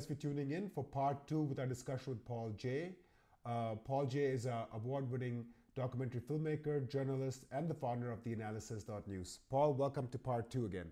Thanks 0.00 0.14
for 0.14 0.28
tuning 0.28 0.52
in 0.52 0.70
for 0.70 0.82
part 0.82 1.28
two 1.28 1.42
with 1.42 1.58
our 1.58 1.66
discussion 1.66 2.14
with 2.14 2.24
Paul 2.24 2.54
Jay. 2.56 2.94
Uh, 3.44 3.74
Paul 3.84 4.06
Jay 4.06 4.32
is 4.32 4.46
an 4.46 4.62
award 4.72 5.10
winning 5.10 5.44
documentary 5.76 6.22
filmmaker, 6.22 6.88
journalist, 6.90 7.44
and 7.52 7.68
the 7.68 7.74
founder 7.74 8.10
of 8.10 8.24
the 8.24 8.32
analysis.news. 8.32 9.40
Paul, 9.50 9.74
welcome 9.74 10.08
to 10.08 10.16
part 10.16 10.48
two 10.48 10.64
again. 10.64 10.86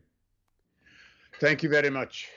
Thank 1.40 1.62
you 1.62 1.70
very 1.70 1.88
much. 1.88 2.28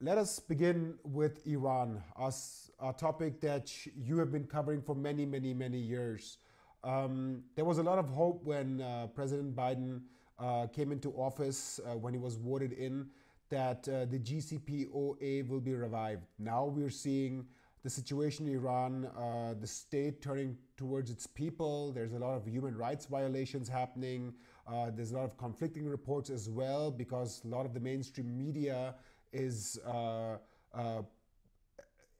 Let 0.00 0.16
us 0.16 0.38
begin 0.38 0.94
with 1.04 1.46
Iran, 1.46 2.02
a 2.16 2.92
topic 2.94 3.38
that 3.42 3.70
you 3.94 4.16
have 4.20 4.32
been 4.32 4.46
covering 4.46 4.80
for 4.80 4.94
many, 4.94 5.26
many, 5.26 5.52
many 5.52 5.76
years. 5.76 6.38
Um, 6.82 7.42
there 7.56 7.66
was 7.66 7.76
a 7.76 7.82
lot 7.82 7.98
of 7.98 8.08
hope 8.08 8.42
when 8.42 8.80
uh, 8.80 9.08
President 9.08 9.54
Biden 9.54 10.00
uh, 10.38 10.66
came 10.68 10.92
into 10.92 11.10
office, 11.10 11.78
uh, 11.84 11.94
when 11.94 12.14
he 12.14 12.18
was 12.18 12.36
voted 12.36 12.72
in, 12.72 13.06
that 13.52 13.86
uh, 13.86 14.06
the 14.06 14.18
GCPOA 14.18 15.46
will 15.46 15.60
be 15.60 15.74
revived. 15.74 16.24
Now 16.38 16.64
we're 16.64 16.88
seeing 16.88 17.44
the 17.82 17.90
situation 17.90 18.48
in 18.48 18.54
Iran, 18.54 19.10
uh, 19.14 19.54
the 19.60 19.66
state 19.66 20.22
turning 20.22 20.56
towards 20.78 21.10
its 21.10 21.26
people. 21.26 21.92
There's 21.92 22.14
a 22.14 22.18
lot 22.18 22.34
of 22.34 22.46
human 22.46 22.74
rights 22.74 23.04
violations 23.04 23.68
happening. 23.68 24.32
Uh, 24.66 24.90
there's 24.94 25.12
a 25.12 25.16
lot 25.16 25.24
of 25.24 25.36
conflicting 25.36 25.86
reports 25.86 26.30
as 26.30 26.48
well 26.48 26.90
because 26.90 27.42
a 27.44 27.48
lot 27.48 27.66
of 27.66 27.74
the 27.74 27.80
mainstream 27.80 28.38
media 28.38 28.94
is 29.34 29.78
uh, 29.86 30.38
uh, 30.72 31.02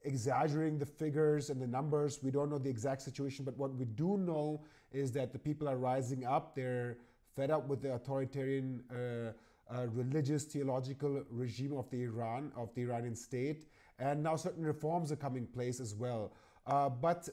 exaggerating 0.03 0.79
the 0.79 0.87
figures 0.87 1.49
and 1.49 1.63
the 1.63 1.67
numbers. 1.67 2.21
We 2.23 2.31
don't 2.31 2.51
know 2.51 2.59
the 2.59 2.71
exact 2.71 3.01
situation, 3.01 3.47
but 3.47 3.57
what 3.57 3.75
we 3.75 3.87
do 3.87 4.19
know 4.19 4.65
is 4.93 5.13
that 5.13 5.33
the 5.33 5.39
people 5.39 5.67
are 5.67 5.79
rising 5.79 6.27
up. 6.27 6.55
They're 6.55 6.99
fed 7.35 7.51
up 7.51 7.69
with 7.69 7.81
the 7.81 7.95
authoritarian 7.95 8.83
uh, 8.91 9.33
uh, 9.73 9.87
religious 9.89 10.45
theological 10.45 11.23
regime 11.31 11.77
of 11.77 11.89
the 11.91 12.03
Iran, 12.03 12.53
of 12.57 12.75
the 12.75 12.83
Iranian 12.83 13.15
state, 13.17 13.67
and 13.99 14.23
now 14.23 14.37
certain 14.37 14.65
reforms 14.65 15.11
are 15.13 15.17
coming 15.17 15.47
place 15.47 15.81
as 15.81 15.95
well. 15.95 16.33
Uh, 16.67 16.89
but 16.89 17.29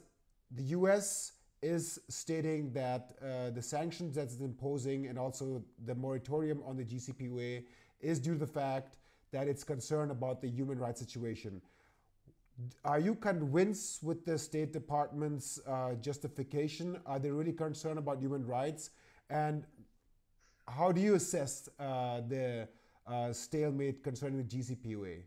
the 0.52 0.64
U.S. 0.64 1.34
is 1.62 2.00
stating 2.10 2.72
that 2.74 3.14
uh, 3.22 3.50
the 3.52 3.62
sanctions 3.62 4.16
that 4.16 4.24
it's 4.24 4.40
imposing 4.40 5.08
and 5.08 5.20
also 5.20 5.64
the 5.86 5.96
moratorium 5.96 6.62
on 6.66 6.78
the 6.78 6.86
JCPOA 6.86 7.64
is 8.00 8.20
due 8.20 8.34
to 8.34 8.40
the 8.40 8.48
fact 8.48 8.98
that 9.32 9.48
it's 9.48 9.64
concerned 9.64 10.12
about 10.12 10.42
the 10.42 10.48
human 10.48 10.80
rights 10.80 11.00
situation. 11.00 11.62
Are 12.84 13.00
you 13.00 13.16
convinced 13.16 14.04
with 14.04 14.26
the 14.26 14.38
State 14.38 14.74
Department's 14.74 15.60
uh, 15.68 15.94
justification? 16.02 17.00
Are 17.06 17.20
they 17.20 17.32
really 17.32 17.54
concerned 17.54 18.00
about 18.00 18.20
human 18.20 18.46
rights? 18.46 18.90
And 19.30 19.64
how 20.70 20.92
do 20.92 21.02
you 21.02 21.16
assess 21.16 21.70
uh, 21.80 22.22
the 22.28 22.68
uh, 23.08 23.34
stalemate 23.34 24.04
concerning 24.04 24.38
the 24.38 24.44
JCPOA? 24.44 25.24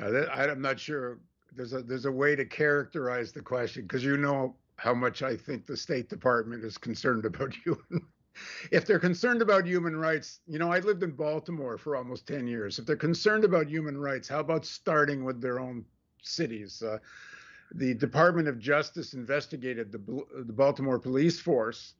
Uh, 0.00 0.26
I'm 0.30 0.60
not 0.60 0.78
sure. 0.78 1.18
There's 1.54 1.72
a 1.72 1.82
there's 1.82 2.04
a 2.04 2.12
way 2.12 2.36
to 2.36 2.44
characterize 2.44 3.32
the 3.32 3.40
question 3.40 3.82
because 3.82 4.04
you 4.04 4.16
know 4.16 4.56
how 4.76 4.92
much 4.92 5.22
I 5.22 5.36
think 5.36 5.66
the 5.66 5.76
State 5.76 6.10
Department 6.10 6.64
is 6.64 6.76
concerned 6.76 7.24
about 7.24 7.54
human 7.64 8.06
if 8.70 8.86
they're 8.86 8.98
concerned 8.98 9.42
about 9.42 9.66
human 9.66 9.96
rights, 9.96 10.40
you 10.46 10.58
know, 10.58 10.72
I 10.72 10.80
lived 10.80 11.02
in 11.02 11.12
Baltimore 11.12 11.78
for 11.78 11.96
almost 11.96 12.26
10 12.26 12.46
years. 12.46 12.78
If 12.78 12.86
they're 12.86 12.96
concerned 12.96 13.44
about 13.44 13.68
human 13.68 13.96
rights, 13.98 14.28
how 14.28 14.40
about 14.40 14.64
starting 14.64 15.24
with 15.24 15.40
their 15.40 15.58
own 15.58 15.84
cities? 16.22 16.82
Uh, 16.82 16.98
the 17.74 17.94
Department 17.94 18.48
of 18.48 18.58
Justice 18.58 19.14
investigated 19.14 19.90
the, 19.90 19.98
the 20.44 20.52
Baltimore 20.52 20.98
police 20.98 21.40
force, 21.40 21.94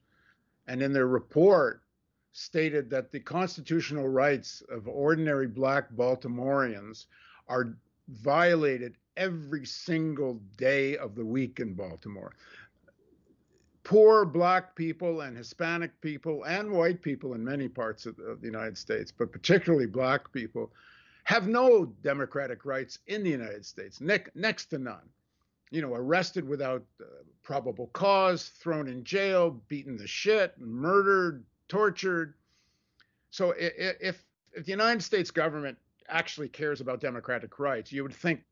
and 0.66 0.82
in 0.82 0.92
their 0.92 1.06
report, 1.06 1.82
stated 2.32 2.90
that 2.90 3.10
the 3.12 3.20
constitutional 3.20 4.08
rights 4.08 4.62
of 4.70 4.86
ordinary 4.88 5.46
black 5.46 5.90
Baltimoreans 5.92 7.06
are 7.48 7.76
violated 8.08 8.96
every 9.16 9.64
single 9.64 10.34
day 10.56 10.96
of 10.98 11.14
the 11.14 11.24
week 11.24 11.60
in 11.60 11.74
Baltimore 11.74 12.32
poor 13.86 14.24
black 14.24 14.74
people 14.74 15.20
and 15.20 15.36
Hispanic 15.36 16.00
people 16.00 16.42
and 16.42 16.72
white 16.72 17.00
people 17.00 17.34
in 17.34 17.44
many 17.44 17.68
parts 17.68 18.04
of, 18.04 18.18
of, 18.18 18.40
the 18.40 18.46
United 18.46 18.76
States, 18.76 19.12
but 19.16 19.30
particularly 19.30 19.86
black 19.86 20.32
people, 20.32 20.72
have 21.22 21.46
no 21.46 21.86
democratic 22.02 22.64
rights 22.64 22.98
in 23.06 23.22
the 23.22 23.30
United 23.30 23.64
States, 23.64 24.00
ne- 24.00 24.24
next 24.34 24.66
to 24.66 24.78
none. 24.78 25.08
You 25.70 25.82
know, 25.82 25.94
arrested 25.94 26.46
without 26.46 26.84
uh, 27.00 27.04
probable 27.42 27.88
cause, 27.88 28.48
thrown 28.48 28.88
in 28.88 29.04
jail, 29.04 29.62
beaten 29.68 29.96
the 29.96 30.06
shit, 30.06 30.54
murdered, 30.58 31.44
tortured. 31.68 32.34
So 33.30 33.52
if, 33.58 33.96
if 34.00 34.64
the 34.64 34.70
United 34.70 35.02
States 35.02 35.30
government 35.30 35.76
actually 36.08 36.48
cares 36.48 36.80
about 36.80 37.00
democratic 37.00 37.58
rights, 37.58 37.92
you 37.92 38.02
would 38.02 38.14
think 38.14 38.42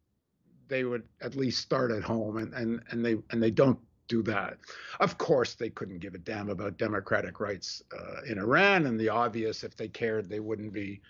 they 0.69 0.85
would 0.85 1.05
at 1.21 1.37
least 1.37 1.61
start 1.61 1.91
at 1.91 2.03
home 2.03 2.39
and, 2.39 2.53
and, 2.55 2.83
and 2.91 3.05
they 3.05 3.17
and 3.31 3.43
they 3.43 3.51
don't 3.51 3.79
do 4.09 4.23
that. 4.23 4.59
Of 5.01 5.19
course, 5.19 5.55
they 5.55 5.71
couldn't 5.71 5.99
give 5.99 6.15
a 6.15 6.19
damn 6.19 6.51
about 6.51 6.77
democratic 6.79 7.41
rights 7.41 7.83
uh, 7.97 8.23
in 8.29 8.39
Iran, 8.39 8.87
and 8.87 8.99
the 8.99 9.09
obvious, 9.09 9.65
if 9.65 9.77
they 9.77 9.89
cared, 9.89 10.29
they 10.29 10.41
wouldn't 10.41 10.73
be, 10.73 11.01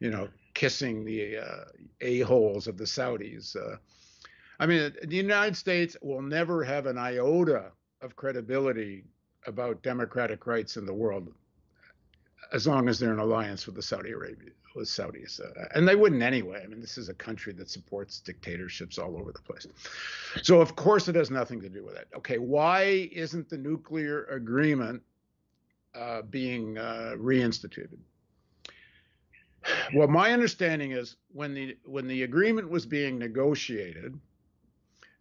you 0.00 0.10
know, 0.10 0.28
kissing 0.54 1.04
the 1.04 1.38
uh, 1.38 1.64
a 2.00 2.20
holes 2.20 2.66
of 2.66 2.76
the 2.76 2.84
Saudis. 2.84 3.56
I 4.62 4.66
mean, 4.66 4.92
the 5.02 5.16
United 5.16 5.56
States 5.56 5.96
will 6.02 6.22
never 6.22 6.62
have 6.62 6.86
an 6.86 6.96
iota 6.96 7.72
of 8.00 8.14
credibility 8.14 9.02
about 9.44 9.82
democratic 9.82 10.46
rights 10.46 10.76
in 10.76 10.86
the 10.86 10.94
world 10.94 11.34
as 12.52 12.64
long 12.64 12.88
as 12.88 13.00
they're 13.00 13.12
in 13.12 13.18
alliance 13.18 13.66
with 13.66 13.74
the 13.74 13.82
Saudi 13.82 14.12
Arabia 14.12 14.50
with 14.76 14.86
Saudis, 14.86 15.40
uh, 15.40 15.66
and 15.74 15.86
they 15.86 15.96
wouldn't 15.96 16.22
anyway. 16.22 16.62
I 16.64 16.68
mean, 16.68 16.80
this 16.80 16.96
is 16.96 17.08
a 17.08 17.14
country 17.14 17.52
that 17.54 17.68
supports 17.68 18.20
dictatorships 18.20 18.98
all 18.98 19.18
over 19.18 19.32
the 19.32 19.40
place. 19.40 19.66
So 20.42 20.60
of 20.60 20.76
course 20.76 21.08
it 21.08 21.16
has 21.16 21.28
nothing 21.28 21.60
to 21.60 21.68
do 21.68 21.84
with 21.84 21.96
it. 21.96 22.06
Okay, 22.16 22.38
why 22.38 23.10
isn't 23.12 23.48
the 23.48 23.58
nuclear 23.58 24.26
agreement 24.26 25.02
uh, 25.92 26.22
being 26.22 26.78
uh, 26.78 27.16
reinstituted? 27.16 27.98
Well, 29.92 30.08
my 30.08 30.32
understanding 30.32 30.92
is 30.92 31.16
when 31.32 31.52
the 31.52 31.76
when 31.84 32.06
the 32.06 32.22
agreement 32.22 32.70
was 32.70 32.86
being 32.86 33.18
negotiated, 33.18 34.18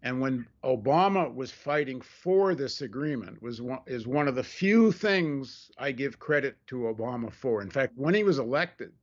and 0.04 0.20
when 0.20 0.48
Obama 0.64 1.34
was 1.34 1.52
fighting 1.52 2.02
for 2.02 2.56
this 2.56 2.82
agreement, 2.82 3.42
was 3.42 3.62
one, 3.62 3.82
is 3.86 4.08
one 4.08 4.28
of 4.28 4.36
the 4.36 4.44
few 4.44 4.92
things 4.92 5.70
I 5.78 5.92
give 5.92 6.18
credit 6.18 6.58
to 6.68 6.92
Obama 6.94 7.32
for. 7.32 7.62
In 7.62 7.70
fact, 7.70 7.94
when 7.96 8.16
he 8.16 8.24
was 8.24 8.40
elected, 8.40 8.94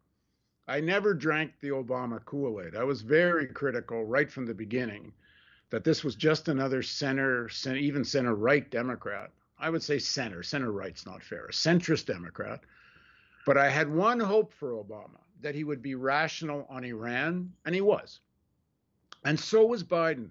I 0.66 0.80
never 0.80 1.14
drank 1.14 1.52
the 1.60 1.68
Obama 1.68 2.24
Kool 2.24 2.60
Aid. 2.60 2.74
I 2.74 2.84
was 2.84 3.02
very 3.02 3.46
critical 3.46 4.04
right 4.04 4.30
from 4.30 4.44
the 4.44 4.54
beginning 4.54 5.12
that 5.70 5.84
this 5.84 6.02
was 6.02 6.16
just 6.16 6.48
another 6.48 6.82
center, 6.82 7.48
even 7.66 8.04
center 8.04 8.34
right 8.34 8.68
Democrat. 8.70 9.30
I 9.58 9.70
would 9.70 9.82
say 9.82 9.98
center, 9.98 10.42
center 10.42 10.72
right's 10.72 11.06
not 11.06 11.22
fair, 11.22 11.46
a 11.46 11.52
centrist 11.52 12.06
Democrat. 12.06 12.60
But 13.46 13.56
I 13.56 13.70
had 13.70 13.88
one 13.88 14.20
hope 14.20 14.52
for 14.52 14.72
Obama 14.72 15.20
that 15.40 15.54
he 15.54 15.64
would 15.64 15.80
be 15.80 15.94
rational 15.94 16.66
on 16.68 16.84
Iran, 16.84 17.52
and 17.64 17.74
he 17.74 17.80
was. 17.80 18.20
And 19.24 19.38
so 19.38 19.64
was 19.64 19.84
Biden. 19.84 20.30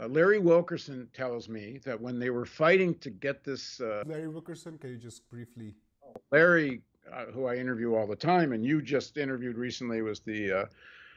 Uh, 0.00 0.06
Larry 0.08 0.38
Wilkerson 0.38 1.08
tells 1.12 1.48
me 1.48 1.78
that 1.84 2.00
when 2.00 2.18
they 2.18 2.30
were 2.30 2.46
fighting 2.46 2.94
to 2.96 3.10
get 3.10 3.44
this. 3.44 3.80
Uh, 3.80 4.02
Larry 4.06 4.28
Wilkerson, 4.28 4.78
can 4.78 4.90
you 4.90 4.96
just 4.96 5.28
briefly? 5.28 5.74
Larry, 6.30 6.80
uh, 7.12 7.26
who 7.26 7.46
I 7.46 7.56
interview 7.56 7.94
all 7.94 8.06
the 8.06 8.16
time, 8.16 8.52
and 8.52 8.64
you 8.64 8.80
just 8.80 9.18
interviewed 9.18 9.58
recently, 9.58 10.00
was 10.00 10.20
the 10.20 10.52
uh, 10.52 10.64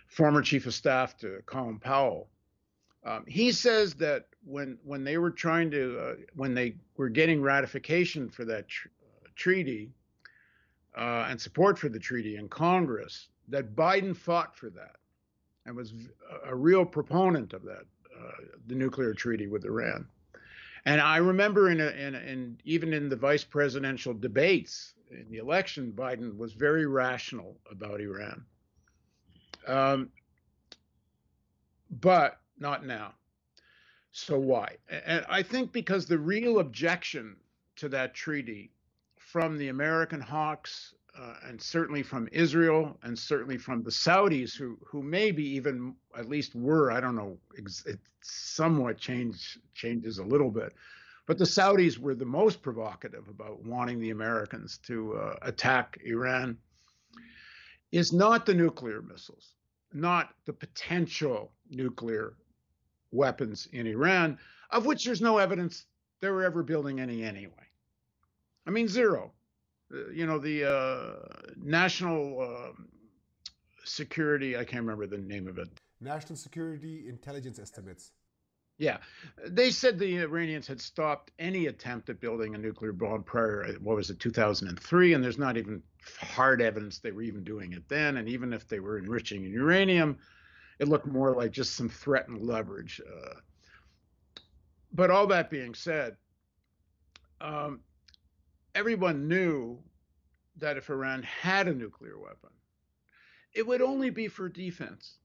former 0.07 0.41
chief 0.41 0.65
of 0.65 0.73
staff 0.73 1.15
to 1.19 1.41
Colin 1.45 1.79
Powell. 1.79 2.27
Um, 3.05 3.23
he 3.27 3.51
says 3.51 3.93
that 3.95 4.27
when 4.45 4.77
when 4.83 5.03
they 5.03 5.17
were 5.17 5.31
trying 5.31 5.71
to 5.71 5.99
uh, 5.99 6.15
when 6.35 6.53
they 6.53 6.75
were 6.97 7.09
getting 7.09 7.41
ratification 7.41 8.29
for 8.29 8.43
that 8.45 8.67
tr- 8.67 8.89
treaty 9.35 9.91
uh, 10.97 11.27
and 11.29 11.39
support 11.39 11.77
for 11.79 11.89
the 11.89 11.99
treaty 11.99 12.35
in 12.35 12.49
Congress, 12.49 13.29
that 13.47 13.75
Biden 13.75 14.15
fought 14.15 14.55
for 14.55 14.69
that 14.71 14.95
and 15.65 15.75
was 15.75 15.93
a 16.45 16.55
real 16.55 16.85
proponent 16.85 17.53
of 17.53 17.63
that 17.63 17.85
the 18.67 18.75
nuclear 18.75 19.13
treaty 19.13 19.47
with 19.47 19.65
Iran. 19.65 20.07
And 20.85 20.99
I 20.99 21.17
remember 21.17 21.69
in, 21.69 21.79
a, 21.79 21.87
in, 21.87 22.15
in 22.15 22.57
even 22.65 22.93
in 22.93 23.09
the 23.09 23.15
vice 23.15 23.43
presidential 23.43 24.13
debates 24.13 24.93
in 25.09 25.27
the 25.29 25.37
election, 25.37 25.93
Biden 25.95 26.37
was 26.37 26.53
very 26.53 26.85
rational 26.85 27.57
about 27.71 28.01
Iran. 28.01 28.43
Um, 29.67 30.09
but 31.89 32.39
not 32.59 32.85
now. 32.85 33.13
So 34.11 34.37
why? 34.37 34.77
And 34.89 35.25
I 35.29 35.41
think 35.41 35.71
because 35.71 36.05
the 36.05 36.17
real 36.17 36.59
objection 36.59 37.37
to 37.77 37.89
that 37.89 38.13
treaty 38.13 38.71
from 39.17 39.57
the 39.57 39.69
American 39.69 40.21
hawks 40.21 40.93
uh, 41.17 41.35
and 41.47 41.61
certainly 41.61 42.03
from 42.03 42.27
Israel 42.31 42.97
and 43.03 43.17
certainly 43.17 43.57
from 43.57 43.83
the 43.83 43.91
Saudis, 43.91 44.55
who 44.55 44.77
who 44.85 45.03
maybe 45.03 45.43
even 45.43 45.95
at 46.17 46.29
least 46.29 46.55
were 46.55 46.91
I 46.91 46.99
don't 46.99 47.15
know 47.15 47.37
it 47.55 47.99
somewhat 48.21 48.97
change 48.97 49.59
changes 49.73 50.17
a 50.19 50.23
little 50.23 50.51
bit, 50.51 50.73
but 51.27 51.37
the 51.37 51.45
Saudis 51.45 51.97
were 51.97 52.15
the 52.15 52.25
most 52.25 52.61
provocative 52.61 53.27
about 53.27 53.63
wanting 53.63 53.99
the 53.99 54.11
Americans 54.11 54.77
to 54.87 55.13
uh, 55.15 55.35
attack 55.41 55.99
Iran. 56.05 56.57
Is 57.91 58.11
not 58.11 58.45
the 58.47 58.55
nuclear 58.55 59.03
missiles. 59.03 59.53
not 59.93 60.33
the 60.45 60.53
potential 60.53 61.51
nuclear 61.69 62.33
weapons 63.11 63.67
in 63.71 63.85
Iran, 63.87 64.39
of 64.71 64.85
which 64.85 65.05
there's 65.05 65.21
no 65.21 65.37
evidence 65.37 65.85
they 66.19 66.29
were 66.29 66.43
ever 66.43 66.63
building 66.63 66.99
any 66.99 67.23
anyway. 67.23 67.53
I 68.65 68.71
mean, 68.71 68.87
zero. 68.87 69.31
You 70.13 70.25
know, 70.25 70.39
the 70.39 70.65
uh, 70.65 71.51
national 71.61 72.41
uh, 72.41 72.83
security, 73.83 74.57
I 74.57 74.63
can't 74.63 74.83
remember 74.83 75.07
the 75.07 75.17
name 75.17 75.47
of 75.47 75.57
it. 75.57 75.69
National 76.01 76.35
Security 76.35 77.05
Intelligence 77.07 77.59
Estimates. 77.59 78.11
Yeah, 78.79 78.97
they 79.47 79.69
said 79.69 79.99
the 79.99 80.17
Iranians 80.17 80.67
had 80.67 80.81
stopped 80.81 81.31
any 81.37 81.67
attempt 81.67 82.09
at 82.09 82.19
building 82.19 82.55
a 82.55 82.57
nuclear 82.57 82.91
bomb 82.91 83.23
prior, 83.23 83.63
uh, 83.63 83.73
what 83.73 83.95
was 83.95 84.09
it, 84.09 84.19
2003, 84.19 85.13
and 85.13 85.23
there's 85.23 85.37
not 85.37 85.57
even 85.57 85.83
hard 86.19 86.61
evidence 86.61 86.97
they 86.97 87.11
were 87.11 87.21
even 87.21 87.43
doing 87.43 87.73
it 87.73 87.87
then. 87.87 88.17
And 88.17 88.27
even 88.27 88.51
if 88.51 88.67
they 88.67 88.79
were 88.79 88.97
enriching 88.97 89.43
uranium, 89.43 90.17
it 90.79 90.87
looked 90.87 91.05
more 91.05 91.35
like 91.35 91.51
just 91.51 91.75
some 91.75 91.87
threat 91.87 92.27
and 92.27 92.41
leverage. 92.41 92.99
Uh, 92.99 93.35
but 94.91 95.11
all 95.11 95.27
that 95.27 95.51
being 95.51 95.75
said, 95.75 96.17
um, 97.41 97.79
everyone 98.75 99.27
knew 99.27 99.79
that 100.57 100.77
if 100.77 100.89
Iran 100.89 101.23
had 101.23 101.67
a 101.67 101.73
nuclear 101.73 102.17
weapon, 102.17 102.49
it 103.53 103.65
would 103.65 103.81
only 103.81 104.09
be 104.09 104.27
for 104.27 104.49
defense 104.49 105.17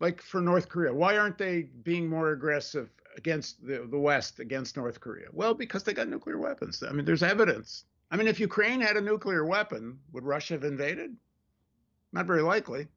like 0.00 0.20
for 0.20 0.40
North 0.40 0.68
Korea. 0.68 0.92
Why 0.92 1.16
aren't 1.16 1.38
they 1.38 1.62
being 1.62 2.08
more 2.08 2.30
aggressive 2.32 2.90
against 3.16 3.66
the, 3.66 3.86
the 3.90 3.98
West, 3.98 4.40
against 4.40 4.76
North 4.76 5.00
Korea? 5.00 5.28
Well, 5.32 5.54
because 5.54 5.82
they 5.82 5.94
got 5.94 6.08
nuclear 6.08 6.38
weapons. 6.38 6.82
I 6.82 6.92
mean, 6.92 7.04
there's 7.04 7.22
evidence. 7.22 7.84
I 8.10 8.16
mean, 8.16 8.28
if 8.28 8.38
Ukraine 8.38 8.80
had 8.80 8.96
a 8.96 9.00
nuclear 9.00 9.44
weapon, 9.44 9.98
would 10.12 10.24
Russia 10.24 10.54
have 10.54 10.64
invaded? 10.64 11.16
Not 12.12 12.26
very 12.26 12.42
likely. 12.42 12.88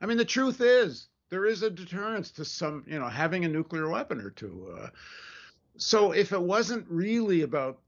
I 0.00 0.06
mean, 0.06 0.16
the 0.16 0.24
truth 0.24 0.60
is 0.60 1.08
there 1.28 1.46
is 1.46 1.62
a 1.62 1.70
deterrence 1.70 2.30
to 2.32 2.44
some, 2.44 2.84
you 2.86 2.98
know, 2.98 3.08
having 3.08 3.44
a 3.44 3.48
nuclear 3.48 3.88
weapon 3.88 4.20
or 4.20 4.30
two. 4.30 4.74
Uh, 4.78 4.88
so 5.76 6.12
if 6.12 6.32
it 6.32 6.40
wasn't 6.40 6.86
really 6.88 7.42
about 7.42 7.78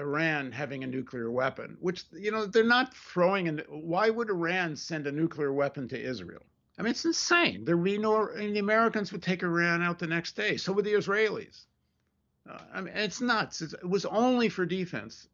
Iran 0.00 0.50
having 0.52 0.82
a 0.82 0.86
nuclear 0.86 1.30
weapon, 1.30 1.76
which 1.80 2.04
you 2.12 2.30
know 2.30 2.46
they're 2.46 2.64
not 2.64 2.94
throwing, 2.94 3.46
in, 3.46 3.62
why 3.68 4.10
would 4.10 4.30
Iran 4.30 4.76
send 4.76 5.06
a 5.06 5.12
nuclear 5.12 5.52
weapon 5.52 5.88
to 5.88 6.00
Israel? 6.00 6.42
I 6.78 6.82
mean, 6.82 6.90
it's 6.90 7.04
insane. 7.04 7.64
There'd 7.64 7.82
be 7.82 7.98
no, 7.98 8.28
and 8.28 8.54
the 8.54 8.60
Americans 8.60 9.12
would 9.12 9.22
take 9.22 9.42
Iran 9.44 9.82
out 9.82 9.98
the 9.98 10.08
next 10.08 10.32
day. 10.32 10.56
So 10.56 10.72
would 10.72 10.84
the 10.84 10.94
Israelis. 10.94 11.66
Uh, 12.50 12.58
I 12.72 12.80
mean, 12.80 12.94
it's 12.96 13.20
nuts. 13.20 13.62
It's, 13.62 13.74
it 13.74 13.88
was 13.88 14.04
only 14.06 14.48
for 14.48 14.66
defense. 14.66 15.28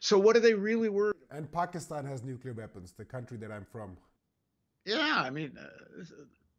So 0.00 0.18
what 0.18 0.36
are 0.36 0.40
they 0.40 0.54
really 0.54 0.88
worried? 0.88 1.14
And 1.30 1.50
Pakistan 1.52 2.04
has 2.06 2.24
nuclear 2.24 2.52
weapons, 2.52 2.92
the 2.92 3.04
country 3.04 3.36
that 3.38 3.52
I'm 3.52 3.64
from. 3.64 3.96
Yeah, 4.84 5.22
I 5.24 5.30
mean, 5.30 5.56
uh, 5.56 6.02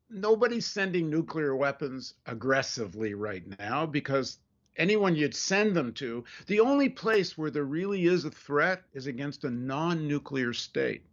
nobody's 0.09 0.65
sending 0.65 1.09
nuclear 1.09 1.55
weapons 1.55 2.13
aggressively 2.25 3.13
right 3.15 3.43
now 3.59 3.85
because 3.85 4.39
anyone 4.77 5.15
you'd 5.15 5.35
send 5.35 5.75
them 5.75 5.93
to, 5.93 6.23
the 6.47 6.59
only 6.59 6.89
place 6.89 7.37
where 7.37 7.51
there 7.51 7.65
really 7.65 8.05
is 8.05 8.25
a 8.25 8.31
threat 8.31 8.83
is 8.93 9.07
against 9.07 9.43
a 9.43 9.49
non-nuclear 9.49 10.53
state. 10.53 11.03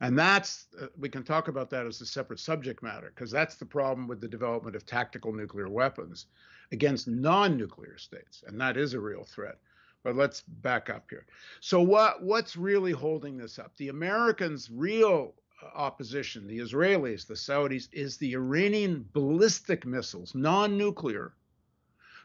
And 0.00 0.18
that's, 0.18 0.66
uh, 0.80 0.88
we 0.98 1.08
can 1.08 1.22
talk 1.22 1.48
about 1.48 1.70
that 1.70 1.86
as 1.86 2.00
a 2.00 2.06
separate 2.06 2.40
subject 2.40 2.82
matter, 2.82 3.12
because 3.14 3.30
that's 3.30 3.54
the 3.54 3.64
problem 3.64 4.06
with 4.06 4.20
the 4.20 4.28
development 4.28 4.76
of 4.76 4.84
tactical 4.84 5.32
nuclear 5.32 5.68
weapons 5.68 6.26
against 6.72 7.08
non 7.08 7.56
nuclear 7.56 7.96
states. 7.96 8.44
And 8.46 8.60
that 8.60 8.76
is 8.76 8.94
a 8.94 9.00
real 9.00 9.24
threat. 9.24 9.58
But 10.02 10.16
let's 10.16 10.42
back 10.42 10.90
up 10.90 11.06
here. 11.08 11.24
So, 11.60 11.80
what, 11.80 12.22
what's 12.22 12.56
really 12.56 12.92
holding 12.92 13.38
this 13.38 13.58
up? 13.58 13.72
The 13.78 13.88
Americans' 13.88 14.68
real 14.70 15.34
uh, 15.62 15.66
opposition, 15.74 16.46
the 16.46 16.58
Israelis, 16.58 17.26
the 17.26 17.34
Saudis, 17.34 17.88
is 17.92 18.18
the 18.18 18.34
Iranian 18.34 19.08
ballistic 19.14 19.86
missiles, 19.86 20.34
non 20.34 20.76
nuclear. 20.76 21.32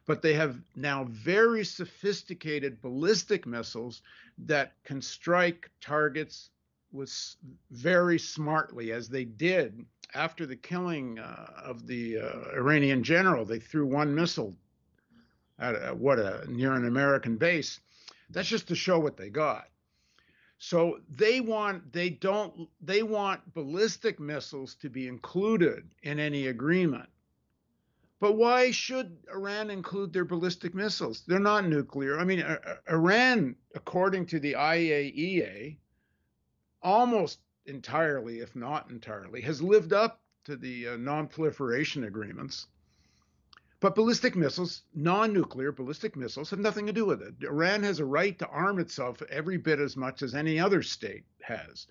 But 0.09 0.23
they 0.23 0.33
have 0.33 0.59
now 0.75 1.03
very 1.03 1.63
sophisticated 1.63 2.81
ballistic 2.81 3.45
missiles 3.45 4.01
that 4.39 4.73
can 4.83 5.03
strike 5.03 5.69
targets 5.81 6.49
was 6.91 7.37
very 7.69 8.17
smartly, 8.17 8.91
as 8.91 9.07
they 9.07 9.23
did 9.23 9.85
after 10.15 10.47
the 10.47 10.55
killing 10.55 11.19
uh, 11.19 11.51
of 11.63 11.85
the 11.85 12.17
uh, 12.17 12.55
Iranian 12.55 13.03
general. 13.03 13.45
They 13.45 13.59
threw 13.59 13.85
one 13.85 14.15
missile 14.15 14.55
at 15.59 15.75
a, 15.75 15.93
what 15.93 16.17
a 16.17 16.43
near 16.47 16.73
an 16.73 16.87
American 16.87 17.37
base. 17.37 17.79
That's 18.31 18.49
just 18.49 18.67
to 18.69 18.75
show 18.75 18.97
what 18.97 19.15
they 19.15 19.29
got. 19.29 19.69
So 20.57 21.01
they 21.07 21.39
want 21.39 21.93
they 21.93 22.09
don't 22.09 22.67
they 22.81 23.03
want 23.03 23.53
ballistic 23.53 24.19
missiles 24.19 24.73
to 24.81 24.89
be 24.89 25.07
included 25.07 25.87
in 26.01 26.17
any 26.17 26.47
agreement. 26.47 27.09
But 28.19 28.33
why 28.33 28.71
should 28.71 29.17
Iran 29.33 29.69
include 29.69 30.11
their 30.11 30.25
ballistic 30.25 30.75
missiles? 30.75 31.23
They're 31.25 31.39
not 31.39 31.67
nuclear. 31.67 32.19
I 32.19 32.25
mean, 32.25 32.43
Iran, 32.89 33.55
according 33.75 34.25
to 34.27 34.39
the 34.39 34.53
IAEA, 34.53 35.77
almost 36.81 37.39
entirely, 37.65 38.39
if 38.39 38.55
not 38.55 38.89
entirely, 38.89 39.41
has 39.41 39.61
lived 39.61 39.93
up 39.93 40.21
to 40.45 40.57
the 40.57 40.89
uh, 40.89 40.97
non-proliferation 40.97 42.03
agreements. 42.03 42.67
But 43.79 43.95
ballistic 43.95 44.35
missiles, 44.35 44.83
non-nuclear 44.93 45.71
ballistic 45.71 46.17
missiles, 46.17 46.49
have 46.49 46.59
nothing 46.59 46.87
to 46.87 46.93
do 46.93 47.05
with 47.05 47.21
it. 47.21 47.35
Iran 47.43 47.83
has 47.83 47.99
a 47.99 48.05
right 48.05 48.37
to 48.39 48.47
arm 48.47 48.79
itself 48.79 49.21
every 49.29 49.57
bit 49.57 49.79
as 49.79 49.95
much 49.95 50.21
as 50.21 50.35
any 50.35 50.59
other 50.59 50.83
state 50.83 51.23
has. 51.41 51.87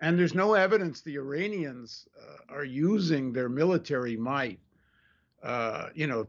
And 0.00 0.18
there's 0.18 0.34
no 0.34 0.54
evidence 0.54 1.02
the 1.02 1.18
Iranians 1.18 2.08
uh, 2.16 2.54
are 2.54 2.64
using 2.64 3.32
their 3.32 3.50
military 3.50 4.16
might, 4.16 4.60
uh, 5.42 5.88
you 5.94 6.06
know, 6.06 6.26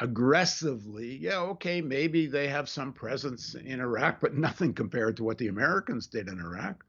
aggressively. 0.00 1.16
Yeah, 1.16 1.38
okay, 1.40 1.80
maybe 1.80 2.26
they 2.26 2.48
have 2.48 2.68
some 2.68 2.92
presence 2.92 3.54
in 3.54 3.80
Iraq, 3.80 4.20
but 4.20 4.34
nothing 4.36 4.74
compared 4.74 5.16
to 5.16 5.24
what 5.24 5.38
the 5.38 5.48
Americans 5.48 6.06
did 6.06 6.28
in 6.28 6.40
Iraq. 6.40 6.84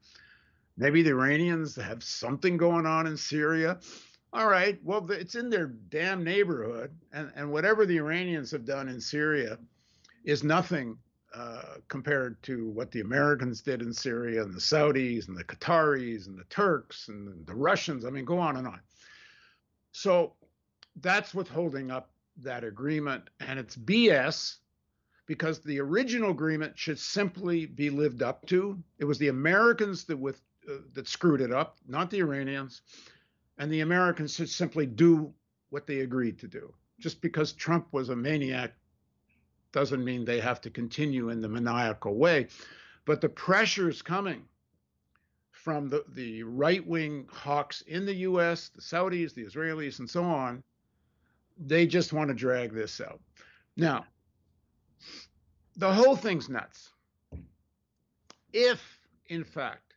Maybe 0.76 1.02
the 1.02 1.10
Iranians 1.10 1.76
have 1.76 2.02
something 2.02 2.56
going 2.56 2.86
on 2.86 3.06
in 3.06 3.16
Syria. 3.16 3.78
All 4.32 4.46
right, 4.46 4.78
well, 4.84 5.10
it's 5.10 5.34
in 5.34 5.50
their 5.50 5.66
damn 5.66 6.22
neighborhood. 6.22 6.92
And, 7.12 7.32
and 7.34 7.50
whatever 7.50 7.84
the 7.84 7.98
Iranians 7.98 8.52
have 8.52 8.64
done 8.64 8.88
in 8.88 9.00
Syria 9.00 9.58
is 10.24 10.44
nothing 10.44 10.96
uh, 11.34 11.76
compared 11.88 12.42
to 12.44 12.68
what 12.70 12.90
the 12.90 13.00
Americans 13.00 13.60
did 13.60 13.82
in 13.82 13.92
Syria 13.92 14.42
and 14.42 14.54
the 14.54 14.60
Saudis 14.60 15.28
and 15.28 15.36
the 15.36 15.44
Qataris 15.44 16.28
and 16.28 16.38
the 16.38 16.44
Turks 16.44 17.08
and 17.08 17.46
the 17.46 17.54
Russians. 17.54 18.04
I 18.04 18.10
mean, 18.10 18.24
go 18.24 18.38
on 18.38 18.56
and 18.56 18.66
on. 18.66 18.80
So 19.92 20.34
that's 20.96 21.34
what's 21.34 21.50
holding 21.50 21.90
up 21.90 22.10
that 22.38 22.64
agreement. 22.64 23.30
And 23.40 23.58
it's 23.58 23.76
BS 23.76 24.56
because 25.26 25.60
the 25.60 25.80
original 25.80 26.30
agreement 26.30 26.78
should 26.78 26.98
simply 26.98 27.66
be 27.66 27.90
lived 27.90 28.22
up 28.22 28.46
to. 28.46 28.82
It 28.98 29.04
was 29.04 29.18
the 29.18 29.28
Americans 29.28 30.04
that 30.04 30.16
with 30.16 30.40
uh, 30.68 30.74
that 30.92 31.08
screwed 31.08 31.40
it 31.40 31.52
up, 31.52 31.78
not 31.86 32.10
the 32.10 32.18
Iranians. 32.18 32.82
And 33.58 33.70
the 33.70 33.80
Americans 33.80 34.34
should 34.34 34.48
simply 34.48 34.86
do 34.86 35.32
what 35.70 35.86
they 35.86 36.00
agreed 36.00 36.38
to 36.40 36.48
do. 36.48 36.72
Just 36.98 37.20
because 37.20 37.52
Trump 37.52 37.88
was 37.92 38.08
a 38.08 38.16
maniac 38.16 38.72
doesn't 39.72 40.04
mean 40.04 40.24
they 40.24 40.40
have 40.40 40.60
to 40.62 40.70
continue 40.70 41.30
in 41.30 41.40
the 41.40 41.48
maniacal 41.48 42.16
way. 42.16 42.48
But 43.04 43.20
the 43.20 43.28
pressure 43.28 43.88
is 43.88 44.02
coming 44.02 44.44
from 45.52 45.88
the, 45.88 46.04
the 46.14 46.42
right 46.42 46.86
wing 46.86 47.26
hawks 47.30 47.82
in 47.82 48.06
the 48.06 48.14
US, 48.14 48.70
the 48.70 48.80
Saudis, 48.80 49.34
the 49.34 49.44
Israelis, 49.44 49.98
and 49.98 50.08
so 50.08 50.24
on. 50.24 50.62
They 51.60 51.86
just 51.86 52.12
want 52.12 52.28
to 52.28 52.34
drag 52.34 52.72
this 52.72 53.00
out. 53.00 53.20
Now, 53.76 54.06
the 55.76 55.92
whole 55.92 56.16
thing's 56.16 56.48
nuts. 56.48 56.90
If, 58.52 58.82
in 59.28 59.44
fact, 59.44 59.94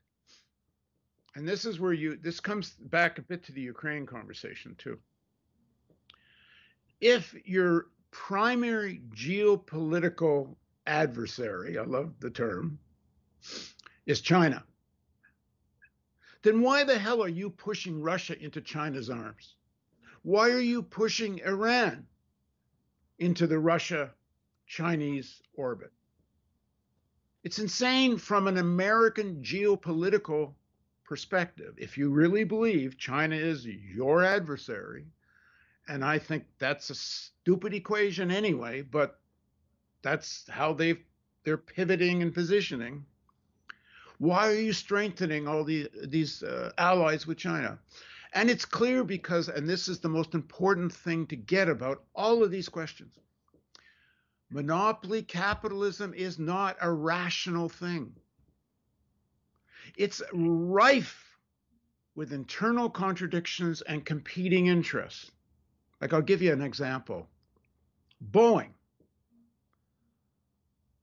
and 1.36 1.48
this 1.48 1.66
is 1.66 1.80
where 1.80 1.94
you 1.94 2.18
this 2.18 2.40
comes 2.40 2.72
back 2.80 3.18
a 3.18 3.24
bit 3.24 3.44
to 3.46 3.52
the 3.52 3.62
Ukraine 3.62 4.06
conversation 4.06 4.76
too. 4.78 5.00
If 7.02 7.34
your 7.46 7.88
primary 8.12 9.02
geopolitical 9.16 10.56
adversary, 10.86 11.78
I 11.78 11.84
love 11.84 12.14
the 12.20 12.30
term, 12.30 12.78
is 14.06 14.22
China, 14.22 14.64
then 16.44 16.62
why 16.62 16.84
the 16.84 17.00
hell 17.00 17.24
are 17.24 17.30
you 17.30 17.50
pushing 17.50 18.02
Russia 18.02 18.38
into 18.40 18.62
China's 18.62 19.10
arms? 19.10 19.56
Why 20.24 20.52
are 20.52 20.60
you 20.60 20.82
pushing 20.82 21.40
Iran 21.40 22.08
into 23.20 23.46
the 23.46 23.60
Russia 23.60 24.12
Chinese 24.66 25.42
orbit? 25.54 25.92
It's 27.44 27.60
insane 27.60 28.18
from 28.18 28.48
an 28.48 28.58
American 28.58 29.44
geopolitical 29.44 30.54
perspective. 31.04 31.76
If 31.78 31.98
you 31.98 32.10
really 32.10 32.46
believe 32.46 32.98
China 32.98 33.36
is 33.36 33.66
your 33.66 34.24
adversary, 34.24 35.06
and 35.90 36.06
I 36.06 36.20
think 36.20 36.46
that's 36.58 36.90
a 36.90 36.96
stupid 36.96 37.74
equation 37.74 38.32
anyway, 38.32 38.82
but 38.82 39.20
that's 40.02 40.48
how 40.50 40.74
they 40.74 41.00
they're 41.44 41.58
pivoting 41.58 42.22
and 42.22 42.34
positioning. 42.34 43.06
Why 44.20 44.50
are 44.50 44.56
you 44.56 44.72
strengthening 44.72 45.50
all 45.50 45.66
the, 45.66 45.90
these 46.08 46.42
uh, 46.44 46.72
allies 46.78 47.28
with 47.28 47.38
China? 47.38 47.78
And 48.34 48.50
it's 48.50 48.66
clear 48.66 49.04
because, 49.04 49.48
and 49.48 49.70
this 49.70 49.88
is 49.88 50.00
the 50.00 50.10
most 50.10 50.34
important 50.34 50.92
thing 50.92 51.28
to 51.28 51.36
get 51.36 51.70
about 51.70 52.04
all 52.16 52.44
of 52.44 52.52
these 52.52 52.70
questions 52.70 53.18
monopoly 54.50 55.24
capitalism 55.24 56.14
is 56.14 56.38
not 56.38 56.78
a 56.80 56.92
rational 56.92 57.68
thing. 57.68 58.16
It's 59.98 60.22
rife 60.32 61.38
with 62.16 62.32
internal 62.32 62.88
contradictions 62.88 63.82
and 63.82 64.06
competing 64.06 64.68
interests. 64.68 65.32
Like, 66.00 66.14
I'll 66.14 66.22
give 66.22 66.44
you 66.44 66.54
an 66.54 66.62
example 66.62 67.28
Boeing 68.32 68.70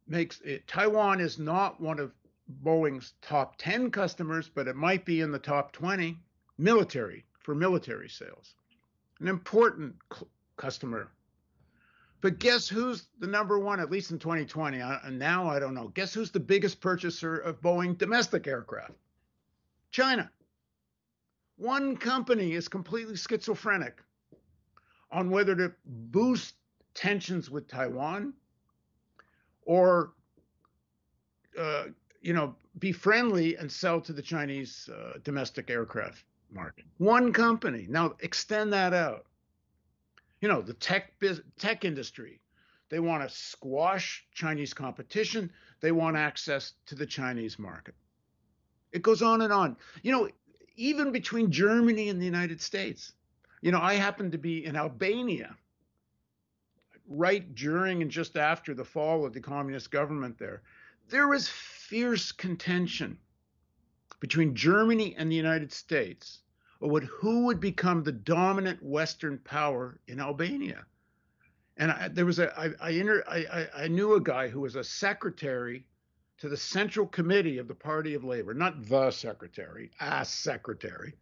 makes 0.06 0.40
it, 0.40 0.66
Taiwan 0.66 1.20
is 1.20 1.38
not 1.38 1.80
one 1.80 1.99
of 1.99 2.12
Boeing's 2.62 3.14
top 3.20 3.56
10 3.58 3.90
customers, 3.90 4.49
but 4.49 4.68
it 4.68 4.76
might 4.76 5.04
be 5.04 5.20
in 5.20 5.30
the 5.32 5.38
top 5.38 5.72
20 5.72 6.18
military 6.60 7.24
for 7.40 7.54
military 7.54 8.08
sales. 8.08 8.54
An 9.20 9.28
important 9.28 9.94
customer. 10.56 11.10
But 12.20 12.38
guess 12.38 12.68
who's 12.68 13.08
the 13.18 13.26
number 13.26 13.58
one, 13.58 13.80
at 13.80 13.90
least 13.90 14.10
in 14.10 14.18
2020? 14.18 14.78
And 14.80 15.18
now 15.18 15.48
I 15.48 15.58
don't 15.58 15.74
know. 15.74 15.88
Guess 15.88 16.12
who's 16.12 16.30
the 16.30 16.40
biggest 16.40 16.80
purchaser 16.80 17.38
of 17.38 17.60
Boeing 17.62 17.96
domestic 17.96 18.46
aircraft? 18.46 18.92
China. 19.90 20.30
One 21.56 21.96
company 21.96 22.52
is 22.52 22.68
completely 22.68 23.16
schizophrenic 23.16 24.02
on 25.10 25.30
whether 25.30 25.56
to 25.56 25.72
boost 25.84 26.54
tensions 26.94 27.50
with 27.50 27.68
Taiwan 27.68 28.34
or 29.62 30.12
uh, 31.58 31.84
you 32.22 32.32
know 32.32 32.54
be 32.78 32.92
friendly 32.92 33.56
and 33.56 33.70
sell 33.70 34.00
to 34.00 34.12
the 34.12 34.22
Chinese 34.22 34.88
uh, 34.94 35.18
domestic 35.22 35.70
aircraft 35.70 36.24
market. 36.52 36.85
One 36.99 37.33
company. 37.33 37.87
Now 37.88 38.14
extend 38.21 38.73
that 38.73 38.92
out. 38.92 39.26
You 40.40 40.49
know 40.49 40.62
the 40.62 40.75
tech 40.75 41.19
biz- 41.19 41.42
tech 41.59 41.85
industry. 41.85 42.40
They 42.88 42.99
want 42.99 43.28
to 43.28 43.35
squash 43.35 44.26
Chinese 44.35 44.75
competition. 44.75 45.52
They 45.80 45.92
want 45.92 46.16
access 46.16 46.73
to 46.87 46.95
the 46.95 47.07
Chinese 47.07 47.59
market. 47.59 47.95
It 48.92 49.02
goes 49.02 49.23
on 49.23 49.42
and 49.42 49.52
on. 49.52 49.76
You 50.02 50.12
know, 50.12 50.28
even 50.76 51.12
between 51.12 51.50
Germany 51.50 52.09
and 52.09 52.21
the 52.21 52.25
United 52.25 52.61
States. 52.61 53.12
You 53.61 53.71
know, 53.71 53.80
I 53.80 53.95
happened 53.95 54.33
to 54.33 54.38
be 54.38 54.64
in 54.64 54.75
Albania 54.75 55.54
right 57.07 57.54
during 57.54 58.02
and 58.02 58.11
just 58.11 58.37
after 58.37 58.73
the 58.73 58.85
fall 58.85 59.26
of 59.26 59.33
the 59.33 59.40
communist 59.40 59.90
government 59.90 60.38
there, 60.38 60.62
there 61.09 61.28
was 61.28 61.49
fierce 61.49 62.33
contention 62.33 63.19
between 64.20 64.54
Germany 64.54 65.14
and 65.16 65.30
the 65.30 65.36
United 65.36 65.72
States 65.72 66.42
over 66.80 67.00
who 67.00 67.46
would 67.46 67.60
become 67.60 68.02
the 68.02 68.12
dominant 68.12 68.82
Western 68.82 69.38
power 69.38 69.98
in 70.06 70.20
Albania. 70.20 70.86
And 71.76 71.90
I, 71.90 72.08
there 72.08 72.26
was 72.26 72.38
a 72.38 72.58
I 72.58 72.70
I, 72.80 72.90
inter, 72.90 73.24
I 73.26 73.68
I 73.74 73.88
knew 73.88 74.14
a 74.14 74.20
guy 74.20 74.48
who 74.48 74.60
was 74.60 74.76
a 74.76 74.84
secretary 74.84 75.86
to 76.38 76.48
the 76.48 76.56
Central 76.56 77.06
Committee 77.06 77.58
of 77.58 77.68
the 77.68 77.74
Party 77.74 78.14
of 78.14 78.24
Labor, 78.24 78.54
not 78.54 78.86
the 78.86 79.10
secretary, 79.10 79.90
a 80.00 80.24
secretary. 80.24 81.14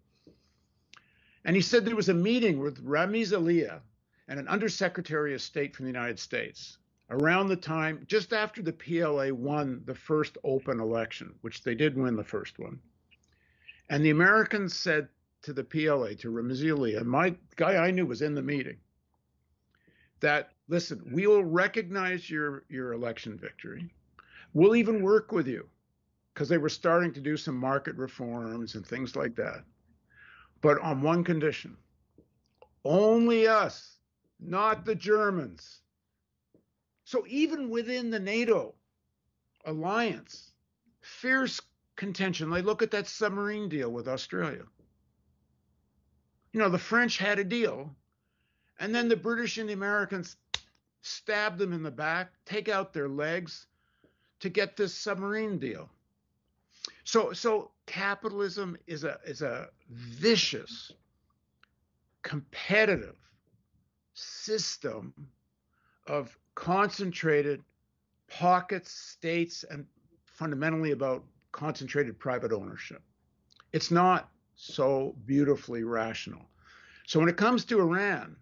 And 1.45 1.57
he 1.57 1.63
said 1.63 1.85
there 1.85 1.97
was 1.97 2.09
a 2.09 2.15
meeting 2.15 2.61
with 2.61 2.85
Ramiz 2.85 3.33
Alia, 3.33 3.83
and 4.29 4.39
an 4.39 4.49
undersecretary 4.49 5.35
of 5.35 5.41
state 5.41 5.75
from 5.75 5.87
the 5.87 5.93
United 5.93 6.19
States 6.19 6.79
around 7.11 7.49
the 7.49 7.57
time, 7.57 8.05
just 8.07 8.33
after 8.33 8.63
the 8.63 8.73
PLA 8.73 9.33
won 9.33 9.83
the 9.87 9.95
first 9.95 10.37
open 10.45 10.81
election, 10.81 11.35
which 11.41 11.63
they 11.63 11.75
did 11.75 11.97
win 11.97 12.17
the 12.17 12.25
first 12.25 12.59
one. 12.59 12.79
And 13.91 14.05
the 14.05 14.11
Americans 14.11 14.77
said 14.77 15.09
to 15.43 15.53
the 15.53 15.65
PLA, 15.65 16.15
to 16.19 16.31
Ramiz 16.31 16.65
Alia, 16.65 17.01
and 17.01 17.09
my 17.09 17.35
guy 17.57 17.77
I 17.77 17.91
knew 17.91 18.07
was 18.07 18.23
in 18.23 18.35
the 18.35 18.43
meeting, 18.43 18.77
that 20.21 20.53
listen, 20.69 21.03
we 21.13 21.27
will 21.27 21.45
recognize 21.45 22.29
your, 22.29 22.65
your 22.69 22.93
election 22.93 23.39
victory. 23.39 23.89
We'll 24.53 24.77
even 24.77 25.03
work 25.03 25.33
with 25.33 25.47
you 25.47 25.69
because 26.35 26.49
they 26.49 26.59
were 26.59 26.69
starting 26.69 27.13
to 27.15 27.21
do 27.21 27.37
some 27.37 27.57
market 27.57 27.97
reforms 27.97 28.75
and 28.75 28.87
things 28.87 29.17
like 29.17 29.35
that. 29.37 29.65
But 30.61 30.81
on 30.81 31.03
one 31.03 31.25
condition 31.25 31.77
only 32.85 33.47
us 33.47 33.99
not 34.41 34.85
the 34.85 34.95
Germans. 34.95 35.81
So 37.09 37.25
even 37.27 37.71
within 37.71 38.11
the 38.11 38.21
NATO 38.21 38.75
alliance, 39.65 40.53
fierce 41.01 41.59
contention. 41.97 42.51
Like 42.51 42.67
look 42.67 42.83
at 42.83 42.91
that 42.91 43.07
submarine 43.07 43.71
deal 43.71 43.91
with 43.91 44.07
Australia. 44.07 44.65
You 46.53 46.61
know, 46.61 46.69
the 46.69 46.79
French 46.79 47.17
had 47.17 47.39
a 47.39 47.45
deal, 47.45 47.97
and 48.79 48.95
then 48.95 49.09
the 49.09 49.17
British 49.17 49.57
and 49.57 49.71
the 49.71 49.73
Americans 49.73 50.37
stab 51.01 51.57
them 51.57 51.73
in 51.73 51.83
the 51.83 51.91
back, 51.91 52.31
take 52.45 52.69
out 52.69 52.93
their 52.93 53.09
legs 53.09 53.69
to 54.41 54.51
get 54.51 54.77
this 54.77 54.93
submarine 54.93 55.59
deal. 55.59 55.89
So 57.05 57.33
so 57.33 57.71
capitalism 57.87 58.77
is 58.87 59.05
a 59.05 59.19
is 59.25 59.41
a 59.41 59.71
vicious, 59.89 60.93
competitive 62.21 63.17
system 64.13 65.15
of 66.07 66.37
concentrated 66.59 67.63
pockets, 68.27 68.91
states, 68.91 69.65
and 69.71 69.87
fundamentally 70.25 70.91
about 70.91 71.25
concentrated 71.53 72.19
private 72.19 72.53
ownership. 72.53 73.01
It's 73.73 73.93
not 73.93 74.29
so 74.57 75.15
beautifully 75.25 75.85
rational. 75.85 76.43
So 77.07 77.21
when 77.21 77.29
it 77.29 77.37
comes 77.37 77.65
to 77.67 77.79
Iran, 77.79 78.35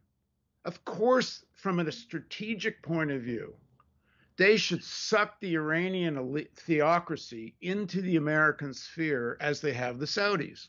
of 0.64 0.82
course, 0.86 1.44
from 1.52 1.78
a 1.78 1.92
strategic 1.92 2.82
point 2.82 3.10
of 3.10 3.20
view, 3.20 3.54
they 4.38 4.56
should 4.56 4.82
suck 4.82 5.38
the 5.40 5.54
Iranian 5.54 6.16
elite, 6.16 6.56
theocracy 6.56 7.54
into 7.60 8.00
the 8.00 8.16
American 8.16 8.72
sphere 8.72 9.36
as 9.40 9.60
they 9.60 9.74
have 9.74 9.98
the 9.98 10.06
Saudis. 10.06 10.68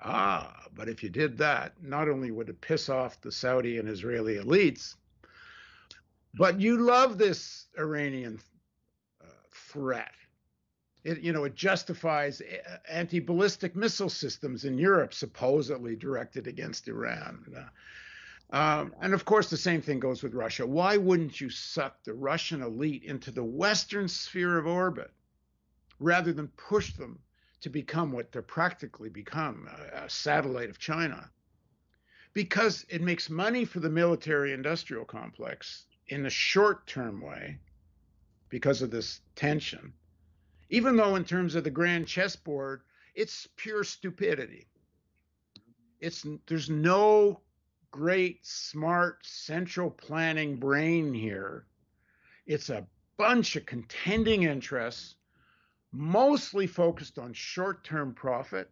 Ah, 0.00 0.62
but 0.76 0.88
if 0.88 1.02
you 1.02 1.10
did 1.10 1.36
that, 1.38 1.82
not 1.82 2.08
only 2.08 2.30
would 2.30 2.48
it 2.48 2.60
piss 2.60 2.88
off 2.88 3.20
the 3.20 3.32
Saudi 3.32 3.78
and 3.78 3.88
Israeli 3.88 4.36
elites, 4.36 4.94
but 6.34 6.60
you 6.60 6.76
love 6.76 7.18
this 7.18 7.66
Iranian 7.78 8.40
uh, 9.22 9.26
threat. 9.52 10.12
It, 11.02 11.20
you 11.20 11.32
know, 11.32 11.44
it 11.44 11.54
justifies 11.54 12.40
uh, 12.40 12.76
anti-ballistic 12.88 13.74
missile 13.74 14.10
systems 14.10 14.64
in 14.64 14.78
Europe, 14.78 15.14
supposedly 15.14 15.96
directed 15.96 16.46
against 16.46 16.88
Iran. 16.88 17.44
Uh, 17.56 18.56
um, 18.56 18.94
and 19.00 19.14
of 19.14 19.24
course, 19.24 19.48
the 19.48 19.56
same 19.56 19.80
thing 19.80 20.00
goes 20.00 20.22
with 20.22 20.34
Russia. 20.34 20.66
Why 20.66 20.96
wouldn't 20.96 21.40
you 21.40 21.50
suck 21.50 22.02
the 22.04 22.14
Russian 22.14 22.62
elite 22.62 23.04
into 23.04 23.30
the 23.30 23.44
Western 23.44 24.08
sphere 24.08 24.58
of 24.58 24.66
orbit 24.66 25.10
rather 25.98 26.32
than 26.32 26.48
push 26.48 26.92
them 26.94 27.18
to 27.60 27.70
become 27.70 28.12
what 28.12 28.32
they're 28.32 28.42
practically 28.42 29.08
become 29.08 29.68
a, 29.68 30.04
a 30.04 30.10
satellite 30.10 30.70
of 30.70 30.78
China 30.78 31.30
because 32.32 32.86
it 32.88 33.02
makes 33.02 33.28
money 33.28 33.64
for 33.64 33.80
the 33.80 33.90
military 33.90 34.52
industrial 34.52 35.04
complex 35.04 35.86
in 36.10 36.22
the 36.22 36.30
short 36.30 36.86
term 36.86 37.20
way 37.20 37.58
because 38.48 38.82
of 38.82 38.90
this 38.90 39.20
tension, 39.36 39.92
even 40.68 40.96
though 40.96 41.14
in 41.14 41.24
terms 41.24 41.54
of 41.54 41.64
the 41.64 41.70
grand 41.70 42.06
chessboard, 42.06 42.82
it's 43.14 43.48
pure 43.56 43.84
stupidity. 43.84 44.66
It's 46.00 46.26
there's 46.46 46.68
no 46.68 47.40
great 47.90 48.44
smart 48.44 49.24
central 49.24 49.90
planning 49.90 50.56
brain 50.56 51.14
here. 51.14 51.66
It's 52.46 52.70
a 52.70 52.86
bunch 53.16 53.56
of 53.56 53.66
contending 53.66 54.44
interests 54.44 55.16
mostly 55.92 56.66
focused 56.66 57.18
on 57.18 57.32
short 57.32 57.84
term 57.84 58.14
profit, 58.14 58.70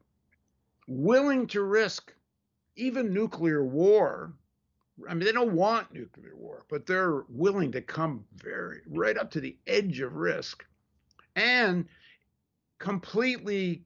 willing 0.86 1.46
to 1.48 1.62
risk 1.62 2.12
even 2.76 3.12
nuclear 3.12 3.64
war. 3.64 4.32
I 5.08 5.14
mean, 5.14 5.24
they 5.24 5.32
don't 5.32 5.52
want 5.52 5.92
nuclear 5.92 6.34
war, 6.34 6.64
but 6.68 6.86
they're 6.86 7.24
willing 7.28 7.72
to 7.72 7.82
come 7.82 8.24
very 8.36 8.80
right 8.86 9.16
up 9.16 9.30
to 9.32 9.40
the 9.40 9.56
edge 9.66 10.00
of 10.00 10.14
risk 10.14 10.64
and 11.36 11.86
completely 12.78 13.84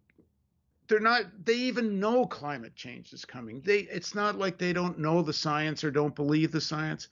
they're 0.89 1.01
not 1.01 1.25
they 1.45 1.55
even 1.55 2.01
know 2.01 2.27
climate 2.27 2.75
change 2.75 3.13
is 3.13 3.25
coming. 3.25 3.61
They 3.61 3.81
it's 3.81 4.15
not 4.15 4.39
like 4.39 4.59
they 4.59 4.73
don't 4.73 4.99
know 4.99 5.23
the 5.23 5.33
science 5.33 5.85
or 5.85 5.91
don't 5.91 6.15
believe 6.15 6.53
the 6.53 6.61
science. 6.61 7.09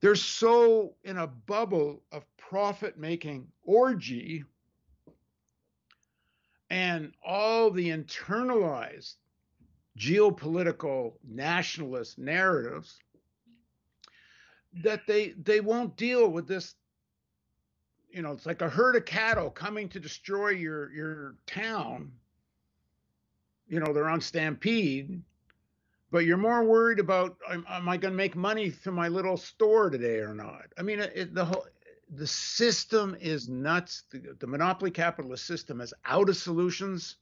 They're 0.00 0.14
so 0.14 0.94
in 1.04 1.18
a 1.18 1.26
bubble 1.26 2.02
of 2.12 2.24
profit 2.36 2.98
making 2.98 3.46
orgy 3.64 4.44
and 6.68 7.12
all 7.24 7.70
the 7.70 7.88
internalized 7.88 9.14
geopolitical 9.96 11.14
nationalist 11.26 12.18
narratives 12.18 12.98
that 14.84 15.06
they 15.06 15.34
they 15.42 15.60
won't 15.60 15.96
deal 15.96 16.28
with 16.28 16.46
this 16.46 16.74
you 18.10 18.20
know 18.20 18.32
it's 18.32 18.44
like 18.44 18.60
a 18.60 18.68
herd 18.68 18.94
of 18.94 19.04
cattle 19.06 19.50
coming 19.50 19.88
to 19.88 19.98
destroy 19.98 20.50
your 20.50 20.92
your 20.92 21.34
town 21.46 22.12
you 23.68 23.80
know, 23.80 23.92
they're 23.92 24.08
on 24.08 24.20
Stampede, 24.20 25.22
but 26.10 26.24
you're 26.24 26.36
more 26.36 26.64
worried 26.64 27.00
about 27.00 27.36
am, 27.50 27.64
am 27.68 27.88
I 27.88 27.96
going 27.96 28.12
to 28.12 28.16
make 28.16 28.36
money 28.36 28.70
through 28.70 28.94
my 28.94 29.08
little 29.08 29.36
store 29.36 29.90
today 29.90 30.18
or 30.18 30.34
not? 30.34 30.66
I 30.78 30.82
mean, 30.82 31.00
it, 31.00 31.34
the 31.34 31.44
whole 31.44 31.66
the 32.14 32.26
system 32.26 33.16
is 33.20 33.48
nuts. 33.48 34.04
The, 34.10 34.36
the 34.38 34.46
monopoly 34.46 34.92
capitalist 34.92 35.46
system 35.46 35.80
is 35.80 35.92
out 36.04 36.28
of 36.28 36.36
solutions, 36.36 37.16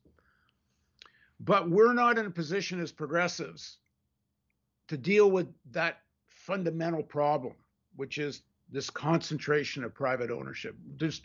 but 1.40 1.70
we're 1.70 1.92
not 1.92 2.18
in 2.18 2.26
a 2.26 2.30
position 2.30 2.80
as 2.80 2.92
progressives 2.92 3.78
to 4.88 4.96
deal 4.96 5.30
with 5.30 5.48
that 5.70 5.98
fundamental 6.28 7.02
problem, 7.02 7.54
which 7.96 8.18
is 8.18 8.42
this 8.70 8.90
concentration 8.90 9.84
of 9.84 9.94
private 9.94 10.30
ownership. 10.30 10.76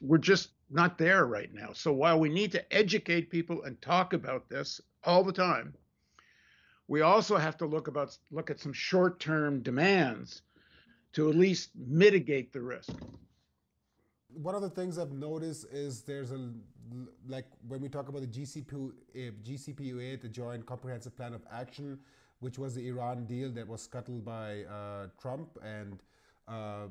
We're 0.02 0.18
just 0.18 0.50
not 0.70 0.98
there 0.98 1.26
right 1.26 1.54
now. 1.54 1.70
So 1.74 1.92
while 1.92 2.20
we 2.20 2.30
need 2.30 2.52
to 2.54 2.74
educate 2.74 3.30
people 3.30 3.64
and 3.64 3.82
talk 3.82 4.14
about 4.14 4.50
this 4.50 4.82
all 5.04 5.24
the 5.24 5.34
time, 5.34 5.74
we 6.88 7.02
also 7.02 7.38
have 7.38 7.58
to 7.58 7.66
look 7.66 7.88
about 7.88 8.18
look 8.32 8.50
at 8.50 8.60
some 8.60 8.74
short-term 8.74 9.62
demands 9.62 10.42
to 11.14 11.30
at 11.30 11.36
least 11.36 11.70
mitigate 11.76 12.52
the 12.52 12.62
risk. 12.62 12.92
One 14.34 14.56
of 14.56 14.62
the 14.62 14.70
things 14.70 14.98
I've 14.98 15.12
noticed 15.12 15.66
is 15.72 16.02
there's 16.02 16.32
a 16.32 16.52
like 17.28 17.46
when 17.68 17.82
we 17.82 17.90
talk 17.90 18.10
about 18.10 18.22
the 18.22 18.28
GCP, 18.28 18.92
GCPOA, 19.46 20.22
the 20.22 20.30
Joint 20.30 20.66
Comprehensive 20.66 21.16
Plan 21.16 21.34
of 21.34 21.42
Action, 21.52 22.00
which 22.40 22.58
was 22.58 22.76
the 22.76 22.88
Iran 22.88 23.26
deal 23.26 23.50
that 23.52 23.68
was 23.68 23.82
scuttled 23.82 24.24
by 24.24 24.64
uh, 24.64 25.08
Trump 25.22 25.58
and 25.64 26.00
uh, 26.48 26.88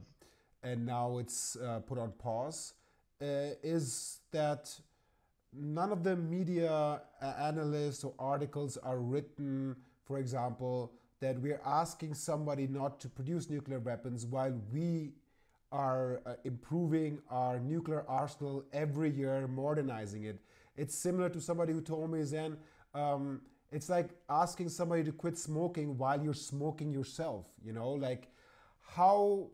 and 0.63 0.85
now 0.85 1.19
it's 1.19 1.57
uh, 1.57 1.81
put 1.81 1.99
on 1.99 2.13
pause, 2.13 2.75
uh, 3.21 3.55
is 3.63 4.21
that 4.33 4.71
none 5.53 5.93
of 5.93 6.03
the 6.03 6.17
media 6.17 6.71
uh, 6.71 7.25
analysts 7.41 8.05
or 8.05 8.13
articles 8.19 8.77
are 8.79 8.99
written, 8.99 9.77
for 10.05 10.19
example, 10.19 10.93
that 11.21 11.41
we're 11.41 11.61
asking 11.65 12.15
somebody 12.15 12.67
not 12.67 13.01
to 13.01 13.09
produce 13.09 13.51
nuclear 13.51 13.79
weapons 13.79 14.27
while 14.27 14.55
we 14.73 15.13
are 15.71 16.21
uh, 16.27 16.35
improving 16.45 17.19
our 17.31 17.59
nuclear 17.61 18.05
arsenal 18.09 18.65
every 18.73 19.11
year, 19.11 19.47
modernizing 19.49 20.25
it. 20.25 20.41
It's 20.77 20.95
similar 20.95 21.29
to 21.31 21.41
somebody 21.41 21.73
who 21.73 21.81
told 21.81 22.11
me, 22.11 22.23
then, 22.23 22.57
um, 22.95 23.41
it's 23.71 23.89
like 23.89 24.11
asking 24.31 24.71
somebody 24.71 25.05
to 25.05 25.13
quit 25.13 25.37
smoking 25.37 25.99
while 25.99 26.23
you're 26.23 26.33
smoking 26.33 26.91
yourself. 26.91 27.47
You 27.63 27.73
know, 27.73 27.91
like 27.91 28.29
how 28.81 29.51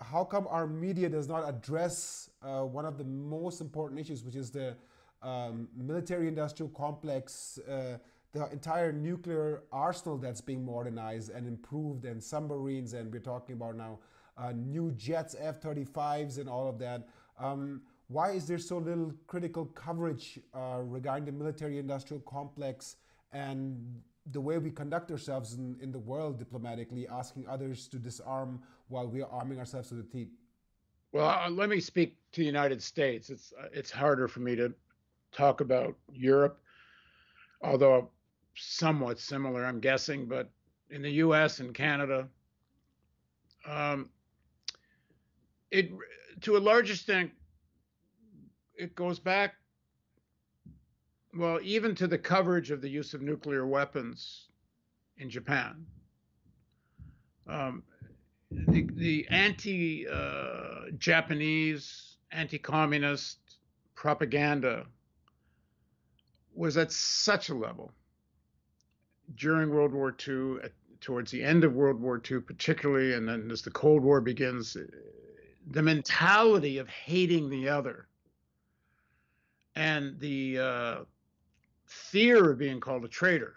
how 0.00 0.24
come 0.24 0.46
our 0.48 0.66
media 0.66 1.08
does 1.08 1.28
not 1.28 1.48
address 1.48 2.30
uh, 2.42 2.62
one 2.62 2.84
of 2.84 2.98
the 2.98 3.04
most 3.04 3.60
important 3.60 4.00
issues, 4.00 4.24
which 4.24 4.34
is 4.34 4.50
the 4.50 4.74
um, 5.22 5.68
military-industrial 5.76 6.70
complex, 6.70 7.58
uh, 7.68 7.98
the 8.32 8.50
entire 8.50 8.90
nuclear 8.90 9.62
arsenal 9.70 10.16
that's 10.18 10.40
being 10.40 10.64
modernized 10.64 11.30
and 11.30 11.46
improved, 11.46 12.04
and 12.04 12.22
submarines, 12.22 12.94
and 12.94 13.12
we're 13.12 13.20
talking 13.20 13.54
about 13.54 13.76
now 13.76 13.98
uh, 14.36 14.52
new 14.52 14.92
jets, 14.92 15.34
F-35s, 15.38 16.38
and 16.38 16.48
all 16.48 16.68
of 16.68 16.78
that. 16.78 17.08
Um, 17.38 17.82
why 18.08 18.32
is 18.32 18.46
there 18.46 18.58
so 18.58 18.78
little 18.78 19.12
critical 19.26 19.66
coverage 19.66 20.38
uh, 20.54 20.80
regarding 20.82 21.24
the 21.24 21.32
military-industrial 21.32 22.22
complex 22.22 22.96
and 23.32 24.02
the 24.30 24.40
way 24.40 24.58
we 24.58 24.70
conduct 24.70 25.10
ourselves 25.10 25.54
in, 25.54 25.76
in 25.80 25.90
the 25.90 25.98
world 25.98 26.38
diplomatically, 26.38 27.08
asking 27.08 27.46
others 27.48 27.88
to 27.88 27.98
disarm 27.98 28.60
while 28.88 29.08
we 29.08 29.22
are 29.22 29.30
arming 29.30 29.58
ourselves 29.58 29.88
to 29.88 29.94
the 29.94 30.02
teeth? 30.02 30.28
Well, 31.12 31.28
uh, 31.28 31.50
let 31.50 31.68
me 31.68 31.80
speak 31.80 32.16
to 32.32 32.40
the 32.40 32.46
United 32.46 32.82
States. 32.82 33.30
It's 33.30 33.52
uh, 33.60 33.68
it's 33.72 33.90
harder 33.90 34.28
for 34.28 34.40
me 34.40 34.56
to 34.56 34.72
talk 35.30 35.60
about 35.60 35.96
Europe, 36.12 36.60
although 37.62 38.10
somewhat 38.54 39.18
similar, 39.18 39.64
I'm 39.64 39.80
guessing. 39.80 40.26
But 40.26 40.50
in 40.90 41.02
the 41.02 41.10
U.S. 41.10 41.60
and 41.60 41.74
Canada, 41.74 42.28
um, 43.66 44.08
it 45.72 45.90
to 46.42 46.56
a 46.56 46.58
large 46.58 46.90
extent 46.90 47.32
it 48.76 48.94
goes 48.94 49.18
back 49.18 49.54
well, 51.34 51.58
even 51.62 51.94
to 51.94 52.06
the 52.06 52.18
coverage 52.18 52.70
of 52.70 52.82
the 52.82 52.88
use 52.88 53.14
of 53.14 53.22
nuclear 53.22 53.66
weapons 53.66 54.48
in 55.16 55.30
Japan. 55.30 55.86
Um, 57.48 57.82
the, 58.50 58.86
the 58.94 59.26
anti 59.30 60.06
uh, 60.06 60.90
Japanese, 60.98 62.18
anti 62.30 62.58
communist 62.58 63.38
propaganda 63.94 64.84
was 66.54 66.76
at 66.76 66.92
such 66.92 67.48
a 67.48 67.54
level 67.54 67.92
during 69.36 69.70
World 69.70 69.92
War 69.92 70.14
II, 70.28 70.62
at, 70.62 70.72
towards 71.00 71.30
the 71.30 71.42
end 71.42 71.64
of 71.64 71.74
World 71.74 71.98
War 71.98 72.20
II, 72.30 72.40
particularly, 72.40 73.14
and 73.14 73.26
then 73.26 73.50
as 73.50 73.62
the 73.62 73.70
Cold 73.70 74.02
War 74.02 74.20
begins, 74.20 74.76
the 75.70 75.82
mentality 75.82 76.78
of 76.78 76.88
hating 76.88 77.48
the 77.48 77.68
other 77.68 78.06
and 79.74 80.18
the 80.18 80.58
uh, 80.58 80.96
fear 81.84 82.50
of 82.50 82.58
being 82.58 82.80
called 82.80 83.04
a 83.04 83.08
traitor, 83.08 83.54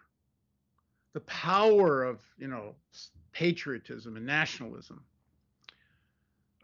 the 1.13 1.21
power 1.21 2.03
of 2.03 2.21
you 2.37 2.47
know 2.47 2.75
patriotism 3.31 4.15
and 4.15 4.25
nationalism. 4.25 5.03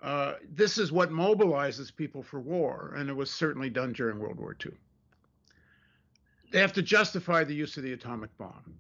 Uh, 0.02 0.34
this 0.50 0.78
is 0.78 0.92
what 0.92 1.12
mobilizes 1.12 1.96
people 1.96 2.24
for 2.24 2.40
war, 2.40 2.94
and 2.98 3.10
it 3.10 3.16
was 3.16 3.30
certainly 3.30 3.70
done 3.70 3.94
during 3.94 4.18
World 4.18 4.38
War 4.38 4.56
II. 4.66 4.72
They 6.52 6.60
have 6.60 6.74
to 6.74 6.82
justify 6.82 7.44
the 7.44 7.54
use 7.54 7.78
of 7.78 7.84
the 7.84 7.94
atomic 7.94 8.36
bomb, 8.38 8.76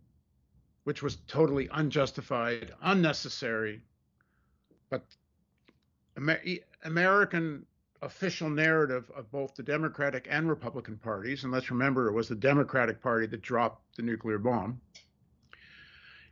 which 0.83 1.03
was 1.03 1.17
totally 1.27 1.69
unjustified, 1.73 2.73
unnecessary. 2.81 3.81
But 4.89 5.03
Amer- 6.21 6.59
American 6.83 7.65
official 8.01 8.49
narrative 8.49 9.11
of 9.15 9.31
both 9.31 9.55
the 9.55 9.63
Democratic 9.63 10.27
and 10.29 10.49
Republican 10.49 10.97
parties, 10.97 11.43
and 11.43 11.51
let's 11.51 11.71
remember 11.71 12.07
it 12.07 12.13
was 12.13 12.27
the 12.27 12.35
Democratic 12.35 13.01
Party 13.01 13.27
that 13.27 13.41
dropped 13.41 13.95
the 13.95 14.03
nuclear 14.03 14.37
bomb, 14.37 14.79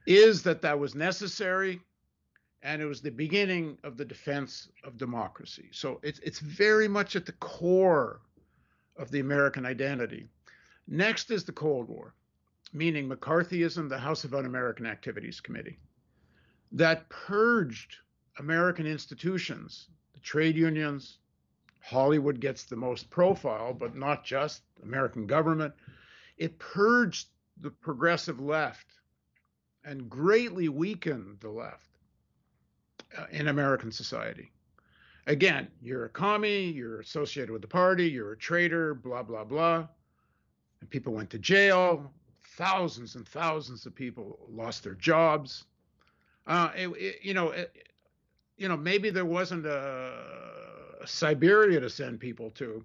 is 0.05 0.41
that 0.43 0.61
that 0.61 0.79
was 0.79 0.95
necessary 0.95 1.79
and 2.61 2.81
it 2.81 2.85
was 2.85 3.01
the 3.01 3.11
beginning 3.11 3.77
of 3.83 3.95
the 3.95 4.03
defense 4.03 4.69
of 4.83 4.97
democracy. 4.97 5.69
So 5.71 5.99
it's 6.03 6.19
it's 6.19 6.39
very 6.39 6.87
much 6.87 7.15
at 7.15 7.25
the 7.25 7.31
core 7.33 8.21
of 8.97 9.11
the 9.11 9.21
American 9.21 9.65
identity. 9.65 10.27
Next 10.87 11.31
is 11.31 11.45
the 11.45 11.53
Cold 11.53 11.87
War, 11.87 12.15
meaning 12.73 13.07
McCarthyism, 13.07 13.87
the 13.87 13.97
House 13.97 14.23
of 14.23 14.33
Un-American 14.33 14.85
Activities 14.85 15.39
Committee, 15.39 15.79
that 16.71 17.07
purged 17.09 17.95
American 18.39 18.87
institutions, 18.87 19.87
the 20.13 20.19
trade 20.19 20.55
unions, 20.55 21.19
Hollywood 21.81 22.39
gets 22.39 22.63
the 22.63 22.75
most 22.75 23.09
profile, 23.09 23.73
but 23.73 23.95
not 23.95 24.23
just 24.23 24.61
American 24.83 25.27
government. 25.27 25.73
It 26.37 26.57
purged 26.59 27.27
the 27.61 27.69
progressive 27.69 28.39
left 28.39 28.85
and 29.83 30.09
greatly 30.09 30.69
weakened 30.69 31.37
the 31.41 31.49
left 31.49 31.89
uh, 33.17 33.25
in 33.31 33.47
American 33.47 33.91
society. 33.91 34.51
Again, 35.27 35.67
you're 35.81 36.05
a 36.05 36.09
commie, 36.09 36.71
you're 36.71 36.99
associated 36.99 37.51
with 37.51 37.61
the 37.61 37.67
party, 37.67 38.07
you're 38.09 38.31
a 38.31 38.37
traitor, 38.37 38.93
blah, 38.93 39.23
blah, 39.23 39.43
blah. 39.43 39.87
And 40.81 40.89
people 40.89 41.13
went 41.13 41.29
to 41.31 41.39
jail. 41.39 42.11
Thousands 42.57 43.15
and 43.15 43.27
thousands 43.27 43.85
of 43.85 43.95
people 43.95 44.39
lost 44.49 44.83
their 44.83 44.95
jobs. 44.95 45.65
Uh, 46.47 46.71
it, 46.75 46.87
it, 46.89 47.15
you 47.21 47.33
know, 47.33 47.51
it, 47.51 47.89
you 48.59 48.67
know, 48.67 48.77
maybe 48.77 49.09
there 49.09 49.25
wasn't 49.25 49.65
a 49.65 50.11
Siberia 51.05 51.79
to 51.79 51.89
send 51.89 52.19
people 52.19 52.51
to. 52.51 52.83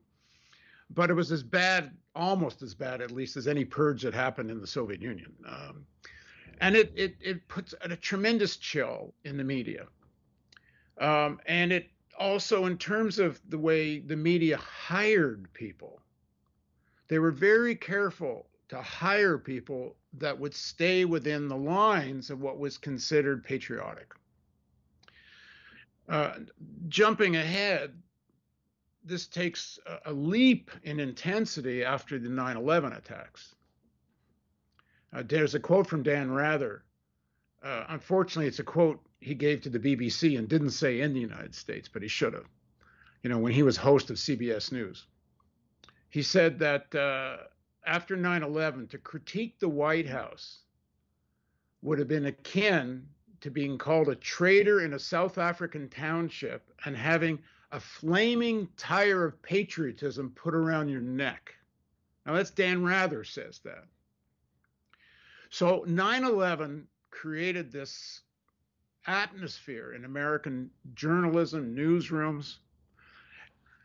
But 0.90 1.10
it 1.10 1.14
was 1.14 1.32
as 1.32 1.42
bad, 1.42 1.90
almost 2.14 2.62
as 2.62 2.74
bad, 2.74 3.00
at 3.00 3.10
least, 3.10 3.36
as 3.36 3.48
any 3.48 3.64
purge 3.64 4.02
that 4.02 4.14
happened 4.14 4.50
in 4.50 4.60
the 4.60 4.66
Soviet 4.66 5.02
Union. 5.02 5.32
Um, 5.46 5.84
and 6.60 6.76
it, 6.76 6.92
it, 6.94 7.16
it 7.20 7.48
puts 7.48 7.74
a 7.80 7.96
tremendous 7.96 8.56
chill 8.56 9.12
in 9.24 9.36
the 9.36 9.42
media. 9.44 9.86
Um, 10.98 11.40
and 11.46 11.72
it 11.72 11.90
also, 12.18 12.66
in 12.66 12.78
terms 12.78 13.18
of 13.18 13.40
the 13.48 13.58
way 13.58 13.98
the 13.98 14.16
media 14.16 14.56
hired 14.58 15.52
people, 15.54 16.00
they 17.08 17.18
were 17.18 17.32
very 17.32 17.74
careful 17.74 18.46
to 18.68 18.80
hire 18.80 19.38
people 19.38 19.96
that 20.12 20.38
would 20.38 20.54
stay 20.54 21.04
within 21.04 21.48
the 21.48 21.56
lines 21.56 22.30
of 22.30 22.40
what 22.40 22.58
was 22.58 22.78
considered 22.78 23.42
patriotic. 23.42 24.14
Uh, 26.08 26.34
jumping 26.88 27.36
ahead, 27.36 27.94
this 29.04 29.26
takes 29.26 29.78
a, 30.06 30.12
leap 30.12 30.70
in 30.82 31.00
intensity 31.00 31.84
after 31.84 32.18
the 32.18 32.28
9 32.28 32.56
11 32.56 32.92
attacks. 32.92 33.54
Uh, 35.12 35.22
there's 35.26 35.54
a 35.54 35.60
quote 35.60 35.86
from 35.86 36.02
Dan 36.02 36.30
Rather. 36.30 36.84
Uh, 37.62 37.84
unfortunately, 37.88 38.46
it's 38.46 38.58
a 38.58 38.64
quote 38.64 39.00
he 39.20 39.34
gave 39.34 39.62
to 39.62 39.70
the 39.70 39.78
BBC 39.78 40.38
and 40.38 40.48
didn't 40.48 40.70
say 40.70 41.00
in 41.00 41.14
the 41.14 41.20
United 41.20 41.54
States, 41.54 41.88
but 41.88 42.02
he 42.02 42.08
should 42.08 42.34
have. 42.34 42.46
You 43.22 43.30
know, 43.30 43.38
when 43.38 43.52
he 43.52 43.62
was 43.62 43.76
host 43.76 44.10
of 44.10 44.16
CBS 44.16 44.72
News, 44.72 45.06
he 46.10 46.22
said 46.22 46.58
that 46.58 46.94
uh, 46.94 47.44
after 47.86 48.16
9 48.16 48.42
11 48.42 48.88
to 48.88 48.98
critique 48.98 49.58
the 49.58 49.68
White 49.68 50.08
House 50.08 50.60
would 51.82 51.98
have 51.98 52.08
been 52.08 52.26
akin 52.26 53.06
to 53.44 53.50
being 53.50 53.76
called 53.76 54.08
a 54.08 54.14
traitor 54.14 54.80
in 54.80 54.94
a 54.94 54.98
South 54.98 55.36
African 55.36 55.86
township 55.90 56.66
and 56.86 56.96
having 56.96 57.38
a 57.72 57.78
flaming 57.78 58.66
tire 58.78 59.22
of 59.22 59.42
patriotism 59.42 60.32
put 60.34 60.54
around 60.54 60.88
your 60.88 61.02
neck. 61.02 61.54
Now, 62.24 62.32
that's 62.32 62.50
Dan 62.50 62.82
Rather 62.82 63.22
says 63.22 63.60
that. 63.64 63.84
So 65.50 65.84
9 65.86 66.24
11 66.24 66.88
created 67.10 67.70
this 67.70 68.22
atmosphere 69.06 69.92
in 69.92 70.06
American 70.06 70.70
journalism, 70.94 71.76
newsrooms. 71.76 72.56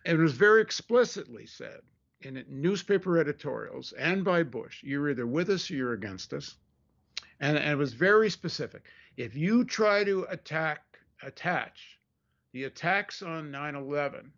And 0.06 0.18
it 0.18 0.22
was 0.22 0.36
very 0.36 0.62
explicitly 0.62 1.46
said 1.46 1.82
in 2.22 2.46
newspaper 2.48 3.18
editorials 3.18 3.92
and 4.00 4.24
by 4.24 4.44
Bush 4.44 4.82
you're 4.84 5.10
either 5.10 5.28
with 5.28 5.50
us 5.50 5.70
or 5.70 5.74
you're 5.74 5.94
against 5.94 6.32
us. 6.32 6.56
And, 7.42 7.58
and 7.58 7.72
it 7.72 7.78
was 7.78 7.92
very 7.92 8.30
specific. 8.30 8.84
If 9.20 9.36
you 9.36 9.66
try 9.66 10.06
to 10.06 10.26
attack, 10.30 10.98
attach 11.22 12.00
the 12.54 12.64
attacks 12.64 13.22
on 13.22 13.52
9 13.52 13.76
11 13.76 14.32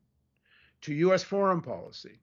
to 0.81 0.93
US 0.95 1.23
foreign 1.23 1.61
policy, 1.61 2.17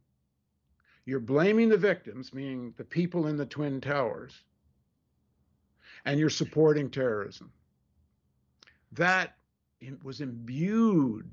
you're 1.04 1.20
blaming 1.20 1.68
the 1.68 1.76
victims, 1.76 2.34
meaning 2.34 2.74
the 2.76 2.82
people 2.82 3.28
in 3.28 3.36
the 3.36 3.46
Twin 3.46 3.80
Towers, 3.80 4.42
and 6.04 6.18
you're 6.18 6.28
supporting 6.28 6.90
terrorism. 6.90 7.52
That 8.90 9.36
was 10.02 10.20
imbued. 10.20 11.30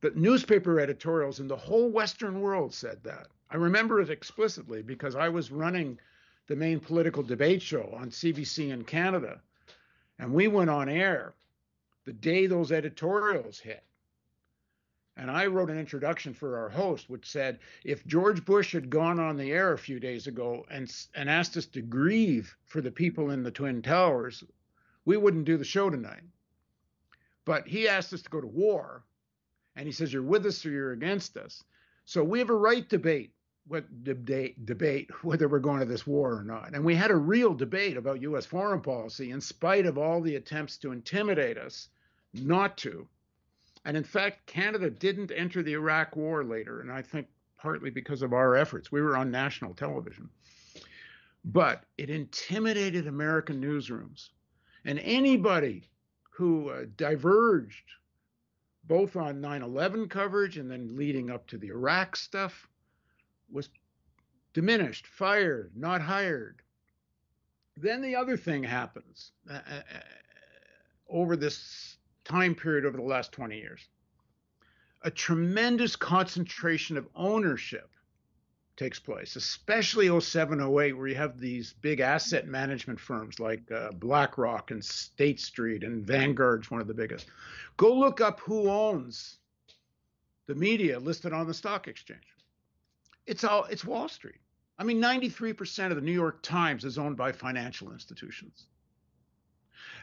The 0.00 0.12
newspaper 0.14 0.80
editorials 0.80 1.40
in 1.40 1.48
the 1.48 1.56
whole 1.56 1.90
Western 1.90 2.40
world 2.40 2.72
said 2.72 3.02
that. 3.02 3.26
I 3.50 3.56
remember 3.56 4.00
it 4.00 4.08
explicitly 4.08 4.80
because 4.80 5.14
I 5.14 5.28
was 5.28 5.50
running 5.50 6.00
the 6.46 6.56
main 6.56 6.80
political 6.80 7.22
debate 7.22 7.60
show 7.60 7.94
on 7.94 8.08
CBC 8.08 8.70
in 8.70 8.84
Canada. 8.84 9.42
And 10.18 10.32
we 10.32 10.48
went 10.48 10.70
on 10.70 10.88
air 10.88 11.34
the 12.04 12.12
day 12.12 12.46
those 12.46 12.72
editorials 12.72 13.58
hit. 13.58 13.84
And 15.16 15.30
I 15.30 15.46
wrote 15.46 15.68
an 15.68 15.78
introduction 15.78 16.32
for 16.32 16.56
our 16.58 16.68
host, 16.68 17.10
which 17.10 17.28
said 17.28 17.58
if 17.84 18.06
George 18.06 18.44
Bush 18.44 18.72
had 18.72 18.88
gone 18.88 19.18
on 19.18 19.36
the 19.36 19.50
air 19.50 19.72
a 19.72 19.78
few 19.78 19.98
days 19.98 20.28
ago 20.28 20.64
and, 20.70 20.90
and 21.14 21.28
asked 21.28 21.56
us 21.56 21.66
to 21.66 21.82
grieve 21.82 22.56
for 22.66 22.80
the 22.80 22.92
people 22.92 23.30
in 23.30 23.42
the 23.42 23.50
Twin 23.50 23.82
Towers, 23.82 24.44
we 25.04 25.16
wouldn't 25.16 25.44
do 25.44 25.56
the 25.56 25.64
show 25.64 25.90
tonight. 25.90 26.22
But 27.44 27.66
he 27.66 27.88
asked 27.88 28.12
us 28.12 28.22
to 28.22 28.30
go 28.30 28.40
to 28.40 28.46
war, 28.46 29.04
and 29.74 29.86
he 29.86 29.92
says, 29.92 30.12
You're 30.12 30.22
with 30.22 30.46
us 30.46 30.64
or 30.64 30.70
you're 30.70 30.92
against 30.92 31.36
us. 31.36 31.64
So 32.04 32.22
we 32.22 32.38
have 32.38 32.50
a 32.50 32.54
right 32.54 32.88
to 32.88 32.96
debate 32.96 33.32
what 33.68 34.04
debate 34.04 34.64
debate 34.66 35.10
whether 35.22 35.48
we're 35.48 35.58
going 35.58 35.80
to 35.80 35.86
this 35.86 36.06
war 36.06 36.34
or 36.34 36.44
not. 36.44 36.74
And 36.74 36.84
we 36.84 36.94
had 36.94 37.10
a 37.10 37.16
real 37.16 37.54
debate 37.54 37.96
about 37.96 38.22
US 38.22 38.46
foreign 38.46 38.80
policy 38.80 39.30
in 39.30 39.40
spite 39.40 39.86
of 39.86 39.98
all 39.98 40.20
the 40.20 40.36
attempts 40.36 40.76
to 40.78 40.92
intimidate 40.92 41.58
us 41.58 41.88
not 42.34 42.76
to. 42.78 43.06
And 43.84 43.96
in 43.96 44.04
fact, 44.04 44.46
Canada 44.46 44.90
didn't 44.90 45.30
enter 45.30 45.62
the 45.62 45.72
Iraq 45.72 46.16
War 46.16 46.44
later, 46.44 46.80
and 46.80 46.90
I 46.90 47.00
think 47.00 47.28
partly 47.58 47.90
because 47.90 48.22
of 48.22 48.32
our 48.32 48.56
efforts. 48.56 48.90
We 48.90 49.02
were 49.02 49.16
on 49.16 49.30
national 49.30 49.74
television. 49.74 50.28
But 51.44 51.84
it 51.96 52.10
intimidated 52.10 53.06
American 53.06 53.62
newsrooms. 53.62 54.30
And 54.84 54.98
anybody 55.00 55.88
who 56.30 56.70
uh, 56.70 56.84
diverged 56.96 57.84
both 58.84 59.16
on 59.16 59.40
9 59.40 59.62
11 59.62 60.08
coverage 60.08 60.56
and 60.56 60.70
then 60.70 60.96
leading 60.96 61.30
up 61.30 61.46
to 61.48 61.58
the 61.58 61.68
Iraq 61.68 62.16
stuff 62.16 62.68
was 63.50 63.68
diminished, 64.52 65.06
fired, 65.06 65.72
not 65.74 66.00
hired. 66.00 66.62
Then 67.76 68.02
the 68.02 68.16
other 68.16 68.36
thing 68.36 68.64
happens 68.64 69.32
uh, 69.48 69.54
uh, 69.54 69.74
uh 69.74 70.00
over 71.08 71.36
this 71.36 71.96
time 72.24 72.54
period 72.54 72.84
over 72.84 72.96
the 72.96 73.02
last 73.02 73.32
20 73.32 73.56
years. 73.56 73.88
A 75.02 75.10
tremendous 75.10 75.96
concentration 75.96 76.96
of 76.96 77.08
ownership 77.14 77.88
takes 78.76 78.98
place, 79.00 79.36
especially 79.36 80.20
07, 80.20 80.60
08, 80.60 80.92
where 80.92 81.08
you 81.08 81.14
have 81.14 81.38
these 81.38 81.74
big 81.80 82.00
asset 82.00 82.46
management 82.46 82.98
firms 82.98 83.40
like 83.40 83.70
uh, 83.72 83.90
BlackRock 83.92 84.70
and 84.70 84.84
State 84.84 85.40
Street 85.40 85.82
and 85.82 86.06
Vanguard's 86.06 86.70
one 86.70 86.80
of 86.80 86.86
the 86.86 86.94
biggest. 86.94 87.26
Go 87.76 87.92
look 87.92 88.20
up 88.20 88.40
who 88.40 88.70
owns 88.70 89.38
the 90.46 90.54
media 90.54 90.98
listed 90.98 91.32
on 91.32 91.46
the 91.46 91.54
stock 91.54 91.88
exchange. 91.88 92.22
It's 93.28 93.44
all 93.44 93.64
it's 93.64 93.84
Wall 93.84 94.08
Street. 94.08 94.40
I 94.78 94.84
mean, 94.84 95.00
93% 95.00 95.90
of 95.90 95.96
the 95.96 96.02
New 96.02 96.12
York 96.12 96.42
Times 96.42 96.84
is 96.84 96.98
owned 96.98 97.16
by 97.16 97.32
financial 97.32 97.92
institutions. 97.92 98.66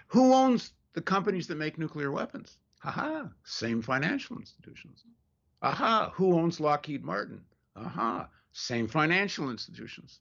Who 0.08 0.34
owns 0.34 0.74
the 0.96 1.02
companies 1.02 1.48
that 1.48 1.58
make 1.58 1.78
nuclear 1.78 2.12
weapons. 2.12 2.58
Aha, 2.84 3.30
same 3.44 3.82
financial 3.82 4.38
institutions. 4.38 5.04
Aha, 5.62 6.12
who 6.14 6.34
owns 6.34 6.60
Lockheed 6.60 7.04
Martin? 7.04 7.42
Aha, 7.76 8.28
same 8.54 8.88
financial 8.88 9.50
institutions. 9.50 10.20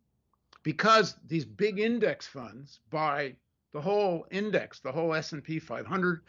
Because 0.63 1.17
these 1.27 1.45
big 1.45 1.79
index 1.79 2.27
funds 2.27 2.81
buy 2.91 3.37
the 3.73 3.81
whole 3.81 4.27
index, 4.31 4.81
the 4.81 4.93
whole 4.93 5.15
S&P 5.15 5.59
500, 5.59 6.23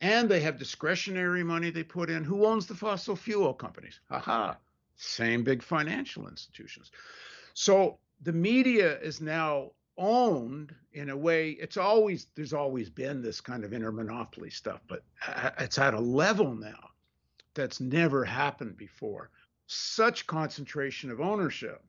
and 0.00 0.28
they 0.28 0.40
have 0.40 0.58
discretionary 0.58 1.42
money 1.42 1.70
they 1.70 1.84
put 1.84 2.10
in. 2.10 2.24
Who 2.24 2.44
owns 2.44 2.66
the 2.66 2.74
fossil 2.74 3.16
fuel 3.16 3.54
companies? 3.54 4.00
Aha, 4.10 4.56
same 4.98 5.42
big 5.42 5.62
financial 5.62 6.28
institutions. 6.28 6.90
So 7.54 7.98
the 8.22 8.32
media 8.32 8.98
is 9.00 9.20
now 9.20 9.70
owned 9.96 10.72
in 10.92 11.10
a 11.10 11.16
way 11.16 11.50
it's 11.50 11.76
always 11.76 12.28
there's 12.36 12.52
always 12.52 12.88
been 12.88 13.20
this 13.20 13.40
kind 13.40 13.64
of 13.64 13.72
intermonopoly 13.72 14.52
stuff 14.52 14.80
but 14.88 15.02
it's 15.58 15.76
at 15.76 15.92
a 15.92 15.98
level 15.98 16.54
now 16.54 16.90
that's 17.58 17.80
never 17.80 18.24
happened 18.24 18.76
before. 18.76 19.30
Such 19.66 20.28
concentration 20.28 21.10
of 21.10 21.20
ownership. 21.20 21.82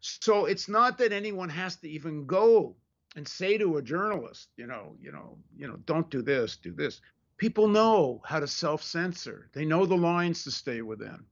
So 0.00 0.46
it's 0.46 0.68
not 0.68 0.96
that 0.98 1.12
anyone 1.12 1.48
has 1.48 1.74
to 1.76 1.88
even 1.88 2.24
go 2.24 2.76
and 3.16 3.26
say 3.26 3.58
to 3.58 3.78
a 3.78 3.82
journalist 3.82 4.50
you 4.56 4.68
know 4.68 4.94
you 5.00 5.10
know 5.10 5.36
you 5.56 5.66
know 5.66 5.76
don't 5.86 6.08
do 6.08 6.22
this 6.22 6.56
do 6.56 6.72
this. 6.72 7.00
People 7.36 7.66
know 7.66 8.22
how 8.24 8.38
to 8.38 8.46
self 8.46 8.82
censor 8.82 9.50
they 9.52 9.64
know 9.64 9.84
the 9.84 9.96
lines 9.96 10.44
to 10.44 10.50
stay 10.52 10.82
within 10.82 11.24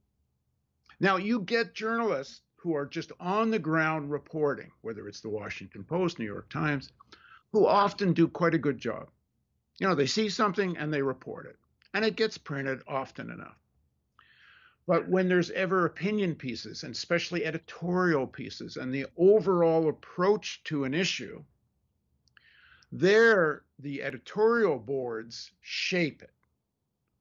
now 1.01 1.17
you 1.17 1.41
get 1.41 1.75
journalists 1.75 2.41
who 2.57 2.75
are 2.75 2.87
just 2.87 3.13
on 3.21 3.51
the 3.51 3.59
ground 3.59 4.11
reporting, 4.11 4.71
whether 4.81 5.07
it's 5.07 5.21
the 5.21 5.29
Washington 5.29 5.85
Post, 5.85 6.19
New 6.19 6.25
York 6.25 6.49
Times, 6.49 6.91
who 7.53 7.67
often 7.67 8.13
do 8.13 8.27
quite 8.27 8.55
a 8.55 8.59
good 8.59 8.79
job. 8.79 9.11
You 9.79 9.87
know, 9.89 9.95
they 9.95 10.07
see 10.07 10.29
something 10.29 10.77
and 10.77 10.93
they 10.93 11.03
report 11.03 11.47
it, 11.47 11.57
and 11.93 12.05
it 12.05 12.17
gets 12.17 12.39
printed 12.39 12.83
often 12.89 13.31
enough. 13.31 13.59
But 14.87 15.09
when 15.09 15.29
there's 15.29 15.51
ever 15.51 15.87
opinion 15.87 16.35
pieces, 16.35 16.83
and 16.83 16.95
especially 16.95 17.45
editorial 17.45 18.27
pieces, 18.27 18.77
and 18.77 18.93
the 18.93 19.07
overall 19.17 19.89
approach 19.89 20.63
to 20.65 20.85
an 20.85 20.95
issue, 20.95 21.43
there 22.93 23.65
the 23.79 24.03
editorial 24.03 24.79
boards 24.79 25.51
shape 25.61 26.23
it. 26.23 26.31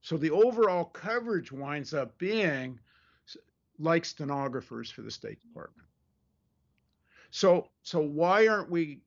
So 0.01 0.17
the 0.17 0.31
overall 0.31 0.86
coverage 0.86 1.51
winds 1.51 1.93
up 1.93 2.17
being 2.17 2.79
like 3.84 4.06
stenographers 4.06 4.89
for 4.89 5.02
the 5.02 5.12
State 5.12 5.39
Department. 5.41 5.88
So, 7.32 7.69
so 7.82 8.00
why 8.00 8.48
aren't 8.48 8.69
we 8.69 9.02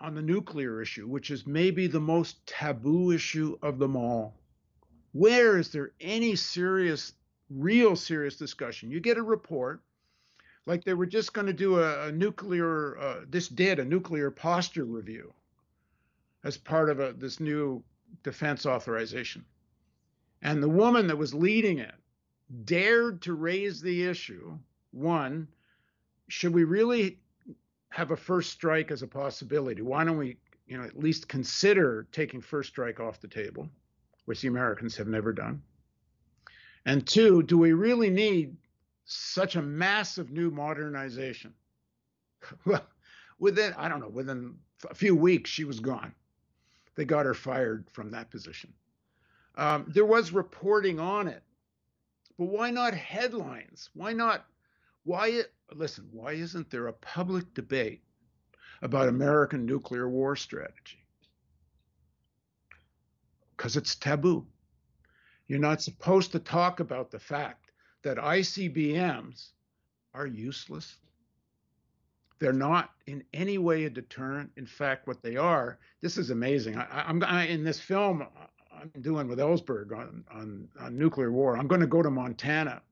on 0.00 0.14
the 0.14 0.22
nuclear 0.22 0.80
issue, 0.80 1.06
which 1.08 1.30
is 1.30 1.46
maybe 1.46 1.86
the 1.86 2.00
most 2.00 2.46
taboo 2.46 3.10
issue 3.10 3.58
of 3.62 3.78
them 3.78 3.96
all? 3.96 4.34
Where 5.12 5.58
is 5.58 5.70
there 5.70 5.92
any 6.00 6.36
serious, 6.36 7.12
real 7.50 7.96
serious 7.96 8.36
discussion? 8.36 8.90
You 8.90 9.00
get 9.00 9.18
a 9.18 9.22
report, 9.22 9.82
like 10.66 10.84
they 10.84 10.94
were 10.94 11.06
just 11.06 11.32
going 11.32 11.46
to 11.48 11.52
do 11.52 11.80
a, 11.80 12.08
a 12.08 12.12
nuclear, 12.12 12.98
uh, 12.98 13.20
this 13.28 13.48
did 13.48 13.78
a 13.78 13.84
nuclear 13.84 14.30
posture 14.30 14.84
review 14.84 15.32
as 16.44 16.56
part 16.56 16.90
of 16.90 17.00
a, 17.00 17.12
this 17.14 17.40
new 17.40 17.82
defense 18.22 18.66
authorization. 18.66 19.44
And 20.42 20.62
the 20.62 20.68
woman 20.68 21.08
that 21.08 21.18
was 21.18 21.34
leading 21.34 21.78
it 21.78 21.94
dared 22.64 23.22
to 23.22 23.34
raise 23.34 23.80
the 23.80 24.04
issue 24.04 24.58
one, 24.90 25.48
should 26.28 26.54
we 26.54 26.64
really 26.64 27.18
have 27.90 28.10
a 28.10 28.16
first 28.16 28.50
strike 28.50 28.90
as 28.90 29.02
a 29.02 29.06
possibility? 29.06 29.82
Why 29.82 30.04
don't 30.04 30.18
we, 30.18 30.36
you 30.66 30.78
know, 30.78 30.84
at 30.84 30.98
least 30.98 31.28
consider 31.28 32.06
taking 32.12 32.40
first 32.40 32.70
strike 32.70 33.00
off 33.00 33.20
the 33.20 33.28
table, 33.28 33.68
which 34.24 34.40
the 34.40 34.48
Americans 34.48 34.96
have 34.96 35.08
never 35.08 35.32
done? 35.32 35.62
And 36.84 37.06
two, 37.06 37.42
do 37.42 37.58
we 37.58 37.72
really 37.72 38.10
need 38.10 38.56
such 39.04 39.56
a 39.56 39.62
massive 39.62 40.30
new 40.30 40.50
modernization? 40.50 41.52
well, 42.64 42.86
within, 43.38 43.74
I 43.76 43.88
don't 43.88 44.00
know, 44.00 44.08
within 44.08 44.56
a 44.88 44.94
few 44.94 45.14
weeks, 45.14 45.50
she 45.50 45.64
was 45.64 45.80
gone. 45.80 46.14
They 46.94 47.04
got 47.04 47.26
her 47.26 47.34
fired 47.34 47.88
from 47.90 48.10
that 48.10 48.30
position. 48.30 48.72
Um, 49.56 49.86
there 49.88 50.06
was 50.06 50.32
reporting 50.32 51.00
on 51.00 51.28
it 51.28 51.42
but 52.38 52.46
why 52.46 52.70
not 52.70 52.94
headlines? 52.94 53.90
Why 53.94 54.12
not 54.12 54.46
Why, 55.04 55.42
listen, 55.74 56.08
why 56.12 56.34
isn't 56.34 56.70
there 56.70 56.86
a 56.86 56.92
public 56.92 57.54
debate 57.54 58.02
about 58.82 59.08
American 59.08 59.66
nuclear 59.66 60.08
war 60.08 60.36
strategy? 60.36 61.04
Because 63.56 63.76
it's 63.76 63.96
taboo. 63.96 64.46
You're 65.48 65.58
not 65.58 65.82
supposed 65.82 66.32
to 66.32 66.38
talk 66.38 66.80
about 66.80 67.10
the 67.10 67.18
fact 67.18 67.72
that 68.02 68.18
ICBMs 68.18 69.48
are 70.14 70.26
useless. 70.26 70.96
They're 72.38 72.52
not 72.52 72.90
in 73.06 73.24
any 73.32 73.58
way 73.58 73.84
a 73.84 73.90
deterrent. 73.90 74.52
In 74.56 74.66
fact, 74.66 75.06
what 75.08 75.22
they 75.22 75.36
are, 75.36 75.78
this 76.02 76.18
is 76.18 76.30
amazing. 76.30 76.76
I, 76.76 77.08
am 77.08 77.22
in 77.22 77.64
this 77.64 77.80
film 77.80 78.26
I'm 78.80 79.02
doing 79.02 79.28
with 79.28 79.38
Ellsberg 79.38 79.92
on, 79.96 80.24
on, 80.30 80.68
on 80.80 80.98
nuclear 80.98 81.32
war. 81.32 81.56
I'm 81.56 81.66
going 81.66 81.80
to 81.80 81.86
go 81.86 82.02
to 82.02 82.10
Montana 82.10 82.82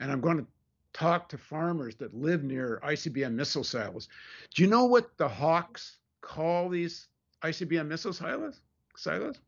and 0.00 0.10
I'm 0.10 0.20
going 0.20 0.38
to 0.38 0.46
talk 0.92 1.28
to 1.30 1.38
farmers 1.38 1.96
that 1.96 2.14
live 2.14 2.44
near 2.44 2.80
ICBM 2.84 3.32
missile 3.32 3.64
silos. 3.64 4.08
Do 4.54 4.62
you 4.62 4.68
know 4.68 4.84
what 4.84 5.16
the 5.16 5.28
Hawks 5.28 5.98
call 6.20 6.68
these 6.68 7.08
ICBM 7.42 7.86
missile 7.86 8.12
silos? 8.12 8.60
Silos? 8.96 9.40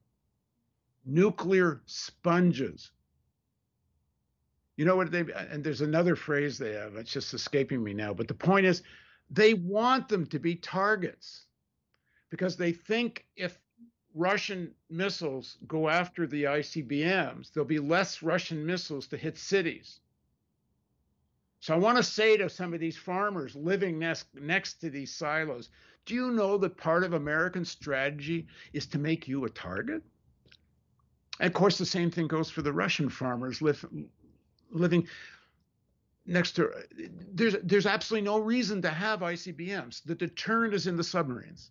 Nuclear 1.04 1.82
sponges. 1.86 2.90
You 4.76 4.84
know 4.84 4.96
what 4.96 5.12
they 5.12 5.24
and 5.50 5.62
there's 5.62 5.82
another 5.82 6.16
phrase 6.16 6.58
they 6.58 6.72
have. 6.72 6.96
It's 6.96 7.12
just 7.12 7.32
escaping 7.32 7.84
me 7.84 7.94
now. 7.94 8.12
But 8.12 8.26
the 8.26 8.34
point 8.34 8.66
is, 8.66 8.82
they 9.30 9.54
want 9.54 10.08
them 10.08 10.26
to 10.26 10.38
be 10.38 10.56
targets 10.56 11.46
because 12.30 12.56
they 12.56 12.72
think 12.72 13.24
if 13.36 13.58
Russian 14.14 14.72
missiles 14.88 15.59
go 15.66 15.88
after 15.88 16.27
the 16.27 16.44
ICBMs, 16.44 17.53
there'll 17.53 17.66
be 17.66 17.81
less 17.81 18.22
Russian 18.22 18.64
missiles 18.64 19.09
to 19.09 19.16
hit 19.16 19.37
cities. 19.37 20.00
So 21.61 21.74
I 21.74 21.79
want 21.79 21.96
to 21.96 22.03
say 22.03 22.37
to 22.37 22.48
some 22.48 22.74
of 22.74 22.81
these 22.81 22.96
farmers 22.96 23.57
living 23.57 23.98
next, 23.98 24.27
next 24.35 24.74
to 24.83 24.90
these 24.90 25.12
silos, 25.12 25.70
do 26.05 26.14
you 26.14 26.31
know 26.31 26.59
that 26.59 26.77
part 26.77 27.03
of 27.03 27.14
American 27.14 27.64
strategy 27.64 28.46
is 28.72 28.87
to 28.88 28.98
make 28.98 29.27
you 29.27 29.44
a 29.46 29.50
target? 29.50 30.03
And 31.40 31.48
of 31.48 31.55
course, 31.55 31.79
the 31.79 31.87
same 31.87 32.11
thing 32.11 32.29
goes 32.29 32.50
for 32.50 32.62
the 32.62 32.72
Russian 32.72 33.09
farmers 33.09 33.62
living 34.70 35.09
next 36.27 36.53
to. 36.53 36.70
There's 37.33 37.57
there's 37.62 37.87
absolutely 37.87 38.27
no 38.27 38.38
reason 38.38 38.83
to 38.83 38.90
have 38.90 39.20
ICBMs. 39.20 40.05
The 40.05 40.14
deterrent 40.14 40.74
is 40.74 40.87
in 40.87 40.96
the 40.96 41.03
submarines. 41.03 41.70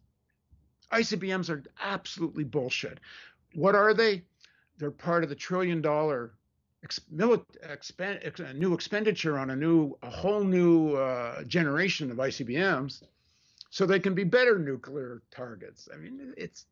ICBMs 0.91 1.49
are 1.49 1.63
absolutely 1.81 2.43
bullshit. 2.43 2.99
What 3.53 3.75
are 3.75 3.93
they? 3.93 4.23
They're 4.77 4.91
part 4.91 5.23
of 5.23 5.29
the 5.29 5.35
trillion 5.35 5.81
dollar 5.81 6.33
ex, 6.83 6.99
expend, 7.69 8.19
ex, 8.23 8.41
new 8.55 8.73
expenditure 8.73 9.37
on 9.37 9.49
a 9.49 9.55
new, 9.55 9.97
a 10.03 10.09
whole 10.09 10.43
new 10.43 10.95
uh, 10.95 11.43
generation 11.43 12.11
of 12.11 12.17
ICBMs, 12.17 13.03
so 13.69 13.85
they 13.85 13.99
can 13.99 14.13
be 14.13 14.23
better 14.23 14.59
nuclear 14.59 15.21
targets. 15.31 15.89
I 15.93 15.97
mean, 15.97 16.33
it's 16.37 16.65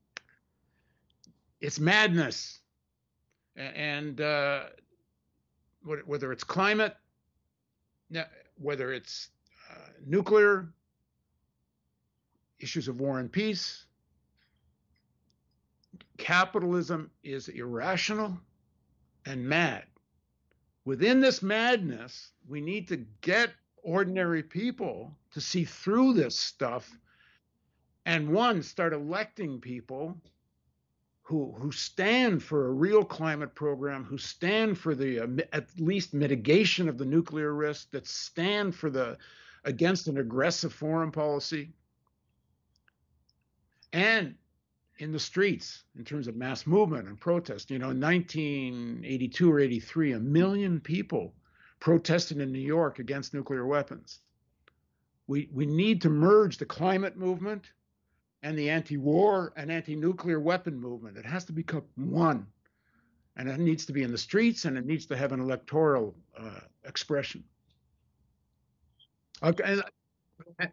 it's 1.60 1.80
madness, 1.80 2.60
and 3.56 4.20
uh, 4.20 4.64
whether 6.06 6.32
it's 6.32 6.44
climate, 6.44 6.96
whether 8.58 8.92
it's 8.94 9.30
uh, 9.72 9.90
nuclear, 10.06 10.70
issues 12.60 12.88
of 12.88 13.00
war 13.00 13.20
and 13.20 13.32
peace, 13.32 13.86
capitalism 16.22 17.10
is 17.24 17.50
irrational 17.50 18.38
and 19.26 19.44
mad. 19.44 19.84
Within 20.86 21.20
this 21.20 21.42
madness, 21.42 22.32
we 22.48 22.62
need 22.62 22.88
to 22.88 22.98
get 23.22 23.50
ordinary 23.84 24.44
people 24.44 25.18
to 25.32 25.42
see 25.42 25.66
through 25.66 26.14
this 26.14 26.38
stuff 26.38 26.96
and 28.06 28.30
one 28.30 28.62
start 28.62 28.94
electing 28.94 29.60
people 29.60 30.16
who 31.24 31.54
who 31.58 31.72
stand 31.72 32.44
for 32.44 32.68
a 32.68 32.72
real 32.72 33.04
climate 33.04 33.56
program 33.56 34.04
who 34.04 34.18
stand 34.18 34.78
for 34.78 34.94
the 34.94 35.20
uh, 35.22 35.28
at 35.54 35.68
least 35.80 36.14
mitigation 36.14 36.88
of 36.88 36.98
the 36.98 37.06
nuclear 37.06 37.54
risk 37.54 37.90
that 37.92 38.08
stand 38.08 38.76
for 38.76 38.90
the 38.90 39.18
against 39.66 40.08
an 40.08 40.18
aggressive 40.18 40.74
foreign 40.74 41.12
policy. 41.12 41.72
And 43.94 44.36
in 45.00 45.12
the 45.12 45.20
streets 45.20 45.84
in 45.98 46.06
terms 46.06 46.28
of 46.28 46.36
mass 46.36 46.68
movement 46.68 47.08
and 47.08 47.20
protest. 47.20 47.72
You 47.72 47.80
know, 47.80 47.90
in 47.90 48.00
1982 48.00 49.52
or 49.52 49.60
83, 49.60 50.14
a 50.14 50.20
million 50.20 50.80
people 50.80 51.34
protested 51.80 52.40
in 52.40 52.52
New 52.52 52.60
York 52.60 53.00
against 53.00 53.34
nuclear 53.34 53.66
weapons. 53.66 54.20
We, 55.28 55.50
we 55.54 55.66
need 55.66 56.02
to 56.02 56.10
merge 56.10 56.58
the 56.58 56.66
climate 56.66 57.18
movement 57.18 57.72
and 58.44 58.58
the 58.58 58.70
anti 58.70 58.98
war 58.98 59.54
and 59.56 59.72
anti 59.72 59.96
nuclear 59.96 60.40
weapon 60.40 60.80
movement. 60.80 61.18
It 61.18 61.26
has 61.26 61.46
to 61.46 61.54
become 61.54 61.84
one. 61.96 62.48
And 63.38 63.50
it 63.50 63.60
needs 63.60 63.86
to 63.86 63.94
be 63.94 64.04
in 64.04 64.12
the 64.12 64.18
streets 64.18 64.66
and 64.66 64.78
it 64.78 64.86
needs 64.86 65.06
to 65.08 65.18
have 65.18 65.32
an 65.32 65.40
electoral 65.40 66.14
uh, 66.38 66.60
expression. 66.86 67.44
Okay. 69.42 69.64
And, 69.64 69.82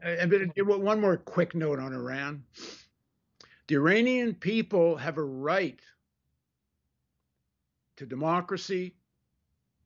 and, 0.03 0.33
and 0.33 0.67
one 0.67 1.01
more 1.01 1.17
quick 1.17 1.55
note 1.55 1.79
on 1.79 1.93
Iran. 1.93 2.43
The 3.69 3.77
Iranian 3.77 4.35
people 4.35 4.97
have 4.97 5.19
a 5.19 5.23
right 5.23 5.79
to 7.99 8.07
democracy, 8.07 8.95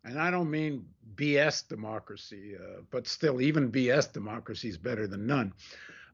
and 0.04 0.18
I 0.20 0.30
don't 0.30 0.50
mean 0.50 0.86
BS 1.16 1.66
democracy, 1.68 2.54
uh, 2.56 2.82
but 2.90 3.08
still, 3.08 3.40
even 3.40 3.72
BS 3.72 4.12
democracy 4.12 4.68
is 4.68 4.78
better 4.78 5.08
than 5.08 5.26
none. 5.26 5.52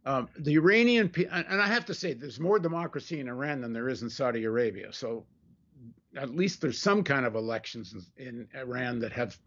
Um, 0.07 0.29
the 0.39 0.55
Iranian, 0.55 1.11
people, 1.11 1.35
and 1.35 1.61
I 1.61 1.67
have 1.67 1.85
to 1.87 1.95
say, 1.95 2.15
there's 2.15 2.41
more 2.41 2.59
democracy 2.59 3.21
in 3.21 3.29
Iran 3.29 3.61
than 3.61 3.75
there 3.75 3.91
is 3.91 4.03
in 4.03 4.09
Saudi 4.09 4.45
Arabia. 4.45 4.91
So 4.93 5.27
at 6.17 6.35
least 6.35 6.63
there's 6.63 6.79
some 6.79 7.05
kind 7.05 7.27
of 7.27 7.35
elections 7.35 7.95
in, 8.17 8.27
in 8.27 8.49
Iran 8.59 8.99
that 9.01 9.13
have 9.13 9.39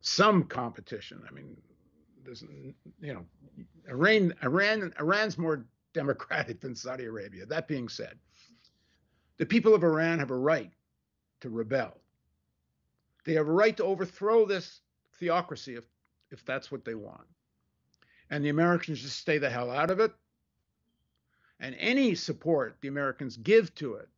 some 0.00 0.44
competition. 0.44 1.22
I 1.28 1.32
mean, 1.32 1.56
there's, 2.24 2.42
you 3.00 3.14
know, 3.14 3.24
Iran, 3.88 4.34
Iran, 4.42 4.92
Iran's 4.98 5.38
more 5.38 5.64
democratic 5.92 6.60
than 6.60 6.74
Saudi 6.74 7.04
Arabia. 7.04 7.46
That 7.46 7.68
being 7.68 7.88
said, 7.88 8.18
the 9.38 9.46
people 9.46 9.74
of 9.74 9.82
Iran 9.82 10.18
have 10.18 10.30
a 10.30 10.36
right 10.36 10.70
to 11.40 11.50
rebel. 11.50 11.96
They 13.24 13.34
have 13.34 13.48
a 13.48 13.52
right 13.52 13.76
to 13.76 13.84
overthrow 13.84 14.46
this 14.46 14.80
theocracy 15.18 15.74
if, 15.74 15.84
if 16.30 16.44
that's 16.44 16.70
what 16.70 16.84
they 16.84 16.94
want. 16.94 17.26
And 18.30 18.44
the 18.44 18.48
Americans 18.48 19.02
just 19.02 19.18
stay 19.18 19.38
the 19.38 19.50
hell 19.50 19.70
out 19.70 19.90
of 19.90 20.00
it. 20.00 20.12
And 21.58 21.74
any 21.78 22.14
support 22.14 22.76
the 22.80 22.88
Americans 22.88 23.36
give 23.36 23.74
to 23.76 23.94
it 23.94 24.08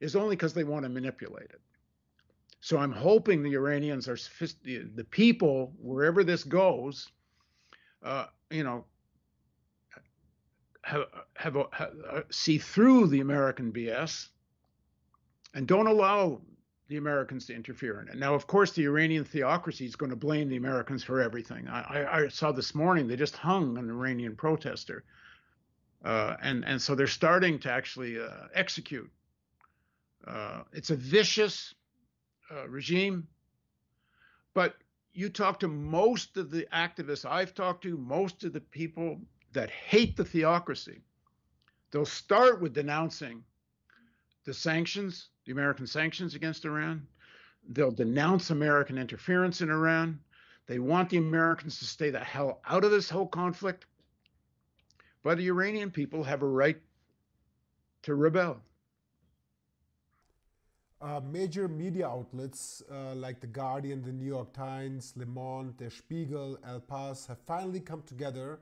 is 0.00 0.16
only 0.16 0.36
because 0.36 0.54
they 0.54 0.64
want 0.64 0.84
to 0.84 0.88
manipulate 0.88 1.50
it. 1.50 1.60
So 2.60 2.78
I'm 2.78 2.92
hoping 2.92 3.42
the 3.42 3.54
Iranians 3.54 4.08
are 4.08 4.16
the, 4.64 4.88
the 4.94 5.04
people 5.04 5.72
wherever 5.78 6.24
this 6.24 6.42
goes, 6.42 7.08
uh, 8.02 8.26
you 8.50 8.64
know, 8.64 8.84
have, 10.86 11.06
have, 11.34 11.56
have 11.72 11.92
uh, 12.08 12.20
see 12.30 12.58
through 12.58 13.08
the 13.08 13.18
American 13.20 13.72
BS 13.72 14.28
and 15.52 15.66
don't 15.66 15.88
allow 15.88 16.40
the 16.88 16.96
Americans 16.96 17.46
to 17.46 17.54
interfere 17.54 18.00
in 18.00 18.08
it. 18.08 18.16
Now, 18.16 18.36
of 18.36 18.46
course, 18.46 18.70
the 18.70 18.84
Iranian 18.84 19.24
theocracy 19.24 19.84
is 19.84 19.96
going 19.96 20.10
to 20.10 20.16
blame 20.16 20.48
the 20.48 20.56
Americans 20.56 21.02
for 21.02 21.20
everything. 21.20 21.66
I, 21.66 21.80
I, 21.80 22.22
I 22.22 22.28
saw 22.28 22.52
this 22.52 22.72
morning 22.72 23.08
they 23.08 23.16
just 23.16 23.36
hung 23.36 23.76
an 23.78 23.90
Iranian 23.90 24.36
protester, 24.36 25.02
uh, 26.04 26.36
and 26.40 26.64
and 26.64 26.80
so 26.80 26.94
they're 26.94 27.08
starting 27.08 27.58
to 27.60 27.72
actually 27.72 28.20
uh, 28.20 28.46
execute. 28.54 29.10
Uh, 30.24 30.62
it's 30.72 30.90
a 30.90 30.96
vicious 30.96 31.74
uh, 32.54 32.68
regime, 32.68 33.26
but 34.54 34.76
you 35.12 35.30
talk 35.30 35.58
to 35.60 35.68
most 35.68 36.36
of 36.36 36.52
the 36.52 36.68
activists 36.72 37.28
I've 37.28 37.54
talked 37.54 37.82
to, 37.82 37.96
most 37.96 38.44
of 38.44 38.52
the 38.52 38.60
people 38.60 39.18
that 39.56 39.70
hate 39.70 40.16
the 40.18 40.24
theocracy, 40.24 41.00
they'll 41.90 42.04
start 42.04 42.60
with 42.60 42.74
denouncing 42.74 43.42
the 44.44 44.52
sanctions, 44.52 45.30
the 45.46 45.52
American 45.52 45.86
sanctions 45.86 46.34
against 46.34 46.66
Iran. 46.66 47.06
They'll 47.70 47.90
denounce 47.90 48.50
American 48.50 48.98
interference 48.98 49.62
in 49.62 49.70
Iran. 49.70 50.20
They 50.66 50.78
want 50.78 51.08
the 51.08 51.16
Americans 51.16 51.78
to 51.78 51.86
stay 51.86 52.10
the 52.10 52.20
hell 52.20 52.60
out 52.68 52.84
of 52.84 52.90
this 52.90 53.08
whole 53.08 53.26
conflict. 53.26 53.86
But 55.22 55.38
the 55.38 55.48
Iranian 55.48 55.90
people 55.90 56.22
have 56.22 56.42
a 56.42 56.46
right 56.46 56.76
to 58.02 58.14
rebel. 58.14 58.60
Uh, 61.00 61.20
major 61.32 61.66
media 61.66 62.06
outlets 62.06 62.82
uh, 62.92 63.14
like 63.14 63.40
The 63.40 63.46
Guardian, 63.46 64.02
The 64.02 64.12
New 64.12 64.26
York 64.26 64.52
Times, 64.52 65.14
Le 65.16 65.26
Monde, 65.26 65.74
Der 65.78 65.90
Spiegel, 65.90 66.58
El 66.66 66.80
País 66.80 67.26
have 67.26 67.38
finally 67.46 67.80
come 67.80 68.02
together 68.02 68.60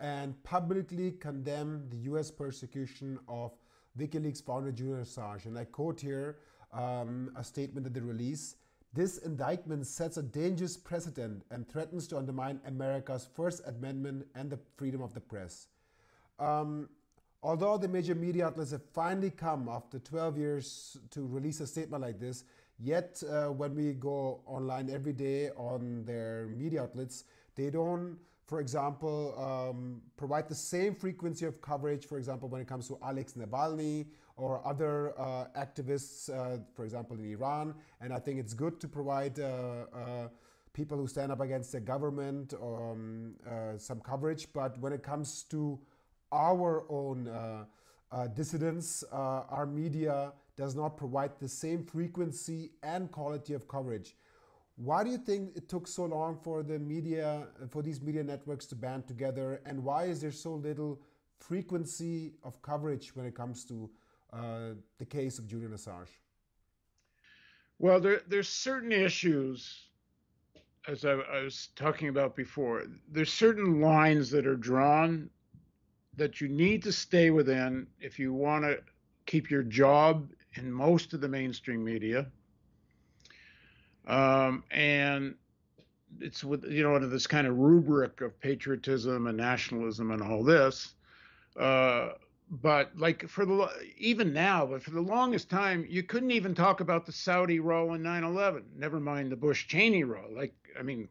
and 0.00 0.42
publicly 0.42 1.12
condemn 1.12 1.86
the 1.90 1.96
US 2.12 2.30
persecution 2.30 3.18
of 3.28 3.52
WikiLeaks 3.98 4.42
founder 4.42 4.72
Julian 4.72 5.02
Assange. 5.02 5.46
And 5.46 5.58
I 5.58 5.64
quote 5.64 6.00
here 6.00 6.38
um, 6.72 7.30
a 7.36 7.44
statement 7.44 7.84
that 7.84 7.94
they 7.94 8.00
release 8.00 8.56
This 8.92 9.18
indictment 9.18 9.86
sets 9.86 10.16
a 10.16 10.22
dangerous 10.22 10.76
precedent 10.76 11.44
and 11.50 11.68
threatens 11.68 12.06
to 12.08 12.18
undermine 12.18 12.60
America's 12.66 13.28
First 13.34 13.62
Amendment 13.66 14.26
and 14.34 14.50
the 14.50 14.58
freedom 14.76 15.02
of 15.02 15.14
the 15.14 15.20
press. 15.20 15.68
Um, 16.38 16.88
although 17.42 17.76
the 17.76 17.88
major 17.88 18.14
media 18.14 18.46
outlets 18.46 18.72
have 18.72 18.84
finally 18.92 19.30
come 19.30 19.68
after 19.68 19.98
12 19.98 20.38
years 20.38 20.96
to 21.10 21.26
release 21.26 21.60
a 21.60 21.66
statement 21.66 22.02
like 22.02 22.18
this, 22.18 22.44
yet 22.78 23.22
uh, 23.30 23.48
when 23.48 23.74
we 23.74 23.92
go 23.92 24.40
online 24.46 24.90
every 24.90 25.12
day 25.12 25.50
on 25.50 26.04
their 26.04 26.48
media 26.56 26.82
outlets, 26.82 27.24
they 27.54 27.70
don't, 27.70 28.18
for 28.46 28.60
example, 28.60 29.34
um, 29.38 30.02
provide 30.16 30.48
the 30.48 30.54
same 30.54 30.94
frequency 30.94 31.46
of 31.46 31.60
coverage, 31.62 32.06
for 32.06 32.18
example, 32.18 32.48
when 32.48 32.60
it 32.60 32.68
comes 32.68 32.86
to 32.88 32.98
Alex 33.02 33.34
Navalny 33.34 34.06
or 34.36 34.66
other 34.66 35.18
uh, 35.18 35.46
activists, 35.56 36.28
uh, 36.28 36.58
for 36.74 36.84
example, 36.84 37.16
in 37.16 37.30
Iran. 37.30 37.74
And 38.00 38.12
I 38.12 38.18
think 38.18 38.38
it's 38.38 38.52
good 38.52 38.80
to 38.80 38.88
provide 38.88 39.38
uh, 39.38 39.86
uh, 39.94 40.28
people 40.72 40.98
who 40.98 41.06
stand 41.06 41.32
up 41.32 41.40
against 41.40 41.72
the 41.72 41.80
government 41.80 42.52
um, 42.60 43.34
uh, 43.48 43.78
some 43.78 44.00
coverage. 44.00 44.48
But 44.52 44.78
when 44.78 44.92
it 44.92 45.02
comes 45.02 45.44
to 45.44 45.78
our 46.32 46.84
own 46.90 47.30
dissidents, 48.34 49.04
our 49.12 49.66
media 49.66 50.32
does 50.56 50.74
not 50.74 50.96
provide 50.96 51.32
the 51.40 51.48
same 51.48 51.84
frequency 51.84 52.72
and 52.82 53.10
quality 53.10 53.54
of 53.54 53.66
coverage. 53.68 54.16
Why 54.76 55.04
do 55.04 55.10
you 55.10 55.18
think 55.18 55.56
it 55.56 55.68
took 55.68 55.86
so 55.86 56.04
long 56.04 56.36
for 56.42 56.62
the 56.62 56.78
media, 56.78 57.46
for 57.70 57.82
these 57.82 58.00
media 58.00 58.24
networks 58.24 58.66
to 58.66 58.74
band 58.74 59.06
together, 59.06 59.60
and 59.66 59.82
why 59.84 60.04
is 60.04 60.20
there 60.20 60.32
so 60.32 60.54
little 60.54 61.00
frequency 61.38 62.32
of 62.42 62.60
coverage 62.62 63.14
when 63.14 63.24
it 63.24 63.34
comes 63.34 63.64
to 63.66 63.90
uh, 64.32 64.70
the 64.98 65.04
case 65.04 65.38
of 65.38 65.46
Julian 65.46 65.72
Assange? 65.72 66.08
Well, 67.78 68.00
there, 68.00 68.22
there's 68.26 68.48
certain 68.48 68.90
issues, 68.92 69.90
as 70.88 71.04
I, 71.04 71.12
I 71.12 71.42
was 71.42 71.68
talking 71.76 72.08
about 72.08 72.34
before, 72.34 72.84
there's 73.10 73.32
certain 73.32 73.80
lines 73.80 74.30
that 74.30 74.46
are 74.46 74.56
drawn 74.56 75.30
that 76.16 76.40
you 76.40 76.48
need 76.48 76.82
to 76.82 76.92
stay 76.92 77.30
within 77.30 77.86
if 78.00 78.18
you 78.18 78.32
want 78.32 78.64
to 78.64 78.78
keep 79.26 79.50
your 79.50 79.62
job 79.62 80.28
in 80.54 80.72
most 80.72 81.12
of 81.14 81.20
the 81.20 81.28
mainstream 81.28 81.84
media. 81.84 82.26
Um, 84.06 84.64
and 84.70 85.34
it's 86.20 86.44
with 86.44 86.64
you 86.64 86.82
know 86.82 86.94
under 86.94 87.08
this 87.08 87.26
kind 87.26 87.46
of 87.46 87.56
rubric 87.56 88.20
of 88.20 88.38
patriotism 88.40 89.26
and 89.26 89.36
nationalism 89.36 90.10
and 90.10 90.22
all 90.22 90.42
this. 90.42 90.94
Uh, 91.58 92.10
but 92.50 92.96
like 92.96 93.28
for 93.28 93.46
the 93.46 93.68
even 93.96 94.32
now, 94.32 94.66
but 94.66 94.82
for 94.82 94.90
the 94.90 95.00
longest 95.00 95.48
time, 95.50 95.86
you 95.88 96.02
couldn't 96.02 96.30
even 96.30 96.54
talk 96.54 96.80
about 96.80 97.06
the 97.06 97.12
Saudi 97.12 97.60
role 97.60 97.94
in 97.94 98.02
9/11. 98.02 98.62
Never 98.76 99.00
mind 99.00 99.32
the 99.32 99.36
Bush 99.36 99.66
Cheney 99.66 100.04
role. 100.04 100.30
Like 100.34 100.54
I 100.78 100.82
mean, 100.82 101.08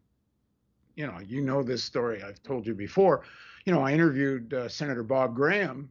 you 0.96 1.08
know, 1.08 1.20
you 1.26 1.42
know 1.42 1.64
this 1.64 1.84
story. 1.84 2.22
I've 2.24 2.42
told 2.44 2.68
you 2.68 2.74
before. 2.74 3.24
You 3.66 3.74
know, 3.74 3.82
I 3.82 3.94
interviewed 3.94 4.54
uh, 4.54 4.70
Senator 4.70 5.04
Bob 5.04 5.36
Graham, 5.36 5.90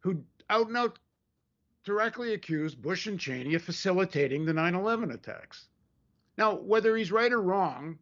who 0.00 0.22
out 0.50 0.68
and 0.68 0.76
out 0.76 0.98
directly 1.84 2.32
accused 2.32 2.80
Bush 2.80 3.06
and 3.06 3.20
Cheney 3.20 3.54
of 3.54 3.62
facilitating 3.62 4.44
the 4.44 4.52
9/11 4.52 5.14
attacks. 5.14 5.68
Now, 6.36 6.54
whether 6.54 6.96
he's 6.96 7.12
right 7.12 7.32
or 7.32 7.40
wrong, 7.40 7.98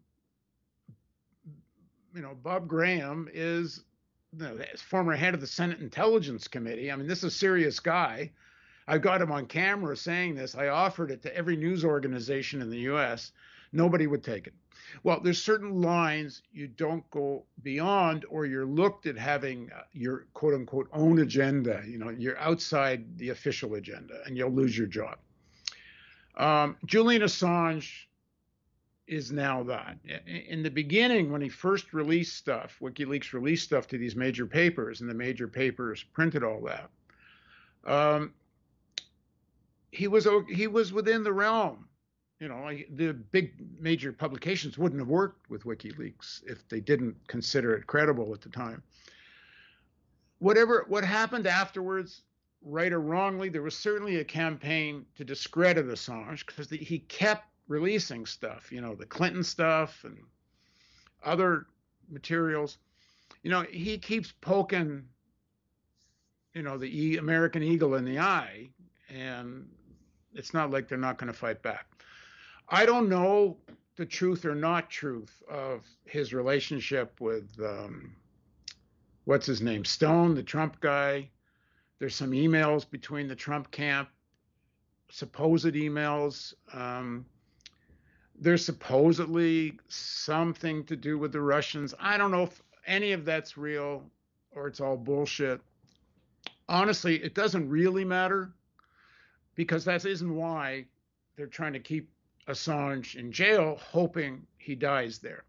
you 2.14 2.23
know, 2.23 2.35
Bob 2.35 2.68
Graham 2.68 3.29
is 3.33 3.85
the 4.33 4.66
former 4.77 5.14
head 5.14 5.35
of 5.35 5.40
the 5.40 5.47
Senate 5.47 5.81
Intelligence 5.81 6.49
Committee. 6.49 6.90
I 6.90 6.97
mean, 6.97 7.07
this 7.07 7.18
is 7.18 7.25
a 7.25 7.31
serious 7.31 7.81
guy. 7.81 8.31
I've 8.88 9.03
got 9.03 9.23
him 9.23 9.31
on 9.31 9.47
camera 9.47 9.97
saying 9.97 10.35
this. 10.35 10.55
I 10.55 10.68
offered 10.68 11.11
it 11.11 11.23
to 11.23 11.37
every 11.37 11.57
news 11.57 11.85
organization 11.85 12.62
in 12.62 12.71
the 12.71 12.81
US. 12.81 13.33
Nobody 13.73 14.07
would 14.07 14.25
take 14.25 14.47
it. 14.47 14.55
Well, 15.03 15.21
there's 15.21 15.42
certain 15.42 15.81
lines 15.81 16.42
you 16.53 16.66
don't 16.66 17.09
go 17.11 17.45
beyond, 17.62 18.27
or 18.29 18.45
you're 18.45 18.66
looked 18.66 19.07
at 19.07 19.16
having 19.16 19.71
uh, 19.73 19.83
your 19.92 20.27
quote 20.35 20.55
unquote 20.55 20.88
own 20.92 21.21
agenda. 21.21 21.83
You 21.87 21.99
know, 21.99 22.11
you're 22.11 22.38
outside 22.38 23.18
the 23.18 23.31
official 23.31 23.75
agenda 23.75 24.21
and 24.27 24.37
you'll 24.37 24.51
lose 24.51 24.77
your 24.77 24.88
job. 24.88 25.18
Um, 26.37 26.77
Julian 26.85 27.23
Assange 27.23 28.07
is 29.12 29.31
now 29.31 29.62
that. 29.64 29.98
In 30.27 30.62
the 30.62 30.70
beginning, 30.70 31.31
when 31.31 31.42
he 31.42 31.48
first 31.48 31.92
released 31.92 32.37
stuff, 32.37 32.79
WikiLeaks 32.81 33.33
released 33.33 33.64
stuff 33.64 33.87
to 33.88 33.98
these 33.98 34.16
major 34.16 34.46
papers, 34.46 35.01
and 35.01 35.11
the 35.11 35.14
major 35.14 35.46
papers 35.46 36.03
printed 36.03 36.42
all 36.42 36.62
that. 36.62 36.90
Um, 37.85 38.33
he 39.90 40.09
was 40.09 40.27
he 40.48 40.66
was 40.66 40.92
within 40.92 41.22
the 41.22 41.33
realm. 41.33 41.88
You 42.40 42.48
know, 42.48 42.70
the 42.94 43.12
big 43.12 43.53
major 43.79 44.12
publications 44.12 44.79
wouldn't 44.79 45.01
have 45.01 45.09
worked 45.09 45.48
with 45.51 45.64
WikiLeaks 45.64 46.42
if 46.46 46.66
they 46.68 46.81
didn't 46.81 47.14
consider 47.29 47.75
it 47.75 47.87
credible 47.87 48.33
at 48.33 48.40
the 48.40 48.48
time. 48.48 48.83
Whatever 50.38 50.87
what 50.88 51.05
happened 51.05 51.46
afterwards, 51.46 52.22
right 52.62 52.92
or 52.92 53.01
wrongly, 53.01 53.48
there 53.51 53.62
was 53.62 53.77
certainly 53.77 54.16
a 54.16 54.25
campaign 54.25 55.05
to 55.16 55.25
discredit 55.25 55.87
Assange 55.87 56.46
because 56.46 56.70
he 56.70 57.01
kept 57.01 57.46
releasing 57.68 58.27
stuff, 58.27 58.70
you 58.70 58.81
know, 58.81 58.94
the 58.94 59.07
Clinton 59.07 59.42
stuff 59.42 60.05
and 60.05 60.18
other 61.25 61.66
materials. 62.09 62.79
You 63.42 63.51
know, 63.51 63.62
he 63.62 63.98
keeps 63.98 64.33
poking, 64.40 65.05
you 66.55 66.62
know, 66.62 66.79
the 66.79 67.16
American 67.16 67.62
eagle 67.62 67.94
in 67.94 68.05
the 68.05 68.18
eye, 68.18 68.70
and 69.09 69.68
it's 70.35 70.55
not 70.55 70.70
like 70.70 70.88
they're 70.88 70.98
not 70.98 71.18
going 71.18 71.33
to 71.33 71.38
fight 71.38 71.62
back. 71.62 71.87
I 72.68 72.87
don't 72.87 73.09
know 73.09 73.59
the 73.96 74.07
truth 74.07 74.44
or 74.44 74.55
not 74.55 74.90
truth 74.90 75.42
of 75.51 75.85
his 76.05 76.33
relationship 76.33 77.20
with 77.20 77.51
um, 77.61 78.16
what's 79.25 79.46
his 79.46 79.61
name, 79.61 79.85
Stone, 79.85 80.35
the 80.35 80.42
Trump 80.42 80.81
guy. 80.81 81.29
There's 81.98 82.14
some 82.14 82.33
emails 82.33 82.88
between 82.88 83.29
the 83.29 83.37
Trump 83.37 83.70
camp, 83.70 84.09
supposed 85.11 85.75
emails. 85.75 86.55
Um, 86.72 87.27
there's 88.42 88.64
supposedly 88.64 89.78
something 89.87 90.85
to 90.85 90.96
do 90.96 91.16
with 91.16 91.31
the 91.31 91.40
Russians. 91.40 91.94
I 92.00 92.18
don't 92.18 92.33
know 92.33 92.42
if 92.42 92.61
any 92.88 93.12
of 93.12 93.24
that's 93.24 93.57
real 93.57 94.02
or 94.50 94.66
it's 94.66 94.81
all 94.81 94.96
bullshit. 94.96 95.61
Honestly, 96.68 97.22
it 97.22 97.37
doesn't 97.37 97.68
really 97.68 98.05
matter 98.05 98.50
because 99.55 99.85
that 99.85 100.05
isn't 100.05 100.35
why 100.35 100.85
they're 101.37 101.46
trying 101.46 101.72
to 101.74 101.78
keep 101.78 102.11
Assange 102.48 103.14
in 103.14 103.31
jail, 103.31 103.78
hoping 103.81 104.44
he 104.59 104.74
dies 104.74 105.18
there. 105.18 105.44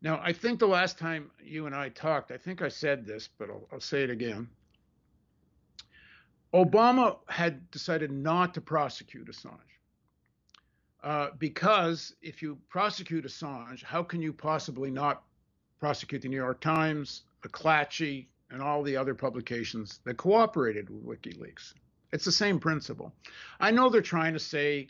Now, 0.00 0.20
I 0.22 0.32
think 0.32 0.60
the 0.60 0.68
last 0.68 0.98
time 0.98 1.32
you 1.42 1.66
and 1.66 1.74
I 1.74 1.88
talked, 1.88 2.30
I 2.30 2.36
think 2.36 2.62
I 2.62 2.68
said 2.68 3.04
this, 3.04 3.28
but 3.36 3.50
I'll, 3.50 3.66
I'll 3.72 3.80
say 3.80 4.04
it 4.04 4.10
again. 4.10 4.48
Obama 6.54 7.16
had 7.26 7.68
decided 7.72 8.12
not 8.12 8.54
to 8.54 8.60
prosecute 8.60 9.28
Assange. 9.28 9.75
Uh, 11.02 11.28
because 11.38 12.14
if 12.22 12.42
you 12.42 12.58
prosecute 12.68 13.24
Assange, 13.24 13.82
how 13.82 14.02
can 14.02 14.20
you 14.20 14.32
possibly 14.32 14.90
not 14.90 15.22
prosecute 15.78 16.22
the 16.22 16.28
New 16.28 16.36
York 16.36 16.60
Times, 16.60 17.22
McClatchy, 17.42 18.26
and 18.50 18.62
all 18.62 18.82
the 18.82 18.96
other 18.96 19.14
publications 19.14 20.00
that 20.04 20.16
cooperated 20.16 20.88
with 20.90 21.04
WikiLeaks? 21.04 21.74
It's 22.12 22.24
the 22.24 22.32
same 22.32 22.58
principle. 22.58 23.12
I 23.60 23.70
know 23.70 23.88
they're 23.88 24.00
trying 24.00 24.32
to 24.32 24.38
say 24.38 24.88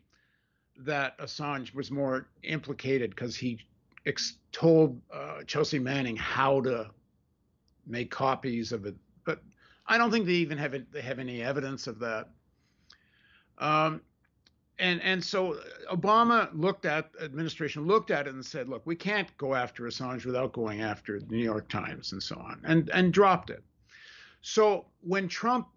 that 0.79 1.19
Assange 1.19 1.75
was 1.75 1.91
more 1.91 2.29
implicated 2.43 3.11
because 3.11 3.37
he 3.37 3.59
ex- 4.05 4.39
told 4.53 5.01
uh, 5.13 5.43
Chelsea 5.45 5.79
Manning 5.79 6.17
how 6.17 6.61
to 6.63 6.91
make 7.87 8.11
copies 8.11 8.73
of 8.73 8.85
it, 8.87 8.95
but 9.25 9.43
I 9.87 9.99
don't 9.99 10.11
think 10.11 10.27
they 10.27 10.33
even 10.33 10.59
have 10.59 10.75
it, 10.75 10.93
they 10.93 11.01
have 11.01 11.19
any 11.19 11.43
evidence 11.43 11.87
of 11.87 11.99
that. 12.01 12.29
Um, 13.59 14.03
and 14.79 15.01
and 15.03 15.23
so 15.25 15.59
Obama 15.91 16.49
looked 16.53 16.85
at 16.85 17.11
administration 17.23 17.87
looked 17.87 18.11
at 18.11 18.27
it 18.27 18.35
and 18.35 18.45
said, 18.45 18.69
look, 18.69 18.83
we 18.85 18.97
can't 18.97 19.35
go 19.39 19.55
after 19.55 19.85
Assange 19.85 20.25
without 20.25 20.53
going 20.53 20.83
after 20.83 21.21
the 21.21 21.27
New 21.27 21.43
York 21.43 21.69
Times 21.69 22.13
and 22.13 22.23
so 22.23 22.37
on, 22.37 22.61
and 22.65 22.91
and 22.91 23.13
dropped 23.13 23.51
it. 23.51 23.65
So 24.43 24.87
when 25.01 25.29
Trump 25.29 25.69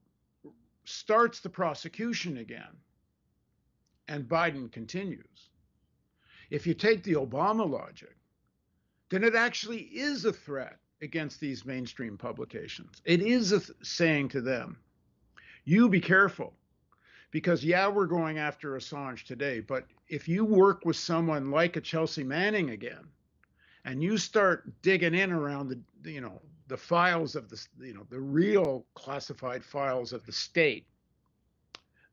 starts 0.85 1.39
the 1.39 1.49
prosecution 1.49 2.37
again, 2.37 2.75
and 4.07 4.27
Biden 4.27 4.71
continues, 4.71 5.49
if 6.49 6.65
you 6.67 6.73
take 6.73 7.03
the 7.03 7.13
Obama 7.13 7.69
logic, 7.69 8.15
then 9.09 9.23
it 9.23 9.35
actually 9.35 9.81
is 9.81 10.25
a 10.25 10.33
threat 10.33 10.77
against 11.01 11.39
these 11.39 11.65
mainstream 11.65 12.17
publications. 12.17 13.01
It 13.05 13.21
is 13.21 13.51
a 13.51 13.59
th- 13.59 13.77
saying 13.81 14.29
to 14.29 14.41
them, 14.41 14.77
you 15.63 15.87
be 15.89 16.01
careful 16.01 16.53
because 17.31 17.63
yeah, 17.63 17.87
we're 17.87 18.07
going 18.07 18.37
after 18.37 18.71
Assange 18.71 19.23
today, 19.23 19.59
but 19.59 19.85
if 20.07 20.27
you 20.27 20.45
work 20.45 20.85
with 20.85 20.95
someone 20.95 21.51
like 21.51 21.75
a 21.75 21.81
Chelsea 21.81 22.23
Manning 22.23 22.71
again, 22.71 23.07
and 23.85 24.03
you 24.03 24.17
start 24.17 24.69
digging 24.81 25.15
in 25.15 25.31
around 25.31 25.69
the 25.69 26.11
you 26.11 26.21
know 26.21 26.41
the 26.67 26.77
files 26.77 27.35
of 27.35 27.49
the 27.49 27.67
you 27.79 27.93
know 27.93 28.05
the 28.09 28.19
real 28.19 28.85
classified 28.93 29.63
files 29.63 30.13
of 30.13 30.25
the 30.25 30.31
state, 30.31 30.85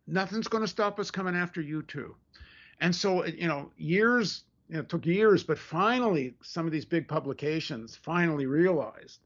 nothing's 0.07 0.49
going 0.49 0.65
to 0.65 0.69
stop 0.69 0.99
us 0.99 1.11
coming 1.11 1.37
after 1.37 1.61
you 1.61 1.83
too. 1.83 2.15
And 2.81 2.95
so, 2.95 3.25
uh, 3.25 3.27
you 3.27 3.49
know, 3.49 3.71
years, 3.77 4.45
you 4.69 4.75
know, 4.75 4.81
it 4.81 4.89
took 4.89 5.07
years, 5.07 5.43
but 5.43 5.59
finally, 5.59 6.35
some 6.43 6.67
of 6.67 6.73
these 6.73 6.85
big 6.85 7.09
publications 7.09 7.97
finally 7.97 8.47
realized 8.47 9.21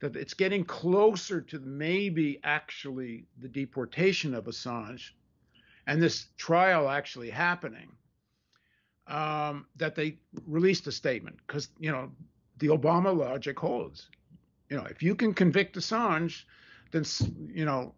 that 0.00 0.16
it's 0.16 0.34
getting 0.34 0.64
closer 0.64 1.40
to 1.40 1.58
maybe 1.60 2.40
actually 2.44 3.24
the 3.40 3.48
deportation 3.48 4.34
of 4.34 4.44
Assange 4.44 5.10
and 5.86 6.02
this 6.02 6.26
trial 6.36 6.88
actually 6.88 7.30
happening. 7.30 7.90
Um, 9.06 9.66
that 9.76 9.94
they 9.94 10.16
released 10.46 10.86
a 10.86 10.92
statement 10.92 11.36
because, 11.46 11.68
you 11.78 11.92
know, 11.92 12.10
the 12.56 12.68
Obama 12.68 13.14
logic 13.14 13.58
holds. 13.58 14.08
You 14.70 14.78
know, 14.78 14.84
if 14.84 15.02
you 15.02 15.14
can 15.14 15.34
convict 15.34 15.76
Assange, 15.76 16.44
then, 16.90 17.04
you 17.52 17.66
know, 17.66 17.94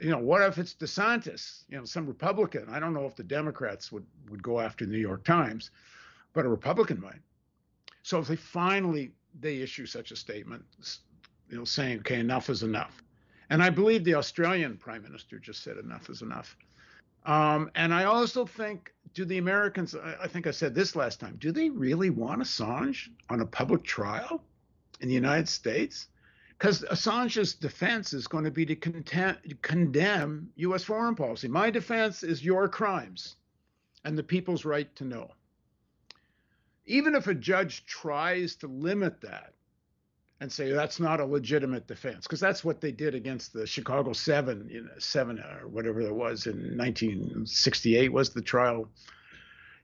you 0.00 0.10
know, 0.10 0.18
what 0.18 0.42
if 0.42 0.58
it's 0.58 0.74
DeSantis, 0.74 1.64
you 1.68 1.76
know, 1.76 1.84
some 1.84 2.06
Republican? 2.06 2.66
I 2.70 2.80
don't 2.80 2.94
know 2.94 3.04
if 3.04 3.14
the 3.14 3.22
Democrats 3.22 3.92
would, 3.92 4.06
would 4.30 4.42
go 4.42 4.58
after 4.58 4.86
the 4.86 4.92
New 4.92 4.98
York 4.98 5.24
Times, 5.24 5.70
but 6.32 6.44
a 6.44 6.48
Republican 6.48 7.00
might. 7.00 7.20
So 8.02 8.18
if 8.18 8.28
they 8.28 8.36
finally 8.36 9.12
they 9.38 9.56
issue 9.56 9.86
such 9.86 10.10
a 10.10 10.16
statement, 10.16 10.64
you 11.48 11.56
know, 11.56 11.64
saying, 11.64 12.00
okay, 12.00 12.20
enough 12.20 12.50
is 12.50 12.62
enough. 12.62 13.02
And 13.50 13.62
I 13.62 13.70
believe 13.70 14.04
the 14.04 14.14
Australian 14.14 14.76
prime 14.76 15.02
minister 15.02 15.38
just 15.38 15.62
said 15.62 15.76
enough 15.76 16.08
is 16.08 16.22
enough. 16.22 16.56
Um, 17.26 17.70
and 17.74 17.92
I 17.92 18.04
also 18.04 18.46
think, 18.46 18.92
do 19.12 19.24
the 19.24 19.38
Americans, 19.38 19.94
I, 19.94 20.16
I 20.22 20.26
think 20.28 20.46
I 20.46 20.52
said 20.52 20.74
this 20.74 20.96
last 20.96 21.20
time, 21.20 21.36
do 21.38 21.52
they 21.52 21.68
really 21.68 22.10
want 22.10 22.40
Assange 22.40 23.08
on 23.28 23.40
a 23.40 23.46
public 23.46 23.82
trial 23.82 24.42
in 25.00 25.08
the 25.08 25.14
United 25.14 25.48
States? 25.48 26.08
because 26.60 26.82
Assange's 26.90 27.54
defense 27.54 28.12
is 28.12 28.26
going 28.26 28.44
to 28.44 28.50
be 28.50 28.66
to 28.66 28.76
condemn 28.76 30.50
U.S. 30.56 30.84
foreign 30.84 31.14
policy. 31.14 31.48
My 31.48 31.70
defense 31.70 32.22
is 32.22 32.44
your 32.44 32.68
crimes 32.68 33.36
and 34.04 34.16
the 34.16 34.22
people's 34.22 34.66
right 34.66 34.94
to 34.96 35.04
know. 35.04 35.30
Even 36.90 37.14
if 37.14 37.26
a 37.26 37.34
judge 37.34 37.86
tries 37.86 38.56
to 38.56 38.66
limit 38.66 39.20
that 39.20 39.54
and 40.40 40.50
say 40.50 40.72
that's 40.72 40.98
not 40.98 41.20
a 41.20 41.24
legitimate 41.24 41.86
defense, 41.86 42.26
because 42.26 42.40
that's 42.40 42.64
what 42.64 42.80
they 42.80 42.90
did 42.90 43.14
against 43.14 43.52
the 43.52 43.66
Chicago 43.66 44.12
Seven, 44.12 44.68
you 44.70 44.82
know, 44.82 44.90
Seven 44.98 45.38
or 45.38 45.68
whatever 45.68 46.00
it 46.00 46.14
was 46.14 46.46
in 46.46 46.76
1968 46.76 48.12
was 48.12 48.30
the 48.30 48.42
trial 48.42 48.88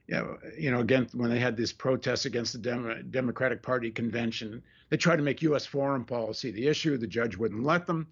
you 0.07 0.15
know, 0.15 0.37
you 0.57 0.71
know, 0.71 0.79
again, 0.79 1.07
when 1.13 1.29
they 1.29 1.39
had 1.39 1.57
these 1.57 1.73
protests 1.73 2.25
against 2.25 2.53
the 2.53 2.59
Dem- 2.59 3.07
Democratic 3.11 3.61
Party 3.61 3.91
convention, 3.91 4.63
they 4.89 4.97
tried 4.97 5.17
to 5.17 5.23
make 5.23 5.41
U.S. 5.41 5.65
foreign 5.65 6.05
policy 6.05 6.49
the 6.49 6.67
issue. 6.67 6.97
The 6.97 7.07
judge 7.07 7.35
wouldn't 7.35 7.63
let 7.63 7.85
them. 7.85 8.07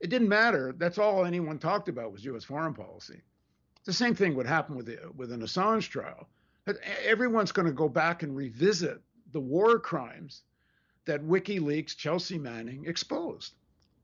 It 0.00 0.08
didn't 0.08 0.28
matter. 0.28 0.74
That's 0.76 0.98
all 0.98 1.24
anyone 1.24 1.58
talked 1.58 1.88
about 1.88 2.12
was 2.12 2.24
U.S. 2.24 2.44
foreign 2.44 2.74
policy. 2.74 3.20
The 3.84 3.92
same 3.92 4.14
thing 4.14 4.34
would 4.34 4.46
happen 4.46 4.74
with 4.74 4.86
the, 4.86 4.98
with 5.14 5.32
an 5.32 5.42
Assange 5.42 5.88
trial. 5.90 6.28
But 6.64 6.78
everyone's 7.04 7.52
going 7.52 7.66
to 7.66 7.72
go 7.72 7.88
back 7.88 8.22
and 8.22 8.34
revisit 8.34 9.00
the 9.32 9.40
war 9.40 9.78
crimes 9.78 10.42
that 11.04 11.22
WikiLeaks, 11.22 11.96
Chelsea 11.96 12.38
Manning 12.38 12.86
exposed. 12.86 13.54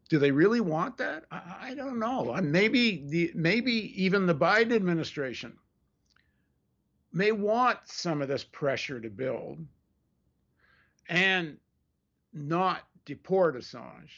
Do 0.09 0.19
they 0.19 0.31
really 0.31 0.61
want 0.61 0.97
that? 0.99 1.25
I, 1.31 1.71
I 1.71 1.75
don't 1.75 1.99
know. 1.99 2.35
Uh, 2.35 2.43
maybe 2.43 3.05
the 3.07 3.31
maybe 3.35 4.03
even 4.03 4.27
the 4.27 4.35
Biden 4.35 4.73
administration 4.73 5.57
may 7.13 7.33
want 7.33 7.79
some 7.85 8.21
of 8.21 8.29
this 8.29 8.45
pressure 8.45 9.01
to 9.01 9.09
build 9.09 9.65
and 11.09 11.57
not 12.33 12.83
deport 13.05 13.57
Assange. 13.57 14.11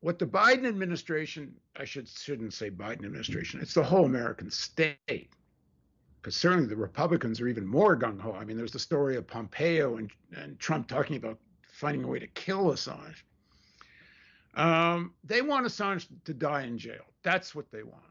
What 0.00 0.18
the 0.18 0.26
Biden 0.26 0.66
administration, 0.66 1.54
I 1.76 1.84
should 1.84 2.08
shouldn't 2.08 2.52
say 2.52 2.70
Biden 2.70 3.04
administration, 3.04 3.60
it's 3.60 3.74
the 3.74 3.84
whole 3.84 4.04
American 4.04 4.50
state. 4.50 5.30
Because 6.24 6.36
certainly 6.36 6.66
the 6.66 6.74
Republicans 6.74 7.38
are 7.42 7.48
even 7.48 7.66
more 7.66 7.94
gung 7.94 8.18
ho. 8.18 8.32
I 8.32 8.46
mean, 8.46 8.56
there's 8.56 8.72
the 8.72 8.78
story 8.78 9.16
of 9.16 9.26
Pompeo 9.26 9.98
and, 9.98 10.10
and 10.34 10.58
Trump 10.58 10.88
talking 10.88 11.16
about 11.16 11.38
finding 11.70 12.02
a 12.02 12.06
way 12.06 12.18
to 12.18 12.26
kill 12.28 12.72
Assange. 12.72 13.24
Um, 14.54 15.12
they 15.22 15.42
want 15.42 15.66
Assange 15.66 16.06
to 16.24 16.32
die 16.32 16.62
in 16.62 16.78
jail. 16.78 17.04
That's 17.24 17.54
what 17.54 17.70
they 17.70 17.82
want 17.82 18.04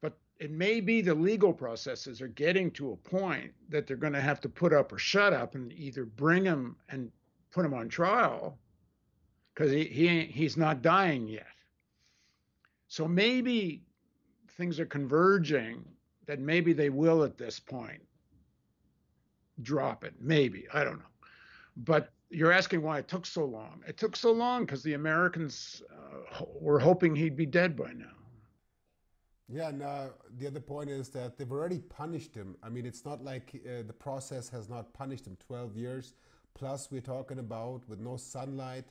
But 0.00 0.16
it 0.38 0.50
may 0.50 0.80
be 0.80 1.02
the 1.02 1.14
legal 1.14 1.52
processes 1.52 2.22
are 2.22 2.28
getting 2.28 2.70
to 2.70 2.92
a 2.92 2.96
point 2.96 3.52
that 3.68 3.86
they're 3.86 3.98
going 3.98 4.14
to 4.14 4.20
have 4.22 4.40
to 4.40 4.48
put 4.48 4.72
up 4.72 4.90
or 4.90 4.98
shut 4.98 5.34
up 5.34 5.54
and 5.54 5.74
either 5.74 6.06
bring 6.06 6.42
him 6.42 6.76
and 6.88 7.12
put 7.50 7.66
him 7.66 7.74
on 7.74 7.90
trial 7.90 8.58
because 9.52 9.70
he, 9.70 9.84
he 9.84 10.20
he's 10.24 10.56
not 10.56 10.80
dying 10.80 11.28
yet. 11.28 11.44
So 12.88 13.06
maybe 13.06 13.82
things 14.56 14.80
are 14.80 14.86
converging 14.86 15.84
that 16.26 16.40
maybe 16.40 16.72
they 16.72 16.90
will 16.90 17.24
at 17.24 17.38
this 17.38 17.58
point 17.58 18.02
drop 19.62 20.04
it. 20.04 20.14
Maybe 20.20 20.66
I 20.72 20.84
don't 20.84 20.98
know, 20.98 21.14
but 21.76 22.12
you're 22.30 22.52
asking 22.52 22.82
why 22.82 22.98
it 22.98 23.08
took 23.08 23.26
so 23.26 23.44
long. 23.44 23.82
It 23.86 23.96
took 23.96 24.16
so 24.16 24.32
long 24.32 24.64
because 24.64 24.82
the 24.82 24.94
Americans 24.94 25.82
uh, 25.90 26.44
were 26.60 26.78
hoping 26.78 27.14
he'd 27.14 27.36
be 27.36 27.46
dead 27.46 27.76
by 27.76 27.92
now. 27.92 28.06
Yeah, 29.48 29.68
and 29.68 29.82
uh, 29.82 30.08
the 30.38 30.48
other 30.48 30.60
point 30.60 30.90
is 30.90 31.08
that 31.10 31.38
they've 31.38 31.50
already 31.50 31.78
punished 31.78 32.34
him. 32.34 32.56
I 32.64 32.68
mean, 32.68 32.84
it's 32.84 33.04
not 33.04 33.22
like 33.22 33.62
uh, 33.64 33.82
the 33.86 33.92
process 33.92 34.48
has 34.48 34.68
not 34.68 34.92
punished 34.92 35.26
him 35.26 35.36
12 35.46 35.76
years. 35.76 36.14
Plus, 36.54 36.90
we're 36.90 37.00
talking 37.00 37.38
about 37.38 37.82
with 37.88 38.00
no 38.00 38.16
sunlight, 38.16 38.86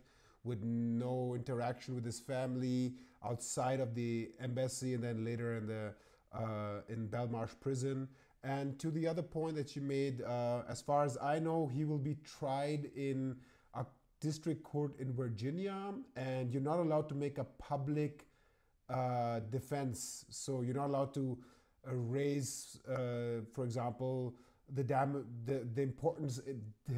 with 0.45 0.63
no 0.63 1.33
interaction 1.35 1.93
with 1.93 2.05
his 2.05 2.19
family 2.19 2.93
outside 3.25 3.81
of 3.81 3.95
the 3.95 4.29
embassy, 4.39 4.93
and 4.93 5.03
then 5.03 5.25
later 5.25 5.57
in 5.57 5.67
the 5.67 5.93
uh, 6.35 6.81
in 6.89 7.07
Belmarsh 7.07 7.59
prison. 7.59 8.07
And 8.43 8.77
to 8.79 8.91
the 8.91 9.07
other 9.07 9.23
point 9.23 9.55
that 9.55 9.75
you 9.75 9.81
made, 9.81 10.21
uh, 10.21 10.61
as 10.69 10.81
far 10.81 11.03
as 11.03 11.17
I 11.21 11.39
know, 11.39 11.67
he 11.67 11.83
will 11.83 11.97
be 11.97 12.15
tried 12.23 12.91
in 12.95 13.37
a 13.73 13.85
district 14.19 14.63
court 14.63 14.99
in 14.99 15.13
Virginia, 15.13 15.93
and 16.15 16.51
you're 16.51 16.61
not 16.61 16.79
allowed 16.79 17.09
to 17.09 17.15
make 17.15 17.39
a 17.39 17.45
public 17.57 18.27
uh, 18.89 19.39
defense. 19.49 20.25
So 20.29 20.61
you're 20.61 20.75
not 20.75 20.87
allowed 20.87 21.13
to 21.15 21.37
uh, 21.87 21.95
raise, 21.95 22.79
uh, 22.87 23.41
for 23.51 23.63
example, 23.63 24.35
the, 24.75 24.83
dam- 24.83 25.25
the 25.45 25.67
the 25.75 25.81
importance 25.81 26.39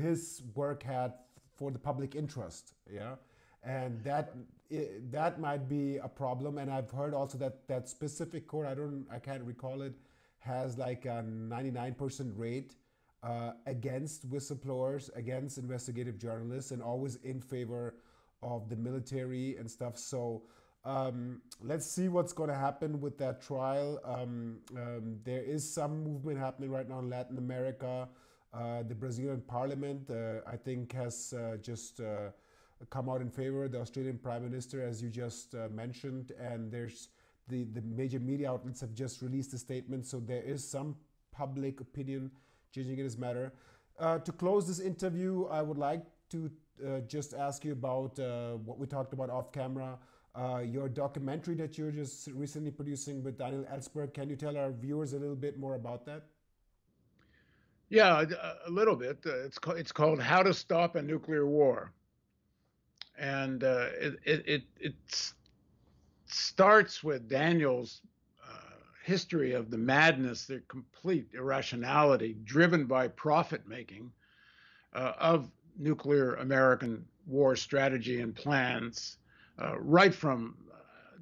his 0.01 0.41
work 0.55 0.83
had 0.83 1.13
for 1.53 1.71
the 1.71 1.79
public 1.79 2.15
interest. 2.15 2.73
Yeah, 2.91 3.15
and 3.63 4.03
that 4.03 4.33
it, 4.69 5.11
that 5.11 5.39
might 5.39 5.67
be 5.69 5.97
a 5.97 6.07
problem. 6.07 6.57
And 6.57 6.71
I've 6.71 6.91
heard 6.91 7.13
also 7.13 7.37
that 7.39 7.67
that 7.67 7.89
specific 7.89 8.47
court, 8.47 8.67
I 8.67 8.75
don't, 8.75 9.05
I 9.11 9.19
can't 9.19 9.43
recall 9.43 9.81
it, 9.81 9.93
has 10.39 10.77
like 10.77 11.05
a 11.05 11.23
99% 11.23 12.31
rate. 12.35 12.75
Uh, 13.23 13.51
against 13.65 14.29
whistleblowers, 14.29 15.09
against 15.15 15.57
investigative 15.57 16.19
journalists, 16.19 16.69
and 16.69 16.83
always 16.83 17.15
in 17.23 17.41
favor 17.41 17.95
of 18.43 18.69
the 18.69 18.75
military 18.75 19.57
and 19.57 19.69
stuff. 19.69 19.97
So 19.97 20.43
um, 20.85 21.41
let's 21.61 21.85
see 21.85 22.07
what's 22.07 22.31
going 22.31 22.49
to 22.49 22.55
happen 22.55 23.01
with 23.01 23.17
that 23.17 23.41
trial. 23.41 23.99
Um, 24.05 24.59
um, 24.75 25.17
there 25.23 25.41
is 25.41 25.69
some 25.69 26.03
movement 26.03 26.39
happening 26.39 26.71
right 26.71 26.87
now 26.87 26.99
in 26.99 27.09
Latin 27.09 27.37
America. 27.37 28.07
Uh, 28.53 28.83
the 28.83 28.95
Brazilian 28.95 29.41
parliament, 29.41 30.09
uh, 30.09 30.39
I 30.47 30.55
think, 30.55 30.93
has 30.93 31.33
uh, 31.33 31.57
just 31.57 31.99
uh, 31.99 32.29
come 32.89 33.09
out 33.09 33.21
in 33.21 33.29
favor. 33.29 33.67
The 33.67 33.81
Australian 33.81 34.17
prime 34.17 34.43
minister, 34.43 34.81
as 34.83 35.01
you 35.01 35.09
just 35.09 35.55
uh, 35.55 35.67
mentioned, 35.71 36.31
and 36.39 36.71
there's 36.71 37.09
the, 37.47 37.63
the 37.65 37.81
major 37.81 38.19
media 38.19 38.51
outlets 38.51 38.81
have 38.81 38.93
just 38.93 39.21
released 39.21 39.53
a 39.53 39.57
statement. 39.57 40.05
So 40.05 40.19
there 40.19 40.43
is 40.43 40.67
some 40.67 40.95
public 41.31 41.79
opinion 41.79 42.31
changing 42.73 42.97
in 42.97 43.05
this 43.05 43.17
matter. 43.17 43.53
Uh, 43.99 44.19
to 44.19 44.31
close 44.31 44.67
this 44.67 44.79
interview, 44.79 45.45
I 45.45 45.61
would 45.61 45.77
like 45.77 46.03
to 46.29 46.51
just 47.07 47.33
ask 47.33 47.65
you 47.65 47.71
about 47.71 48.19
what 48.63 48.77
we 48.77 48.85
talked 48.85 49.13
about 49.13 49.31
off 49.31 49.51
camera 49.51 49.97
uh, 50.37 50.59
your 50.59 50.87
documentary 50.87 51.55
that 51.55 51.77
you're 51.77 51.91
just 51.91 52.27
recently 52.27 52.71
producing 52.71 53.23
with 53.23 53.37
Daniel 53.37 53.63
Ellsberg. 53.73 54.13
Can 54.13 54.29
you 54.29 54.35
tell 54.35 54.55
our 54.55 54.71
viewers 54.71 55.13
a 55.13 55.17
little 55.17 55.35
bit 55.35 55.57
more 55.57 55.75
about 55.75 56.05
that? 56.05 56.23
Yeah, 57.89 58.23
a 58.65 58.69
little 58.69 58.95
bit. 58.95 59.19
Uh, 59.25 59.45
it's 59.45 59.57
it's 59.69 59.91
called 59.91 60.21
How 60.21 60.43
to 60.43 60.53
Stop 60.53 60.95
a 60.95 61.01
Nuclear 61.01 61.47
War, 61.47 61.91
and 63.17 63.63
uh, 63.63 63.87
it, 63.99 64.43
it, 64.45 64.63
it 64.79 64.93
starts 66.27 67.03
with 67.03 67.27
Daniel's 67.27 68.01
uh, 68.47 68.75
history 69.03 69.53
of 69.53 69.71
the 69.71 69.77
madness, 69.77 70.45
the 70.45 70.61
complete 70.67 71.27
irrationality 71.33 72.37
driven 72.43 72.85
by 72.85 73.07
profit 73.07 73.67
making 73.67 74.11
uh, 74.93 75.13
of 75.19 75.49
nuclear 75.77 76.35
American 76.35 77.05
war 77.25 77.55
strategy 77.55 78.21
and 78.21 78.35
plans 78.35 79.17
uh, 79.61 79.77
right 79.79 80.13
from 80.13 80.55
uh, 80.71 80.75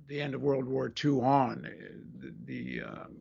the 0.08 0.22
end 0.22 0.36
of 0.36 0.42
World 0.42 0.66
War 0.66 0.92
II 1.04 1.22
on. 1.22 1.68
The 2.20 2.34
the, 2.46 2.82
um, 2.84 3.16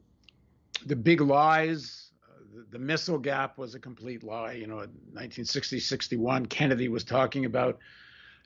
the 0.86 0.96
big 0.96 1.20
lies, 1.20 2.10
the, 2.52 2.66
the, 2.70 2.78
missile 2.78 3.18
gap 3.18 3.56
was 3.56 3.74
a 3.74 3.78
complete 3.78 4.22
lie. 4.22 4.52
You 4.52 4.66
know, 4.66 4.80
in 4.80 4.90
1960, 5.12 5.80
61, 5.80 6.46
Kennedy 6.46 6.88
was 6.88 7.04
talking 7.04 7.44
about 7.44 7.78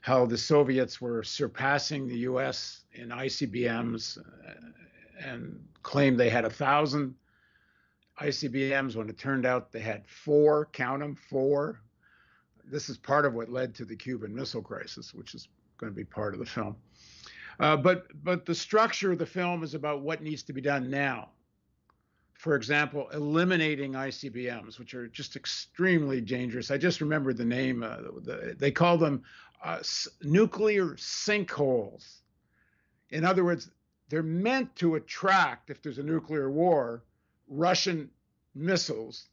how 0.01 0.25
the 0.25 0.37
Soviets 0.37 1.01
were 1.01 1.23
surpassing 1.23 2.07
the 2.07 2.17
U.S. 2.19 2.83
in 2.93 3.09
ICBMs 3.09 4.17
and 5.19 5.59
claimed 5.83 6.19
they 6.19 6.29
had 6.29 6.45
a 6.45 6.49
thousand. 6.49 7.15
ICBMs 8.21 8.95
when 8.95 9.09
it 9.09 9.17
turned 9.17 9.45
out 9.45 9.71
they 9.71 9.79
had 9.79 10.05
four, 10.07 10.67
count 10.73 11.01
them, 11.01 11.15
four. 11.15 11.81
This 12.65 12.89
is 12.89 12.97
part 12.97 13.25
of 13.25 13.33
what 13.33 13.49
led 13.49 13.73
to 13.75 13.85
the 13.85 13.95
Cuban 13.95 14.35
Missile 14.35 14.61
Crisis, 14.61 15.13
which 15.13 15.33
is 15.33 15.47
going 15.77 15.91
to 15.91 15.95
be 15.95 16.03
part 16.03 16.33
of 16.33 16.39
the 16.39 16.45
film. 16.45 16.75
Uh, 17.59 17.75
but 17.75 18.07
but 18.23 18.45
the 18.45 18.55
structure 18.55 19.11
of 19.11 19.17
the 19.17 19.25
film 19.25 19.63
is 19.63 19.73
about 19.73 20.01
what 20.01 20.21
needs 20.21 20.43
to 20.43 20.53
be 20.53 20.61
done 20.61 20.89
now. 20.89 21.29
For 22.33 22.55
example, 22.55 23.09
eliminating 23.09 23.93
ICBMs, 23.93 24.79
which 24.79 24.93
are 24.93 25.07
just 25.09 25.35
extremely 25.35 26.21
dangerous. 26.21 26.71
I 26.71 26.77
just 26.77 27.01
remembered 27.01 27.35
the 27.35 27.43
name. 27.43 27.83
Uh, 27.83 27.97
the, 28.21 28.55
they 28.57 28.71
call 28.71 28.97
them 28.97 29.23
uh, 29.63 29.79
nuclear 30.21 30.95
sinkholes. 30.95 32.21
In 33.09 33.25
other 33.25 33.43
words, 33.43 33.69
they're 34.09 34.23
meant 34.23 34.75
to 34.77 34.95
attract, 34.95 35.69
if 35.69 35.81
there's 35.81 35.99
a 35.99 36.03
nuclear 36.03 36.49
war, 36.49 37.03
Russian 37.47 38.09
missiles, 38.55 39.27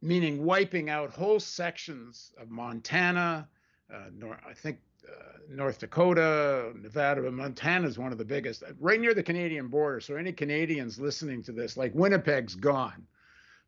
meaning 0.00 0.44
wiping 0.44 0.90
out 0.90 1.10
whole 1.10 1.40
sections 1.40 2.32
of 2.40 2.50
Montana, 2.50 3.48
uh, 3.92 3.98
nor, 4.16 4.38
I 4.48 4.54
think 4.54 4.78
uh, 5.08 5.38
North 5.50 5.78
Dakota, 5.78 6.72
Nevada, 6.76 7.22
but 7.22 7.32
Montana 7.32 7.86
is 7.86 7.98
one 7.98 8.12
of 8.12 8.18
the 8.18 8.24
biggest, 8.24 8.62
right 8.80 9.00
near 9.00 9.14
the 9.14 9.22
Canadian 9.22 9.68
border. 9.68 10.00
So 10.00 10.16
any 10.16 10.32
Canadians 10.32 10.98
listening 10.98 11.42
to 11.44 11.52
this, 11.52 11.76
like 11.76 11.94
Winnipeg's 11.94 12.54
gone. 12.54 13.06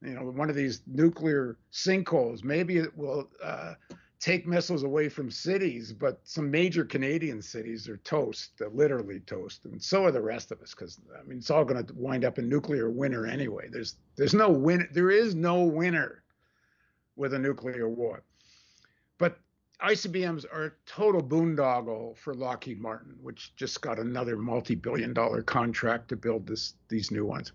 You 0.02 0.14
know, 0.14 0.22
one 0.22 0.48
of 0.48 0.56
these 0.56 0.82
nuclear 0.86 1.58
sinkholes. 1.72 2.42
Maybe 2.42 2.78
it 2.78 2.96
will 2.96 3.28
uh, 3.42 3.74
take 4.20 4.46
missiles 4.46 4.82
away 4.82 5.08
from 5.08 5.30
cities, 5.30 5.92
but 5.92 6.20
some 6.24 6.50
major 6.50 6.84
Canadian 6.84 7.40
cities 7.40 7.88
are 7.88 7.96
toast, 7.98 8.52
they're 8.58 8.68
literally 8.68 9.20
toast, 9.20 9.64
and 9.64 9.82
so 9.82 10.04
are 10.04 10.12
the 10.12 10.20
rest 10.20 10.52
of 10.52 10.60
us. 10.60 10.74
Because 10.74 11.00
I 11.18 11.26
mean, 11.26 11.38
it's 11.38 11.50
all 11.50 11.64
going 11.64 11.84
to 11.84 11.94
wind 11.94 12.24
up 12.24 12.38
in 12.38 12.48
nuclear 12.48 12.90
winter 12.90 13.26
anyway. 13.26 13.68
There's 13.70 13.96
there's 14.16 14.34
no 14.34 14.50
win. 14.50 14.86
There 14.92 15.10
is 15.10 15.34
no 15.34 15.64
winner 15.64 16.22
with 17.16 17.32
a 17.32 17.38
nuclear 17.38 17.88
war. 17.88 18.22
But 19.16 19.38
ICBMs 19.82 20.44
are 20.52 20.64
a 20.64 20.72
total 20.84 21.22
boondoggle 21.22 22.16
for 22.18 22.34
Lockheed 22.34 22.78
Martin, 22.78 23.16
which 23.22 23.56
just 23.56 23.80
got 23.80 23.98
another 23.98 24.36
multi-billion 24.36 25.14
dollar 25.14 25.42
contract 25.42 26.08
to 26.10 26.16
build 26.16 26.46
this 26.46 26.74
these 26.88 27.10
new 27.10 27.24
ones. 27.24 27.52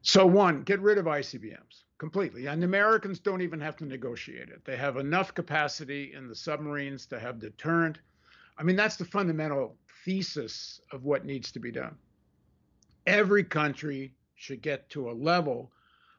So 0.00 0.24
one, 0.24 0.62
get 0.62 0.80
rid 0.80 0.96
of 0.96 1.04
ICBMs 1.04 1.82
completely. 2.00 2.46
And 2.46 2.64
Americans 2.64 3.20
don't 3.20 3.42
even 3.42 3.60
have 3.60 3.76
to 3.76 3.84
negotiate 3.84 4.48
it. 4.48 4.64
They 4.64 4.76
have 4.76 4.96
enough 4.96 5.34
capacity 5.34 6.14
in 6.14 6.26
the 6.26 6.34
submarines 6.34 7.04
to 7.06 7.20
have 7.20 7.38
deterrent. 7.38 7.98
I 8.56 8.62
mean, 8.62 8.74
that's 8.74 8.96
the 8.96 9.04
fundamental 9.04 9.76
thesis 10.04 10.80
of 10.92 11.04
what 11.04 11.26
needs 11.26 11.52
to 11.52 11.60
be 11.60 11.70
done. 11.70 11.94
Every 13.06 13.44
country 13.44 14.14
should 14.34 14.62
get 14.62 14.88
to 14.90 15.10
a 15.10 15.12
level 15.12 15.70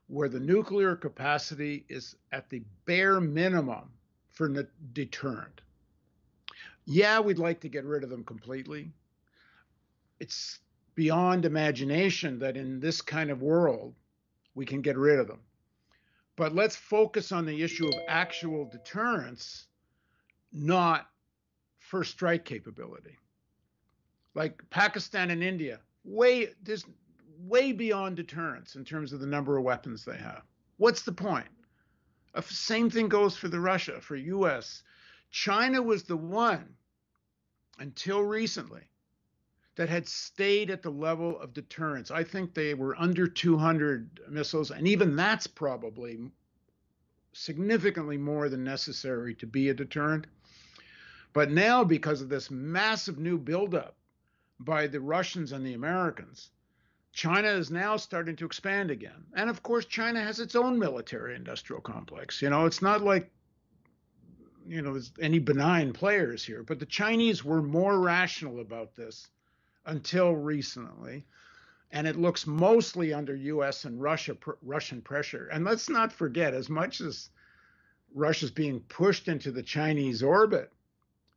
where 0.07 0.29
the 0.29 0.39
nuclear 0.39 0.95
capacity 0.95 1.83
is 1.89 2.15
at 2.31 2.47
the 2.49 2.61
bare 2.85 3.19
minimum 3.19 3.89
for 4.29 4.67
deterrent. 4.93 5.61
Yeah, 6.85 7.19
we'd 7.19 7.39
like 7.39 7.59
to 7.61 7.69
get 7.69 7.85
rid 7.85 8.03
of 8.03 8.11
them 8.11 8.23
completely. 8.23 8.91
It's 10.19 10.59
beyond 10.93 11.45
imagination 11.45 12.37
that 12.39 12.55
in 12.55 12.79
this 12.79 13.01
kind 13.01 13.31
of 13.31 13.41
world 13.41 13.95
we 14.53 14.65
can 14.65 14.81
get 14.81 14.95
rid 14.95 15.17
of 15.17 15.27
them. 15.27 15.39
But 16.41 16.55
let's 16.55 16.75
focus 16.75 17.31
on 17.31 17.45
the 17.45 17.61
issue 17.61 17.85
of 17.85 17.93
actual 18.07 18.65
deterrence, 18.65 19.67
not 20.51 21.07
first 21.77 22.09
strike 22.09 22.45
capability. 22.45 23.19
Like 24.33 24.59
Pakistan 24.71 25.29
and 25.29 25.43
India, 25.43 25.81
way 26.03 26.47
way 27.37 27.73
beyond 27.73 28.15
deterrence 28.15 28.75
in 28.75 28.83
terms 28.83 29.13
of 29.13 29.19
the 29.19 29.27
number 29.27 29.55
of 29.55 29.63
weapons 29.63 30.03
they 30.03 30.17
have. 30.17 30.41
What's 30.77 31.03
the 31.03 31.11
point? 31.11 31.45
Same 32.45 32.89
thing 32.89 33.07
goes 33.07 33.37
for 33.37 33.47
the 33.47 33.59
Russia, 33.59 34.01
for 34.01 34.15
US. 34.15 34.81
China 35.29 35.79
was 35.79 36.05
the 36.05 36.17
one 36.17 36.73
until 37.77 38.23
recently 38.23 38.89
that 39.81 39.89
had 39.89 40.07
stayed 40.07 40.69
at 40.69 40.83
the 40.83 40.91
level 40.91 41.39
of 41.39 41.55
deterrence. 41.55 42.11
I 42.11 42.23
think 42.23 42.53
they 42.53 42.75
were 42.75 42.95
under 43.01 43.27
200 43.27 44.19
missiles, 44.29 44.69
and 44.69 44.87
even 44.87 45.15
that's 45.15 45.47
probably 45.47 46.19
significantly 47.33 48.15
more 48.15 48.47
than 48.47 48.63
necessary 48.63 49.33
to 49.33 49.47
be 49.47 49.69
a 49.69 49.73
deterrent. 49.73 50.27
But 51.33 51.49
now, 51.49 51.83
because 51.83 52.21
of 52.21 52.29
this 52.29 52.51
massive 52.51 53.17
new 53.17 53.39
buildup 53.39 53.95
by 54.59 54.85
the 54.85 55.01
Russians 55.01 55.51
and 55.51 55.65
the 55.65 55.73
Americans, 55.73 56.51
China 57.11 57.47
is 57.47 57.71
now 57.71 57.97
starting 57.97 58.35
to 58.35 58.45
expand 58.45 58.91
again. 58.91 59.25
And 59.33 59.49
of 59.49 59.63
course, 59.63 59.85
China 59.85 60.21
has 60.21 60.39
its 60.39 60.55
own 60.55 60.77
military 60.77 61.35
industrial 61.35 61.81
complex. 61.81 62.39
You 62.39 62.51
know, 62.51 62.67
it's 62.67 62.83
not 62.83 63.01
like 63.01 63.31
you 64.67 64.83
know, 64.83 64.91
there's 64.91 65.11
any 65.19 65.39
benign 65.39 65.91
players 65.91 66.45
here, 66.45 66.61
but 66.61 66.77
the 66.77 66.85
Chinese 66.85 67.43
were 67.43 67.63
more 67.63 67.99
rational 67.99 68.59
about 68.59 68.95
this 68.95 69.27
until 69.85 70.35
recently. 70.35 71.25
And 71.91 72.07
it 72.07 72.15
looks 72.15 72.47
mostly 72.47 73.13
under 73.13 73.35
US 73.35 73.85
and 73.85 74.01
Russia, 74.01 74.35
pr- 74.35 74.51
Russian 74.61 75.01
pressure. 75.01 75.49
And 75.51 75.65
let's 75.65 75.89
not 75.89 76.13
forget, 76.13 76.53
as 76.53 76.69
much 76.69 77.01
as 77.01 77.29
Russia's 78.13 78.51
being 78.51 78.79
pushed 78.81 79.27
into 79.27 79.51
the 79.51 79.63
Chinese 79.63 80.23
orbit, 80.23 80.71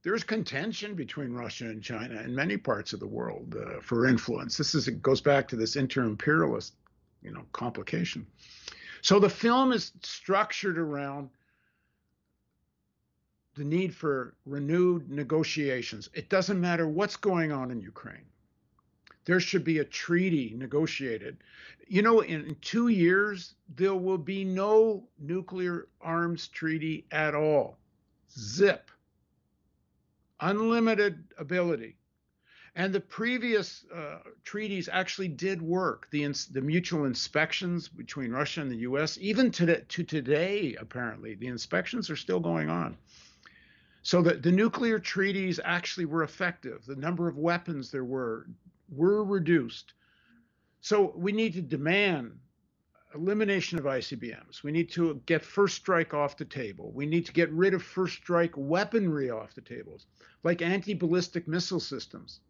there's 0.02 0.22
contention 0.22 0.94
between 0.94 1.32
Russia 1.32 1.64
and 1.64 1.82
China 1.82 2.20
in 2.20 2.34
many 2.34 2.56
parts 2.56 2.92
of 2.92 3.00
the 3.00 3.06
world 3.06 3.56
uh, 3.56 3.80
for 3.80 4.06
influence. 4.06 4.56
This 4.56 4.74
is 4.74 4.86
it 4.86 5.02
goes 5.02 5.20
back 5.20 5.48
to 5.48 5.56
this 5.56 5.76
inter-imperialist, 5.76 6.74
you 7.22 7.32
know, 7.32 7.44
complication. 7.52 8.26
So 9.00 9.18
the 9.18 9.30
film 9.30 9.72
is 9.72 9.92
structured 10.02 10.78
around 10.78 11.30
the 13.56 13.64
need 13.64 13.94
for 13.94 14.34
renewed 14.44 15.10
negotiations. 15.10 16.10
It 16.12 16.28
doesn't 16.28 16.60
matter 16.60 16.86
what's 16.88 17.16
going 17.16 17.50
on 17.50 17.70
in 17.70 17.80
Ukraine 17.80 18.26
there 19.24 19.40
should 19.40 19.64
be 19.64 19.78
a 19.78 19.84
treaty 19.84 20.54
negotiated. 20.56 21.38
You 21.88 22.02
know, 22.02 22.20
in, 22.20 22.56
two 22.60 22.88
years, 22.88 23.54
there 23.74 23.94
will 23.94 24.18
be 24.18 24.44
no 24.44 25.08
nuclear 25.18 25.88
arms 26.00 26.48
treaty 26.48 27.06
at 27.10 27.34
all. 27.34 27.78
Zip. 28.30 28.90
Unlimited 30.40 31.24
ability. 31.38 31.96
And 32.76 32.92
the 32.92 33.00
previous 33.00 33.84
uh, 33.94 34.18
treaties 34.42 34.88
actually 34.90 35.28
did 35.28 35.62
work. 35.62 36.08
The, 36.10 36.24
ins- 36.24 36.46
the 36.46 36.60
mutual 36.60 37.04
inspections 37.04 37.88
between 37.88 38.32
Russia 38.32 38.62
and 38.62 38.70
the 38.70 38.78
US, 38.78 39.16
even 39.20 39.52
to, 39.52 39.80
to 39.80 40.02
today, 40.02 40.76
apparently, 40.80 41.34
the 41.34 41.46
inspections 41.46 42.10
are 42.10 42.16
still 42.16 42.40
going 42.40 42.68
on. 42.68 42.96
So 44.02 44.20
the, 44.20 44.34
the 44.34 44.50
nuclear 44.50 44.98
treaties 44.98 45.60
actually 45.64 46.04
were 46.04 46.24
effective. 46.24 46.84
The 46.84 46.96
number 46.96 47.28
of 47.28 47.38
weapons 47.38 47.90
there 47.90 48.04
were 48.04 48.46
were 48.88 49.24
reduced. 49.24 49.94
So 50.80 51.12
we 51.16 51.32
need 51.32 51.54
to 51.54 51.62
demand 51.62 52.38
elimination 53.14 53.78
of 53.78 53.84
ICBMs. 53.84 54.62
We 54.62 54.72
need 54.72 54.90
to 54.92 55.22
get 55.26 55.44
first 55.44 55.76
strike 55.76 56.12
off 56.12 56.36
the 56.36 56.44
table. 56.44 56.90
We 56.92 57.06
need 57.06 57.26
to 57.26 57.32
get 57.32 57.50
rid 57.52 57.74
of 57.74 57.82
first 57.82 58.16
strike 58.16 58.52
weaponry 58.56 59.30
off 59.30 59.54
the 59.54 59.60
tables, 59.60 60.06
like 60.42 60.62
anti 60.62 60.94
ballistic 60.94 61.46
missile 61.46 61.80
systems. 61.80 62.40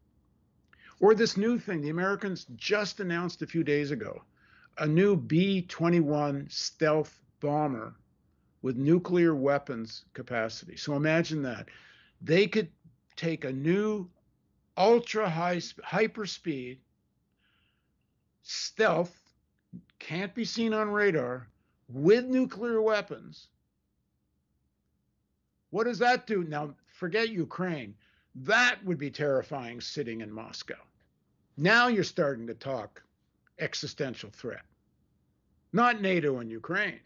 Or 1.01 1.15
this 1.15 1.37
new 1.37 1.59
thing 1.59 1.81
the 1.83 1.91
Americans 1.91 2.47
just 2.57 3.01
announced 3.01 3.43
a 3.43 3.47
few 3.47 3.65
days 3.65 3.91
ago 3.91 4.23
a 4.79 4.87
new 4.87 5.17
B 5.17 5.63
21 5.63 6.47
stealth 6.51 7.21
bomber 7.41 7.95
with 8.63 8.77
nuclear 8.77 9.35
weapons 9.35 10.05
capacity. 10.15 10.77
So 10.77 10.97
imagine 10.97 11.43
that. 11.43 11.69
They 12.23 12.47
could 12.47 12.71
take 13.17 13.45
a 13.45 13.53
new 13.53 14.09
ultra 14.77 15.29
high 15.29 15.61
hyper 15.83 16.27
speed 16.27 16.81
stealth 18.43 19.17
can't 19.99 20.35
be 20.35 20.45
seen 20.45 20.75
on 20.75 20.91
radar 20.91 21.49
with 21.89 22.25
nuclear 22.25 22.81
weapons. 22.81 23.49
What 25.71 25.85
does 25.85 25.99
that 25.99 26.27
do? 26.27 26.45
Now 26.45 26.75
forget 26.87 27.31
ukraine. 27.31 27.95
That 28.37 28.85
would 28.85 28.99
be 28.99 29.11
terrifying 29.11 29.81
sitting 29.81 30.21
in 30.21 30.31
moscow. 30.31 30.79
Now 31.57 31.89
you're 31.89 32.05
starting 32.05 32.47
to 32.49 32.55
talk 32.55 33.03
existential 33.59 34.31
threat. 34.31 34.65
Not 35.73 36.01
nato 36.01 36.39
and 36.39 36.51
ukraine. 36.51 37.01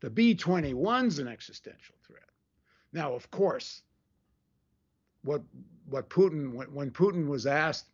The 0.00 0.10
b-21's 0.10 1.18
an 1.18 1.28
existential 1.28 1.94
threat. 2.06 2.28
Now 2.92 3.14
of 3.14 3.30
course 3.30 3.82
what 5.24 5.42
what 5.88 6.08
Putin 6.08 6.52
when, 6.72 6.90
Putin 6.90 7.26
was 7.26 7.46
asked 7.46 7.86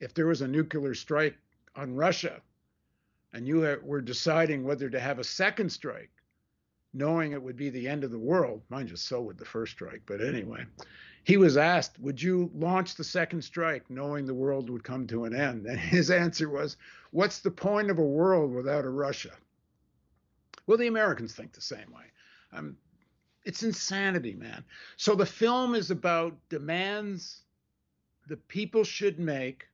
if 0.00 0.12
there 0.14 0.26
was 0.26 0.42
a 0.42 0.48
nuclear 0.48 0.94
strike 0.94 1.36
on 1.76 1.94
Russia, 1.94 2.40
and 3.32 3.46
you 3.46 3.78
were 3.82 4.00
deciding 4.00 4.64
whether 4.64 4.90
to 4.90 5.00
have 5.00 5.18
a 5.18 5.24
second 5.24 5.70
strike, 5.70 6.10
knowing 6.92 7.32
it 7.32 7.42
would 7.42 7.56
be 7.56 7.70
the 7.70 7.88
end 7.88 8.04
of 8.04 8.10
the 8.10 8.18
world. 8.18 8.62
Mind 8.68 8.90
you, 8.90 8.96
so 8.96 9.22
would 9.22 9.38
the 9.38 9.44
first 9.44 9.72
strike, 9.72 10.02
but 10.06 10.20
anyway, 10.20 10.66
he 11.24 11.36
was 11.36 11.56
asked, 11.56 11.98
Would 12.00 12.20
you 12.20 12.50
launch 12.54 12.94
the 12.94 13.04
second 13.04 13.42
strike 13.42 13.88
knowing 13.88 14.26
the 14.26 14.34
world 14.34 14.68
would 14.68 14.84
come 14.84 15.06
to 15.06 15.24
an 15.24 15.34
end? 15.34 15.66
And 15.66 15.78
his 15.78 16.10
answer 16.10 16.48
was, 16.48 16.76
What's 17.10 17.38
the 17.38 17.50
point 17.50 17.90
of 17.90 17.98
a 17.98 18.04
world 18.04 18.52
without 18.52 18.84
a 18.84 18.90
Russia? 18.90 19.32
Well, 20.66 20.78
the 20.78 20.86
Americans 20.86 21.34
think 21.34 21.52
the 21.52 21.60
same 21.60 21.90
way. 21.92 22.04
Um, 22.52 22.76
it's 23.44 23.62
insanity, 23.62 24.34
man. 24.34 24.64
So 24.96 25.14
the 25.14 25.26
film 25.26 25.74
is 25.74 25.90
about 25.90 26.36
demands 26.48 27.42
the 28.28 28.36
people 28.36 28.84
should 28.84 29.18
make 29.18 29.66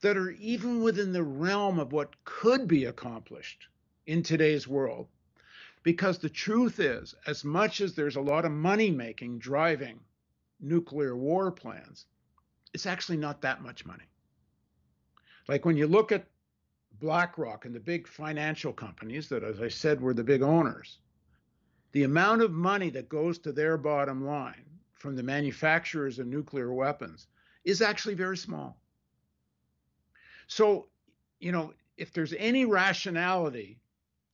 that 0.00 0.16
are 0.16 0.30
even 0.32 0.82
within 0.82 1.12
the 1.12 1.22
realm 1.22 1.78
of 1.78 1.92
what 1.92 2.14
could 2.24 2.66
be 2.68 2.86
accomplished 2.86 3.66
in 4.06 4.22
today's 4.22 4.66
world. 4.66 5.08
Because 5.82 6.18
the 6.18 6.28
truth 6.28 6.78
is, 6.78 7.14
as 7.26 7.44
much 7.44 7.80
as 7.80 7.94
there's 7.94 8.16
a 8.16 8.20
lot 8.20 8.44
of 8.44 8.52
money 8.52 8.90
making 8.90 9.38
driving 9.38 9.98
nuclear 10.60 11.16
war 11.16 11.50
plans, 11.50 12.06
it's 12.74 12.86
actually 12.86 13.16
not 13.16 13.40
that 13.42 13.62
much 13.62 13.84
money. 13.84 14.04
Like 15.48 15.64
when 15.64 15.76
you 15.76 15.86
look 15.86 16.12
at 16.12 16.26
BlackRock 17.00 17.64
and 17.64 17.74
the 17.74 17.80
big 17.80 18.06
financial 18.06 18.72
companies 18.72 19.28
that, 19.30 19.42
as 19.42 19.60
I 19.60 19.68
said, 19.68 20.00
were 20.00 20.14
the 20.14 20.22
big 20.22 20.42
owners, 20.42 20.98
the 21.92 22.04
amount 22.04 22.42
of 22.42 22.52
money 22.52 22.90
that 22.90 23.08
goes 23.08 23.38
to 23.38 23.52
their 23.52 23.76
bottom 23.76 24.24
line 24.24 24.64
from 24.94 25.16
the 25.16 25.22
manufacturers 25.22 26.18
of 26.18 26.26
nuclear 26.26 26.72
weapons 26.72 27.26
is 27.64 27.82
actually 27.82 28.14
very 28.14 28.36
small. 28.36 28.76
So, 30.46 30.88
you 31.38 31.52
know, 31.52 31.72
if 31.96 32.12
there's 32.12 32.34
any 32.34 32.64
rationality 32.64 33.78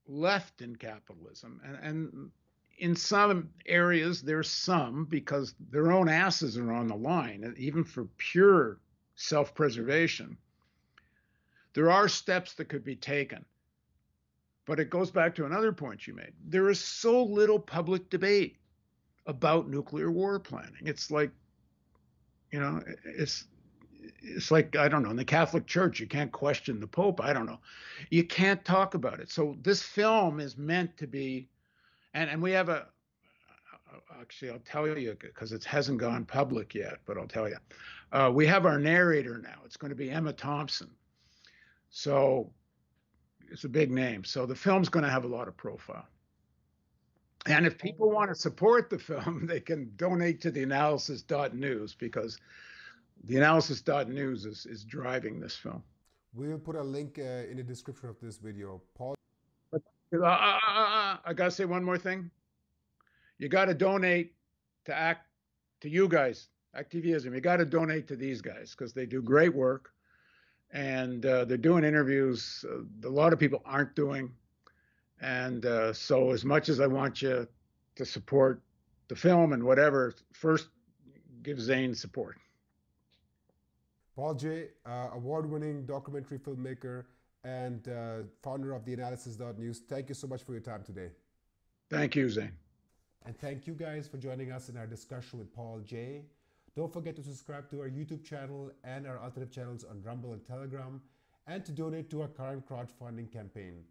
left 0.06 0.62
in 0.62 0.76
capitalism, 0.76 1.60
and, 1.64 1.76
and 1.82 2.30
in 2.78 2.94
some 2.94 3.50
areas 3.64 4.22
there's 4.22 4.48
some 4.48 5.04
because 5.06 5.54
their 5.70 5.92
own 5.92 6.08
asses 6.08 6.58
are 6.58 6.72
on 6.72 6.88
the 6.88 6.96
line, 6.96 7.54
even 7.56 7.84
for 7.84 8.04
pure 8.16 8.78
self 9.14 9.54
preservation, 9.54 10.36
there 11.74 11.90
are 11.90 12.08
steps 12.08 12.54
that 12.54 12.68
could 12.68 12.84
be 12.84 12.96
taken. 12.96 13.44
But 14.66 14.80
it 14.80 14.90
goes 14.90 15.10
back 15.10 15.34
to 15.36 15.46
another 15.46 15.72
point 15.72 16.06
you 16.06 16.14
made. 16.14 16.32
There 16.44 16.68
is 16.68 16.80
so 16.80 17.22
little 17.22 17.58
public 17.58 18.10
debate 18.10 18.56
about 19.26 19.68
nuclear 19.68 20.10
war 20.10 20.38
planning. 20.38 20.82
It's 20.84 21.10
like, 21.10 21.30
you 22.50 22.60
know, 22.60 22.82
it's 23.04 23.46
it's 24.22 24.50
like 24.50 24.76
I 24.76 24.88
don't 24.88 25.02
know 25.02 25.10
in 25.10 25.16
the 25.16 25.24
Catholic 25.24 25.66
Church 25.66 26.00
you 26.00 26.06
can't 26.06 26.32
question 26.32 26.80
the 26.80 26.86
Pope. 26.86 27.20
I 27.20 27.32
don't 27.32 27.46
know, 27.46 27.60
you 28.10 28.24
can't 28.24 28.64
talk 28.64 28.94
about 28.94 29.20
it. 29.20 29.30
So 29.30 29.56
this 29.62 29.82
film 29.82 30.40
is 30.40 30.56
meant 30.56 30.96
to 30.98 31.06
be, 31.06 31.48
and 32.14 32.28
and 32.28 32.42
we 32.42 32.52
have 32.52 32.68
a. 32.68 32.86
Actually, 34.20 34.50
I'll 34.50 34.58
tell 34.60 34.86
you 34.86 35.16
because 35.20 35.52
it 35.52 35.64
hasn't 35.64 35.98
gone 35.98 36.24
public 36.24 36.74
yet, 36.74 36.98
but 37.06 37.16
I'll 37.16 37.28
tell 37.28 37.48
you. 37.48 37.56
Uh, 38.12 38.30
we 38.32 38.46
have 38.46 38.66
our 38.66 38.78
narrator 38.78 39.38
now. 39.38 39.60
It's 39.64 39.76
going 39.76 39.90
to 39.90 39.96
be 39.96 40.10
Emma 40.10 40.32
Thompson. 40.32 40.90
So 41.90 42.50
it's 43.50 43.64
a 43.64 43.68
big 43.68 43.90
name. 43.90 44.24
So 44.24 44.46
the 44.46 44.54
film's 44.54 44.88
going 44.88 45.04
to 45.04 45.10
have 45.10 45.24
a 45.24 45.28
lot 45.28 45.48
of 45.48 45.56
profile. 45.56 46.06
And 47.46 47.64
if 47.66 47.78
people 47.78 48.10
want 48.10 48.28
to 48.30 48.34
support 48.34 48.90
the 48.90 48.98
film, 48.98 49.46
they 49.48 49.60
can 49.60 49.92
donate 49.96 50.40
to 50.42 50.50
the 50.50 50.62
analysis.news 50.62 51.94
because 51.94 52.38
the 53.24 53.36
analysis.news 53.36 54.44
is, 54.44 54.66
is 54.66 54.84
driving 54.84 55.40
this 55.40 55.56
film. 55.56 55.82
We'll 56.34 56.58
put 56.58 56.76
a 56.76 56.82
link 56.82 57.18
uh, 57.18 57.48
in 57.50 57.56
the 57.56 57.62
description 57.62 58.08
of 58.08 58.16
this 58.20 58.36
video. 58.36 58.82
Paul. 58.94 59.14
Uh, 59.72 59.78
uh, 60.12 60.24
uh, 60.24 60.28
uh 60.28 61.16
I 61.24 61.32
got 61.34 61.46
to 61.46 61.50
say 61.50 61.64
one 61.64 61.82
more 61.82 61.98
thing. 61.98 62.30
You 63.38 63.48
got 63.48 63.66
to 63.66 63.74
donate 63.74 64.34
to 64.84 64.94
act 64.94 65.28
to 65.80 65.88
you 65.88 66.08
guys, 66.08 66.48
acTVism. 66.76 67.34
You 67.34 67.40
got 67.40 67.56
to 67.56 67.64
donate 67.64 68.06
to 68.08 68.16
these 68.16 68.40
guys 68.40 68.74
because 68.76 68.92
they 68.92 69.06
do 69.06 69.22
great 69.22 69.54
work 69.54 69.92
and 70.72 71.24
uh, 71.24 71.44
they're 71.44 71.56
doing 71.56 71.84
interviews 71.84 72.64
a 73.04 73.08
lot 73.08 73.32
of 73.32 73.38
people 73.38 73.62
aren't 73.64 73.94
doing. 73.94 74.30
And 75.20 75.64
so, 75.94 76.30
as 76.32 76.44
much 76.44 76.68
as 76.68 76.78
I 76.80 76.86
want 76.86 77.22
you 77.22 77.48
to 77.94 78.04
support 78.04 78.62
the 79.08 79.16
film 79.16 79.52
and 79.52 79.62
whatever, 79.64 80.14
first 80.32 80.68
give 81.42 81.60
Zain 81.60 81.94
support. 81.94 82.36
Paul 84.14 84.34
Jay, 84.34 84.68
uh, 84.86 85.10
award-winning 85.12 85.84
documentary 85.84 86.38
filmmaker 86.38 87.04
and 87.44 87.86
uh, 87.88 88.16
founder 88.42 88.72
of 88.72 88.84
the 88.84 88.94
Analysis.news. 88.94 89.82
Thank 89.88 90.08
you 90.08 90.14
so 90.14 90.26
much 90.26 90.42
for 90.42 90.52
your 90.52 90.62
time 90.62 90.82
today. 90.82 91.10
Thank 91.90 92.16
you, 92.16 92.28
Zain. 92.28 92.52
And 93.26 93.38
thank 93.38 93.66
you 93.66 93.74
guys 93.74 94.08
for 94.08 94.16
joining 94.16 94.52
us 94.52 94.68
in 94.68 94.76
our 94.76 94.86
discussion 94.86 95.38
with 95.38 95.52
Paul 95.54 95.80
Jay. 95.84 96.22
Don't 96.76 96.92
forget 96.92 97.16
to 97.16 97.22
subscribe 97.22 97.70
to 97.70 97.80
our 97.80 97.88
YouTube 97.88 98.22
channel 98.22 98.70
and 98.84 99.06
our 99.06 99.18
alternative 99.18 99.50
channels 99.50 99.82
on 99.82 100.02
Rumble 100.02 100.34
and 100.34 100.44
Telegram, 100.44 101.00
and 101.46 101.64
to 101.64 101.72
donate 101.72 102.10
to 102.10 102.20
our 102.20 102.28
current 102.28 102.68
crowdfunding 102.68 103.32
campaign. 103.32 103.82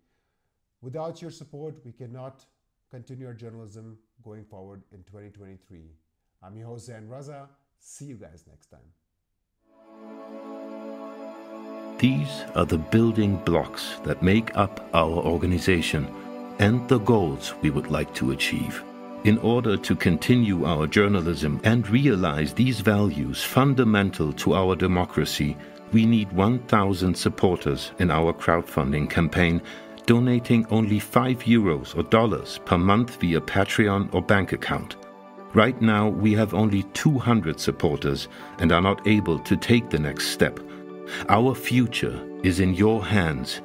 Without 0.81 1.19
your 1.19 1.31
support, 1.31 1.83
we 1.83 1.91
cannot 1.91 2.45
continue 2.91 3.25
our 3.25 3.33
journalism 3.33 3.97
going 4.23 4.43
forward 4.43 4.83
in 4.91 4.99
2023. 4.99 5.79
I'm 6.43 6.55
your 6.55 6.67
host, 6.67 6.85
Zain 6.85 7.07
Raza. 7.09 7.47
See 7.79 8.05
you 8.05 8.15
guys 8.15 8.43
next 8.47 8.67
time. 8.67 8.87
These 11.97 12.43
are 12.53 12.65
the 12.65 12.77
building 12.77 13.37
blocks 13.37 13.95
that 14.03 14.21
make 14.21 14.55
up 14.55 14.87
our 14.93 15.17
organization 15.25 16.07
and 16.59 16.87
the 16.87 16.99
goals 16.99 17.55
we 17.63 17.71
would 17.71 17.89
like 17.89 18.13
to 18.15 18.31
achieve. 18.31 18.83
In 19.25 19.39
order 19.39 19.75
to 19.75 19.95
continue 19.95 20.65
our 20.65 20.85
journalism 20.85 21.59
and 21.63 21.89
realize 21.89 22.53
these 22.53 22.79
values 22.79 23.43
fundamental 23.43 24.31
to 24.33 24.53
our 24.53 24.75
democracy, 24.75 25.57
we 25.91 26.05
need 26.05 26.31
1,000 26.31 27.15
supporters 27.15 27.91
in 27.97 28.11
our 28.11 28.31
crowdfunding 28.31 29.09
campaign, 29.09 29.63
donating 30.05 30.67
only 30.69 30.99
5 30.99 31.39
euros 31.39 31.97
or 31.97 32.03
dollars 32.03 32.59
per 32.65 32.77
month 32.77 33.19
via 33.19 33.41
Patreon 33.41 34.13
or 34.13 34.21
bank 34.21 34.53
account. 34.53 34.95
Right 35.55 35.81
now, 35.81 36.07
we 36.07 36.33
have 36.33 36.53
only 36.53 36.83
200 36.93 37.59
supporters 37.59 38.27
and 38.59 38.71
are 38.71 38.79
not 38.79 39.07
able 39.07 39.39
to 39.39 39.57
take 39.57 39.89
the 39.89 39.97
next 39.97 40.27
step. 40.27 40.59
Our 41.29 41.55
future 41.55 42.21
is 42.43 42.59
in 42.59 42.75
your 42.75 43.03
hands. 43.03 43.63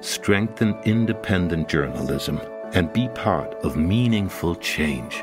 Strengthen 0.00 0.74
independent 0.84 1.68
journalism 1.68 2.40
and 2.72 2.92
be 2.92 3.08
part 3.08 3.54
of 3.64 3.76
meaningful 3.76 4.54
change. 4.56 5.22